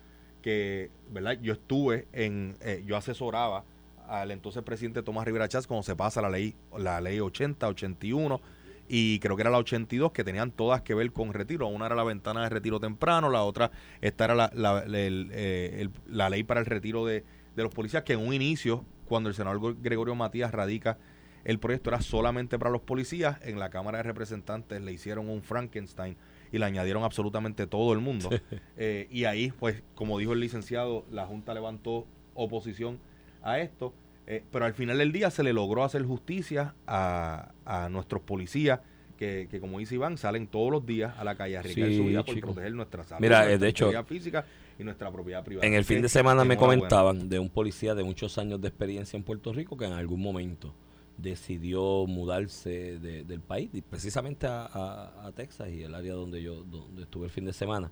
que, 0.42 0.90
¿verdad? 1.10 1.38
Yo 1.42 1.52
estuve 1.52 2.08
en, 2.14 2.56
yo 2.86 2.96
asesoraba 2.96 3.66
al 4.12 4.32
entonces 4.32 4.62
presidente 4.64 5.02
Tomás 5.02 5.26
Rivera 5.26 5.48
Chávez 5.48 5.68
cuando 5.68 5.84
se 5.84 5.96
pasa 5.96 6.22
la 6.22 6.30
ley, 6.30 6.54
la 6.78 7.00
ley 7.00 7.22
80, 7.22 7.66
81 7.66 8.42
y 8.90 9.20
creo 9.20 9.38
que 9.38 9.42
era 9.44 9.50
la 9.50 9.58
82 9.60 10.12
que 10.12 10.26
tenían 10.26 10.52
todas 10.52 10.82
que 10.82 10.94
ver 10.94 11.14
con 11.14 11.34
retiro. 11.34 11.68
Una 11.68 11.86
era 11.86 11.96
la 11.96 12.04
ventana 12.04 12.44
de 12.44 12.50
retiro 12.50 12.78
temprano, 12.80 13.30
la 13.30 13.44
otra, 13.44 13.72
esta 14.02 14.26
era 14.26 14.36
la, 14.36 14.52
la, 14.54 14.80
el, 14.84 15.32
el, 15.32 15.92
la 16.08 16.30
ley 16.30 16.44
para 16.44 16.60
el 16.60 16.66
retiro 16.66 17.06
de, 17.06 17.24
de 17.56 17.64
los 17.64 17.74
policías, 17.74 18.04
que 18.04 18.14
en 18.14 18.20
un 18.20 18.34
inicio, 18.34 18.84
cuando 19.06 19.30
el 19.30 19.36
senador 19.36 19.78
Gregorio 19.82 20.14
Matías 20.14 20.52
radica 20.52 20.98
el 21.44 21.58
proyecto 21.58 21.90
era 21.90 22.02
solamente 22.02 22.60
para 22.60 22.70
los 22.70 22.82
policías. 22.82 23.38
En 23.44 23.60
la 23.60 23.70
Cámara 23.70 24.00
de 24.00 24.04
Representantes 24.04 24.82
le 24.82 24.92
hicieron 24.92 25.30
un 25.30 25.42
Frankenstein 25.42 26.18
y 26.52 26.58
le 26.58 26.66
añadieron 26.66 27.04
absolutamente 27.04 27.68
todo 27.68 27.94
el 27.94 28.00
mundo. 28.00 28.30
eh, 28.78 29.08
y 29.10 29.24
ahí, 29.24 29.52
pues, 29.58 29.82
como 29.96 30.20
dijo 30.20 30.34
el 30.34 30.42
licenciado, 30.42 31.06
la 31.10 31.26
Junta 31.26 31.54
levantó 31.54 32.06
oposición 32.34 33.00
a 33.44 33.60
esto. 33.60 33.94
Eh, 34.28 34.44
pero 34.52 34.66
al 34.66 34.74
final 34.74 34.98
del 35.00 35.12
día 35.12 35.30
se 35.32 35.44
le 35.44 35.52
logró 35.54 35.84
hacer 35.84 36.04
justicia 36.04 36.76
a, 36.88 37.52
a 37.66 37.90
nuestros 37.90 38.22
policías. 38.22 38.80
Que, 39.18 39.48
que, 39.52 39.60
como 39.60 39.78
dice 39.78 39.94
Iván, 39.94 40.18
salen 40.18 40.48
todos 40.48 40.72
los 40.72 40.84
días 40.84 41.14
a 41.20 41.24
la 41.24 41.36
calle 41.36 41.56
a 41.56 41.60
arriesgar 41.60 41.90
Sí, 41.90 41.98
su 41.98 42.06
vida 42.06 42.24
por 42.24 42.34
chico. 42.34 42.48
proteger 42.48 42.74
nuestra 42.74 43.04
salud, 43.04 43.22
Mira, 43.22 43.44
eh, 43.44 43.50
nuestra 43.50 43.66
de 43.66 43.70
hecho, 43.70 44.04
física 44.06 44.46
y 44.80 44.84
nuestra 44.84 45.12
propiedad 45.12 45.44
privada. 45.44 45.68
En 45.68 45.76
el 45.76 45.86
fin 45.86 46.02
de 46.02 46.10
semana 46.10 46.44
me 46.44 46.58
comentaban 46.58 47.30
de 47.30 47.38
un 47.38 47.50
policía 47.50 47.94
de 47.94 48.04
muchos 48.04 48.40
años 48.40 48.60
de 48.60 48.70
experiencia 48.70 49.16
en 49.18 49.22
Puerto 49.24 49.54
Rico 49.54 49.78
que 49.78 49.86
en 49.86 49.94
algún 49.94 50.22
momento 50.22 50.74
decidió 51.18 52.08
mudarse 52.08 52.98
de- 52.98 53.24
del 53.24 53.42
país, 53.42 53.70
precisamente 53.88 54.48
a, 54.48 54.66
a- 54.66 55.28
a 55.28 55.32
Texas 55.34 55.70
y 55.70 55.84
el 55.84 55.94
área 55.94 56.14
donde 56.16 56.42
yo 56.42 56.64
donde 56.64 57.04
estuve 57.04 57.26
el 57.26 57.32
fin 57.32 57.46
de 57.46 57.54
semana. 57.54 57.92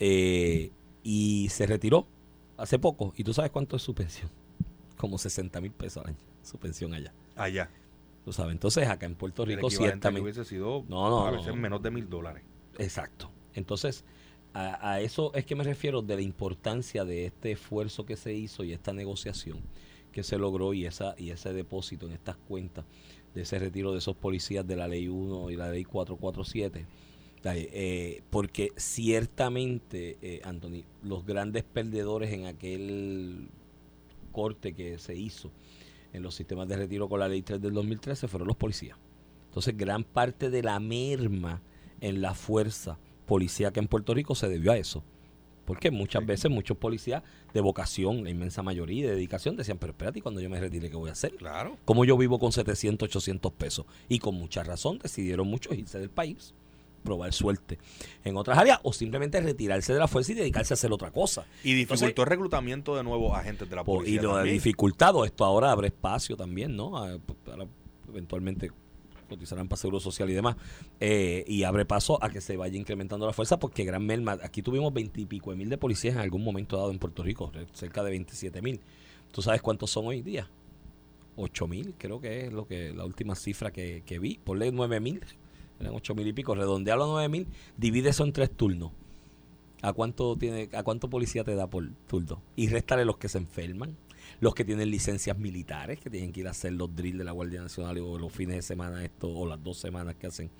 Eh, 0.00 0.72
y 1.04 1.48
se 1.50 1.64
retiró 1.66 2.08
hace 2.56 2.78
poco. 2.80 3.12
¿Y 3.16 3.22
tú 3.22 3.32
sabes 3.32 3.52
cuánto 3.52 3.76
es 3.76 3.82
su 3.82 3.94
pensión? 3.94 4.30
Como 5.00 5.16
60 5.16 5.60
mil 5.62 5.72
pesos 5.72 6.04
al 6.04 6.10
año, 6.10 6.18
su 6.42 6.58
pensión 6.58 6.92
allá. 6.92 7.14
Allá. 7.36 7.70
Tú 8.22 8.34
sabes, 8.34 8.52
entonces 8.52 8.86
acá 8.86 9.06
en 9.06 9.14
Puerto 9.14 9.46
Rico 9.46 9.70
ciertamente... 9.70 10.20
hubiese 10.20 10.44
sido 10.44 10.84
No, 10.88 11.08
no, 11.08 11.26
a 11.26 11.30
veces 11.30 11.46
no. 11.48 11.56
menos 11.56 11.82
de 11.82 11.90
mil 11.90 12.08
dólares. 12.08 12.44
Exacto. 12.76 13.30
Entonces, 13.54 14.04
a, 14.52 14.90
a 14.92 15.00
eso 15.00 15.32
es 15.34 15.46
que 15.46 15.56
me 15.56 15.64
refiero 15.64 16.02
de 16.02 16.16
la 16.16 16.20
importancia 16.22 17.06
de 17.06 17.24
este 17.24 17.52
esfuerzo 17.52 18.04
que 18.04 18.16
se 18.16 18.34
hizo 18.34 18.62
y 18.62 18.74
esta 18.74 18.92
negociación 18.92 19.60
que 20.12 20.22
se 20.22 20.36
logró 20.36 20.74
y 20.74 20.84
esa 20.84 21.14
y 21.16 21.30
ese 21.30 21.54
depósito 21.54 22.06
en 22.06 22.12
estas 22.12 22.36
cuentas 22.36 22.84
de 23.34 23.42
ese 23.42 23.58
retiro 23.58 23.92
de 23.92 23.98
esos 23.98 24.16
policías 24.16 24.66
de 24.66 24.76
la 24.76 24.86
ley 24.86 25.08
1 25.08 25.50
y 25.50 25.56
la 25.56 25.70
ley 25.70 25.84
447. 25.84 26.84
Ay, 27.44 27.68
eh, 27.72 28.22
porque 28.28 28.72
ciertamente, 28.76 30.18
eh, 30.20 30.42
Anthony, 30.44 30.84
los 31.02 31.24
grandes 31.24 31.64
perdedores 31.64 32.32
en 32.32 32.44
aquel 32.44 33.48
corte 34.30 34.72
que 34.72 34.98
se 34.98 35.14
hizo 35.16 35.50
en 36.12 36.22
los 36.22 36.34
sistemas 36.34 36.66
de 36.68 36.76
retiro 36.76 37.08
con 37.08 37.20
la 37.20 37.28
ley 37.28 37.42
3 37.42 37.60
del 37.60 37.72
2013 37.74 38.26
fueron 38.28 38.48
los 38.48 38.56
policías. 38.56 38.96
Entonces, 39.46 39.76
gran 39.76 40.04
parte 40.04 40.50
de 40.50 40.62
la 40.62 40.78
merma 40.80 41.60
en 42.00 42.20
la 42.22 42.34
fuerza 42.34 42.98
policíaca 43.26 43.80
en 43.80 43.86
Puerto 43.88 44.14
Rico 44.14 44.34
se 44.34 44.48
debió 44.48 44.72
a 44.72 44.76
eso. 44.78 45.02
Porque 45.64 45.90
muchas 45.92 46.22
Sí. 46.22 46.26
veces 46.26 46.50
muchos 46.50 46.76
policías 46.78 47.22
de 47.54 47.60
vocación, 47.60 48.24
la 48.24 48.30
inmensa 48.30 48.60
mayoría, 48.62 49.06
de 49.08 49.14
dedicación, 49.14 49.54
decían, 49.56 49.78
pero 49.78 49.92
espérate, 49.92 50.18
¿y 50.18 50.22
cuando 50.22 50.40
yo 50.40 50.50
me 50.50 50.58
retire, 50.58 50.90
¿qué 50.90 50.96
voy 50.96 51.10
a 51.10 51.12
hacer? 51.12 51.34
Claro. 51.36 51.76
Como 51.84 52.04
yo 52.04 52.16
vivo 52.16 52.40
con 52.40 52.50
700, 52.50 53.06
800 53.08 53.52
pesos. 53.52 53.86
Y 54.08 54.18
con 54.18 54.34
mucha 54.34 54.64
razón 54.64 54.98
decidieron 54.98 55.46
muchos 55.46 55.76
irse 55.76 56.00
del 56.00 56.10
país, 56.10 56.54
probar 57.02 57.32
suerte 57.32 57.78
en 58.24 58.36
otras 58.36 58.58
áreas 58.58 58.78
o 58.82 58.92
simplemente 58.92 59.40
retirarse 59.40 59.92
de 59.92 59.98
la 59.98 60.08
fuerza 60.08 60.32
y 60.32 60.34
dedicarse 60.36 60.72
a 60.72 60.76
hacer 60.76 60.92
otra 60.92 61.10
cosa. 61.10 61.46
Y 61.64 61.72
dificultó 61.74 62.04
Entonces- 62.06 62.18
el 62.18 62.26
reclutamiento 62.26 62.96
de 62.96 63.02
nuevos 63.04 63.36
agentes 63.36 63.68
de 63.70 63.76
la 63.76 63.84
Po- 63.84 63.96
policía. 63.96 64.20
y 64.20 64.22
lo 64.22 64.36
ha 64.36 64.42
dificultado. 64.42 65.24
Esto 65.24 65.44
ahora 65.44 65.70
abre 65.72 65.88
espacio 65.88 66.36
también, 66.36 66.76
¿no? 66.76 66.96
A- 66.98 67.18
Ahora 67.50 67.66
eventualmente 68.08 68.70
cotizarán 69.28 69.68
para 69.68 69.78
seguro 69.80 70.00
social 70.00 70.28
y 70.28 70.34
demás. 70.34 70.56
Eh, 70.98 71.44
y 71.46 71.62
abre 71.62 71.84
paso 71.86 72.18
a 72.22 72.30
que 72.30 72.40
se 72.40 72.56
vaya 72.56 72.76
incrementando 72.76 73.26
la 73.26 73.32
fuerza 73.32 73.58
porque 73.60 73.84
gran 73.84 74.04
merma. 74.04 74.36
Aquí 74.42 74.60
tuvimos 74.60 74.92
veintipico 74.92 75.50
de 75.52 75.56
mil 75.56 75.68
de 75.68 75.78
policías 75.78 76.14
en 76.16 76.20
algún 76.20 76.42
momento 76.42 76.76
dado 76.76 76.90
en 76.90 76.98
Puerto 76.98 77.22
Rico, 77.22 77.50
re- 77.54 77.66
cerca 77.72 78.02
de 78.02 78.10
27 78.10 78.60
mil. 78.60 78.80
¿Tú 79.30 79.40
sabes 79.42 79.62
cuántos 79.62 79.90
son 79.90 80.06
hoy 80.08 80.22
día? 80.22 80.50
8 81.36 81.68
mil, 81.68 81.94
creo 81.96 82.20
que 82.20 82.46
es 82.46 82.52
lo 82.52 82.66
que 82.66 82.92
la 82.92 83.04
última 83.04 83.34
cifra 83.36 83.70
que, 83.70 84.02
que 84.04 84.18
vi. 84.18 84.38
Ponle 84.42 84.72
9 84.72 84.98
mil, 85.00 85.20
eran 85.80 85.94
8 85.94 86.14
mil 86.14 86.26
y 86.28 86.32
pico. 86.32 86.54
Redondealo 86.54 87.04
a 87.04 87.08
9 87.08 87.28
mil, 87.28 87.46
divide 87.76 88.10
eso 88.10 88.24
en 88.24 88.32
tres 88.32 88.50
turnos. 88.50 88.92
¿A 89.82 89.92
cuánto 89.94 90.36
tiene, 90.36 90.68
a 90.74 90.82
cuánto 90.82 91.08
policía 91.08 91.42
te 91.42 91.54
da 91.54 91.66
por 91.68 91.88
turno? 92.06 92.42
Y 92.54 92.68
réstale 92.68 93.04
los 93.06 93.16
que 93.16 93.28
se 93.30 93.38
enferman, 93.38 93.96
los 94.40 94.54
que 94.54 94.64
tienen 94.64 94.90
licencias 94.90 95.38
militares, 95.38 95.98
que 96.00 96.10
tienen 96.10 96.32
que 96.32 96.40
ir 96.40 96.48
a 96.48 96.50
hacer 96.50 96.72
los 96.74 96.94
drills 96.94 97.16
de 97.18 97.24
la 97.24 97.32
Guardia 97.32 97.62
Nacional 97.62 97.96
o 97.98 98.18
los 98.18 98.30
fines 98.30 98.56
de 98.56 98.62
semana 98.62 99.02
esto, 99.02 99.28
o 99.30 99.46
las 99.46 99.62
dos 99.64 99.78
semanas 99.78 100.16
que 100.16 100.26
hacen 100.26 100.50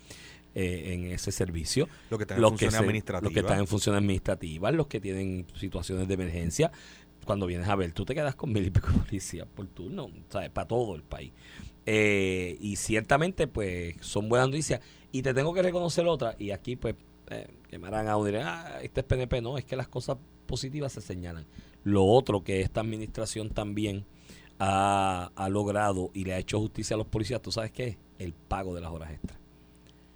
eh, 0.54 0.94
en 0.94 1.04
ese 1.12 1.32
servicio. 1.32 1.86
Lo 2.08 2.16
que 2.16 2.24
está 2.24 2.34
en 2.36 2.40
Los 2.40 2.52
funciones 2.52 2.74
se- 2.74 2.80
administrativas. 2.80 3.22
los 3.24 3.32
que 3.34 3.40
están 3.40 3.58
en 3.60 3.66
funciones 3.66 3.98
administrativas, 3.98 4.74
los 4.74 4.86
que 4.86 5.00
tienen 5.00 5.46
situaciones 5.54 6.08
de 6.08 6.14
emergencia. 6.14 6.72
Cuando 7.26 7.46
vienes 7.46 7.68
a 7.68 7.76
ver, 7.76 7.92
tú 7.92 8.06
te 8.06 8.14
quedas 8.14 8.34
con 8.34 8.50
mil 8.50 8.64
y 8.64 8.70
pico 8.70 8.88
policías 9.06 9.46
por 9.46 9.66
turno, 9.66 10.08
¿sabes? 10.30 10.48
Para 10.48 10.66
todo 10.66 10.94
el 10.96 11.02
país. 11.02 11.32
Eh, 11.84 12.56
y 12.58 12.76
ciertamente, 12.76 13.46
pues, 13.46 13.96
son 14.00 14.30
buenas 14.30 14.48
noticias. 14.48 14.80
Y 15.12 15.22
te 15.22 15.34
tengo 15.34 15.52
que 15.52 15.62
reconocer 15.62 16.06
otra, 16.06 16.36
y 16.38 16.50
aquí, 16.50 16.76
pues, 16.76 16.94
eh, 17.30 17.48
que 17.68 17.78
me 17.78 17.88
harán 17.88 18.08
a 18.08 18.16
dirán, 18.24 18.46
ah, 18.46 18.80
este 18.82 19.00
es 19.00 19.06
PNP. 19.06 19.40
No, 19.40 19.58
es 19.58 19.64
que 19.64 19.76
las 19.76 19.88
cosas 19.88 20.18
positivas 20.46 20.92
se 20.92 21.00
señalan. 21.00 21.46
Lo 21.84 22.04
otro 22.04 22.42
que 22.42 22.60
esta 22.60 22.80
administración 22.80 23.50
también 23.50 24.04
ha, 24.58 25.30
ha 25.34 25.48
logrado 25.48 26.10
y 26.12 26.24
le 26.24 26.34
ha 26.34 26.38
hecho 26.38 26.58
justicia 26.58 26.94
a 26.94 26.98
los 26.98 27.06
policías, 27.06 27.40
¿tú 27.40 27.52
sabes 27.52 27.72
qué? 27.72 27.98
El 28.18 28.34
pago 28.34 28.74
de 28.74 28.80
las 28.80 28.90
horas 28.90 29.12
extras. 29.12 29.39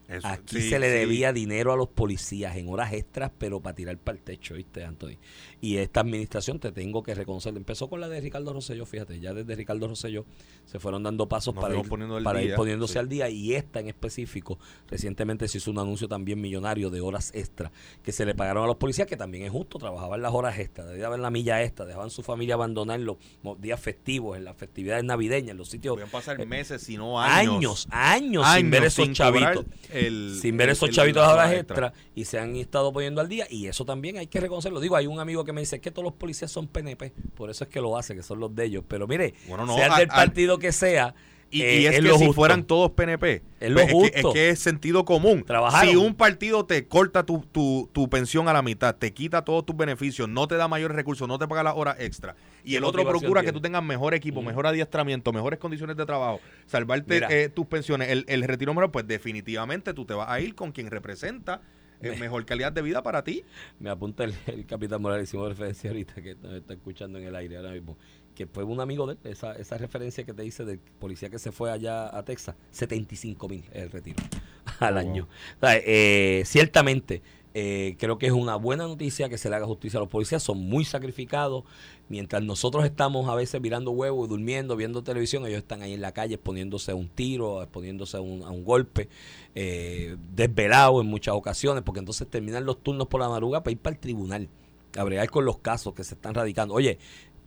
Eso, 0.08 0.26
Aquí 0.28 0.60
sí, 0.60 0.68
se 0.68 0.78
le 0.78 0.88
sí. 0.90 0.98
debía 0.98 1.32
dinero 1.32 1.72
a 1.72 1.76
los 1.76 1.88
policías 1.88 2.56
en 2.56 2.68
horas 2.68 2.92
extras, 2.92 3.30
pero 3.38 3.60
para 3.60 3.74
tirar 3.74 3.96
para 3.96 4.18
el 4.18 4.22
techo, 4.22 4.54
¿viste, 4.54 4.84
Anthony? 4.84 5.16
Y 5.62 5.78
esta 5.78 6.00
administración, 6.00 6.60
te 6.60 6.72
tengo 6.72 7.02
que 7.02 7.14
reconocer, 7.14 7.56
empezó 7.56 7.88
con 7.88 8.00
la 8.00 8.08
de 8.08 8.20
Ricardo 8.20 8.52
Rosselló, 8.52 8.84
fíjate, 8.84 9.18
ya 9.18 9.32
desde 9.32 9.54
Ricardo 9.54 9.88
Rosselló 9.88 10.26
se 10.66 10.78
fueron 10.78 11.02
dando 11.02 11.26
pasos 11.26 11.54
Nos 11.54 11.64
para, 11.64 12.42
ir, 12.42 12.54
poniéndose 12.54 12.92
sí. 12.92 12.98
al 12.98 13.08
día 13.08 13.30
y 13.30 13.54
esta 13.54 13.80
en 13.80 13.88
específico, 13.88 14.58
recientemente 14.88 15.48
se 15.48 15.56
hizo 15.56 15.70
un 15.70 15.78
anuncio 15.78 16.06
también 16.06 16.38
millonario 16.38 16.90
de 16.90 17.00
horas 17.00 17.30
extra 17.34 17.72
que 18.02 18.12
se 18.12 18.26
le 18.26 18.34
pagaron 18.34 18.64
a 18.64 18.66
los 18.66 18.76
policías, 18.76 19.08
que 19.08 19.16
también 19.16 19.44
es 19.44 19.50
justo, 19.52 19.78
trabajaban 19.78 20.20
las 20.20 20.34
horas 20.34 20.58
extras, 20.58 20.86
debían 20.88 21.06
haber 21.06 21.20
la 21.20 21.30
milla 21.30 21.62
extra, 21.62 21.86
dejaban 21.86 22.10
su 22.10 22.22
familia 22.22 22.54
abandonar 22.56 23.00
los 23.00 23.16
días 23.58 23.80
festivos, 23.80 24.36
en 24.36 24.44
las 24.44 24.56
festividades 24.56 25.04
navideñas, 25.04 25.52
en 25.52 25.56
los 25.56 25.70
sitios 25.70 25.94
Podían 25.94 26.10
pasar 26.10 26.38
eh, 26.38 26.44
meses, 26.44 26.82
si 26.82 26.98
no 26.98 27.18
años. 27.18 27.54
años, 27.54 27.88
años, 27.90 28.46
sin 28.54 28.70
ver 28.70 28.84
esos 28.84 29.06
sin 29.06 29.14
cobrar 29.14 29.54
chavitos 29.54 29.64
el- 29.94 30.38
sin 30.40 30.56
ver 30.56 30.68
el- 30.68 30.72
esos 30.72 30.90
chavitos 30.90 31.22
a 31.22 31.32
horas 31.32 31.52
extra 31.52 31.92
y 32.14 32.24
se 32.24 32.38
han 32.38 32.56
estado 32.56 32.92
poniendo 32.92 33.20
al 33.20 33.28
día 33.28 33.46
y 33.48 33.66
eso 33.66 33.84
también 33.84 34.18
hay 34.18 34.26
que 34.26 34.40
reconocerlo. 34.40 34.80
Digo, 34.80 34.96
hay 34.96 35.06
un 35.06 35.20
amigo 35.20 35.44
que 35.44 35.52
me 35.52 35.60
dice 35.60 35.76
"Es 35.76 35.82
que 35.82 35.90
todos 35.90 36.04
los 36.04 36.14
policías 36.14 36.50
son 36.50 36.66
PNP, 36.68 37.12
por 37.36 37.50
eso 37.50 37.64
es 37.64 37.70
que 37.70 37.80
lo 37.80 37.96
hace, 37.96 38.14
que 38.14 38.22
son 38.22 38.40
los 38.40 38.54
de 38.54 38.64
ellos. 38.64 38.84
Pero 38.86 39.06
mire, 39.06 39.34
Bueno, 39.48 39.64
no, 39.66 39.74
sea 39.76 39.96
del 39.96 40.08
partido 40.08 40.58
que 40.58 40.72
sea, 40.72 41.14
Y, 41.56 41.62
eh, 41.62 41.80
y 41.82 41.86
es, 41.86 41.94
que 41.96 42.02
lo 42.02 42.14
si 42.18 42.26
justo. 42.26 42.32
fueran 42.32 42.64
todos 42.64 42.90
PNP, 42.90 43.42
Es 43.60 43.70
lo 43.70 43.74
pues, 43.80 43.86
es, 43.86 43.92
que, 43.92 44.22
justo. 44.22 44.28
es 44.28 44.34
que 44.34 44.48
es 44.50 44.58
sentido 44.58 45.04
común. 45.04 45.44
Trabajaron. 45.44 45.88
Si 45.88 45.94
un 45.96 46.14
partido 46.16 46.66
te 46.66 46.88
corta 46.88 47.24
tu, 47.24 47.40
tu, 47.52 47.88
tu 47.92 48.08
pensión 48.10 48.48
a 48.48 48.52
la 48.52 48.60
mitad, 48.62 48.96
te 48.96 49.12
quita 49.12 49.44
todos 49.44 49.64
tus 49.64 49.76
beneficios, 49.76 50.28
no 50.28 50.48
te 50.48 50.56
da 50.56 50.66
mayores 50.66 50.96
recursos, 50.96 51.28
no 51.28 51.38
te 51.38 51.46
paga 51.46 51.62
las 51.62 51.74
horas 51.76 51.96
extra, 52.00 52.34
y 52.64 52.72
¿Qué 52.72 52.76
el 52.78 52.84
otro 52.84 53.06
procura 53.08 53.42
que 53.44 53.52
tú 53.52 53.60
tengas 53.60 53.84
mejor 53.84 54.14
equipo, 54.14 54.42
Mm. 54.42 54.46
mejor 54.46 54.66
adiestramiento, 54.66 55.32
mejores 55.32 55.60
condiciones 55.60 55.96
de 55.96 56.04
trabajo, 56.06 56.40
salvarte 56.66 57.22
eh, 57.30 57.48
tus 57.50 57.66
pensiones, 57.66 58.08
el, 58.10 58.24
el 58.26 58.42
retiro 58.42 58.74
menor, 58.74 58.90
pues 58.90 59.06
definitivamente 59.06 59.94
tú 59.94 60.04
te 60.04 60.14
vas 60.14 60.28
a 60.28 60.40
ir 60.40 60.54
con 60.56 60.72
quien 60.72 60.90
representa 60.90 61.60
eh, 62.00 62.10
Me- 62.10 62.16
mejor 62.18 62.44
calidad 62.44 62.72
de 62.72 62.82
vida 62.82 63.02
para 63.02 63.22
ti. 63.22 63.44
me 63.78 63.88
apunta 63.90 64.24
el, 64.24 64.34
el 64.46 64.66
capitán 64.66 65.00
Morales, 65.00 65.28
hicimos 65.28 65.48
referencia 65.50 65.90
ahorita 65.90 66.14
que 66.20 66.34
nos 66.34 66.54
está 66.54 66.74
escuchando 66.74 67.18
en 67.18 67.26
el 67.26 67.36
aire 67.36 67.56
ahora 67.56 67.70
mismo, 67.70 67.96
que 68.34 68.46
fue 68.46 68.64
un 68.64 68.80
amigo 68.80 69.06
de 69.06 69.14
él, 69.14 69.18
esa, 69.24 69.54
esa 69.54 69.78
referencia 69.78 70.24
que 70.24 70.32
te 70.34 70.42
dice 70.42 70.64
del 70.64 70.78
policía 70.78 71.30
que 71.30 71.38
se 71.38 71.52
fue 71.52 71.70
allá 71.70 72.16
a 72.16 72.24
Texas, 72.24 72.56
75 72.70 73.48
mil 73.48 73.64
el 73.72 73.90
retiro 73.90 74.22
al 74.80 74.96
Oh, 74.96 74.98
año. 74.98 75.28
O 75.56 75.60
sea, 75.60 75.76
eh, 75.84 76.42
ciertamente, 76.46 77.22
eh, 77.54 77.96
creo 77.98 78.18
que 78.18 78.26
es 78.26 78.32
una 78.32 78.56
buena 78.56 78.84
noticia 78.84 79.28
que 79.28 79.38
se 79.38 79.48
le 79.48 79.56
haga 79.56 79.66
justicia 79.66 79.98
a 79.98 80.00
los 80.00 80.08
policías, 80.08 80.42
son 80.42 80.58
muy 80.58 80.84
sacrificados, 80.84 81.64
mientras 82.08 82.42
nosotros 82.42 82.84
estamos 82.84 83.28
a 83.28 83.34
veces 83.36 83.60
mirando 83.60 83.92
huevos 83.92 84.26
y 84.26 84.30
durmiendo, 84.30 84.76
viendo 84.76 85.04
televisión, 85.04 85.46
ellos 85.46 85.58
están 85.58 85.82
ahí 85.82 85.92
en 85.92 86.00
la 86.00 86.12
calle 86.12 86.34
exponiéndose 86.34 86.90
a 86.90 86.94
un 86.96 87.08
tiro, 87.08 87.62
exponiéndose 87.62 88.16
a 88.16 88.20
un, 88.20 88.42
a 88.42 88.50
un 88.50 88.64
golpe, 88.64 89.08
eh, 89.54 90.16
desvelados 90.34 91.02
en 91.02 91.08
muchas 91.08 91.34
ocasiones, 91.34 91.84
porque 91.84 92.00
entonces 92.00 92.28
terminan 92.28 92.64
los 92.66 92.82
turnos 92.82 93.06
por 93.06 93.20
la 93.20 93.28
madrugada 93.28 93.62
para 93.62 93.72
ir 93.72 93.78
para 93.78 93.94
el 93.94 94.00
tribunal 94.00 94.48
a 94.96 95.04
bregar 95.04 95.28
con 95.30 95.44
los 95.44 95.58
casos 95.58 95.94
que 95.94 96.04
se 96.04 96.14
están 96.14 96.34
radicando. 96.34 96.74
Oye, 96.74 96.98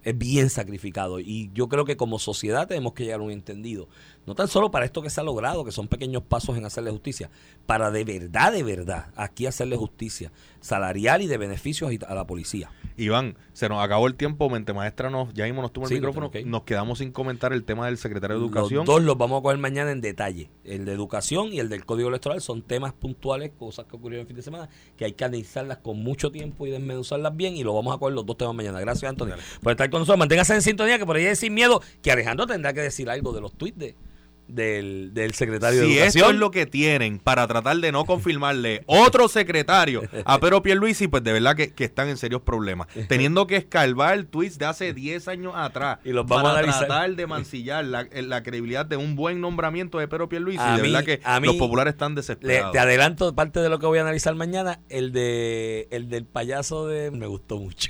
es 0.08 0.18
bien 0.18 0.50
sacrificado 0.50 1.20
y 1.20 1.52
yo 1.54 1.68
creo 1.68 1.84
que 1.84 1.98
como 1.98 2.18
sociedad 2.18 2.66
tenemos 2.66 2.94
que 2.94 3.04
llegar 3.04 3.20
a 3.20 3.24
un 3.24 3.32
entendido. 3.32 3.90
No 4.26 4.36
tan 4.36 4.48
solo 4.48 4.72
para 4.72 4.86
esto 4.86 5.02
que 5.02 5.10
se 5.10 5.20
ha 5.20 5.24
logrado, 5.26 5.66
que 5.66 5.74
son 5.74 5.90
pequeños 5.90 6.24
pasos 6.24 6.58
en 6.58 6.64
hacerle 6.64 6.92
justicia, 6.92 7.30
para 7.66 7.92
de 7.92 8.06
verdad, 8.06 8.54
de 8.54 8.64
verdad, 8.64 9.08
aquí 9.18 9.48
hacerle 9.48 9.76
justicia 9.76 10.32
salarial 10.62 11.24
y 11.24 11.28
de 11.28 11.38
beneficios 11.38 11.92
a 12.08 12.16
la 12.16 12.26
policía. 12.26 12.72
Iván, 12.98 13.38
se 13.54 13.70
nos 13.70 13.84
acabó 13.84 14.08
el 14.08 14.16
tiempo, 14.16 14.50
mente 14.50 14.74
maestra, 14.74 15.10
nos, 15.10 15.34
ya 15.34 15.46
mismo 15.46 15.62
nos 15.62 15.72
tuvo 15.72 15.86
el 15.86 15.90
Sí, 15.90 15.96
micrófono, 15.96 16.28
ok. 16.28 16.38
nos 16.46 16.64
quedamos 16.64 16.98
sin 16.98 17.12
comentar 17.12 17.54
el 17.54 17.64
tema 17.64 17.86
del 17.86 17.98
secretario 17.98 18.38
de 18.38 18.44
Educación. 18.44 18.80
Los 18.80 18.86
dos 18.88 19.04
los 19.04 19.18
vamos 19.18 19.40
a 19.40 19.44
coger 19.44 19.60
mañana 19.60 19.92
en 19.92 20.02
detalle. 20.02 20.50
El 20.64 20.86
de 20.86 20.94
educación 20.94 21.54
y 21.54 21.60
el 21.60 21.70
del 21.70 21.86
código 21.86 22.10
electoral 22.10 22.42
son 22.42 22.64
temas 22.64 22.94
puntuales, 22.94 23.52
cosas 23.58 23.86
que 23.86 23.96
ocurrieron 23.96 24.22
el 24.24 24.28
fin 24.28 24.36
de 24.36 24.42
semana, 24.42 24.68
que 24.98 25.06
hay 25.06 25.14
que 25.14 25.24
analizarlas 25.24 25.78
con 25.78 26.00
mucho 26.04 26.32
tiempo 26.32 26.66
y 26.68 26.72
desmenuzarlas 26.72 27.36
bien 27.38 27.56
y 27.56 27.64
lo 27.64 27.74
vamos 27.74 27.96
a 27.96 28.00
coger 28.00 28.16
los 28.16 28.26
dos 28.26 28.38
temas 28.38 28.56
mañana. 28.56 28.80
Gracias, 28.80 29.10
Antonio, 29.10 29.36
por 29.62 29.72
estar 29.72 29.90
con 29.90 30.00
nosotros. 30.02 30.18
Manténgase 30.20 30.56
en 30.56 30.62
sintonía, 30.64 30.98
que 30.98 31.06
por 31.06 31.16
ahí 31.16 31.26
es 31.26 31.40
sin 31.40 31.54
miedo, 31.54 31.82
que 32.02 32.12
Alejandro 32.12 32.48
tendrá 32.48 32.74
que 32.74 32.82
decir 32.82 33.10
algo 33.10 33.32
de 33.32 33.42
los 33.42 33.54
tweets 33.54 33.78
de, 33.78 33.96
del, 34.48 35.14
del 35.14 35.34
secretario 35.34 35.82
de 35.82 35.86
Si 35.88 35.98
Educación. 35.98 36.24
esto 36.24 36.34
es 36.34 36.40
lo 36.40 36.52
que 36.52 36.66
tienen 36.66 37.20
para 37.20 37.48
tratar 37.48 37.78
de 37.78 37.92
no 37.92 38.06
confirmarle 38.06 38.84
otro 38.86 39.28
secretario 39.28 40.04
a 40.26 40.40
Pedro 40.40 40.62
Pierluisi, 40.64 41.08
pues 41.08 41.24
de 41.24 41.34
verdad 41.34 41.56
que, 41.56 41.74
que 41.74 41.84
están 41.84 42.08
en 42.10 42.18
serios 42.18 42.42
problemas. 42.42 42.88
Teniendo 43.10 43.48
que 43.48 43.58
escarbar 43.58 44.24
tweets 44.26 44.58
de 44.58 44.66
hace 44.66 44.94
10 44.94 45.28
años 45.28 45.54
atrás 45.56 46.00
Y 46.04 46.12
los 46.12 46.26
vamos 46.26 46.44
para 46.44 46.56
a 46.56 46.60
analizar. 46.60 46.88
tratar 46.88 47.16
de 47.16 47.28
mancillar 47.28 47.86
la, 47.86 48.08
la 48.12 48.44
credibilidad 48.44 48.86
de 48.86 48.98
un 48.98 49.16
buen 49.16 49.42
nombramiento 49.42 50.00
de 50.00 50.08
Pedro 50.08 50.30
Pierluisi. 50.30 50.60
A 50.62 50.78
de 50.78 50.82
mí- 50.84 50.92
verdad 50.92 51.06
que 51.06 51.20
a 51.24 51.40
mí- 51.40 51.48
los 51.48 51.56
populares 51.58 51.94
están 51.94 52.14
Le- 52.14 52.22
desesperados. 52.22 52.72
te 52.72 52.80
adelanto 52.80 53.34
parte 53.36 53.60
de 53.60 53.70
lo 53.70 53.80
que 53.80 53.86
voy 53.86 54.00
a 54.00 54.02
analizar 54.02 54.34
mañana, 54.36 54.80
el 54.90 55.12
de 55.12 55.88
el 55.92 56.10
del 56.10 56.26
payaso 56.26 56.88
de 56.88 57.12
me 57.12 57.28
gustó 57.28 57.58
mucho. 57.58 57.90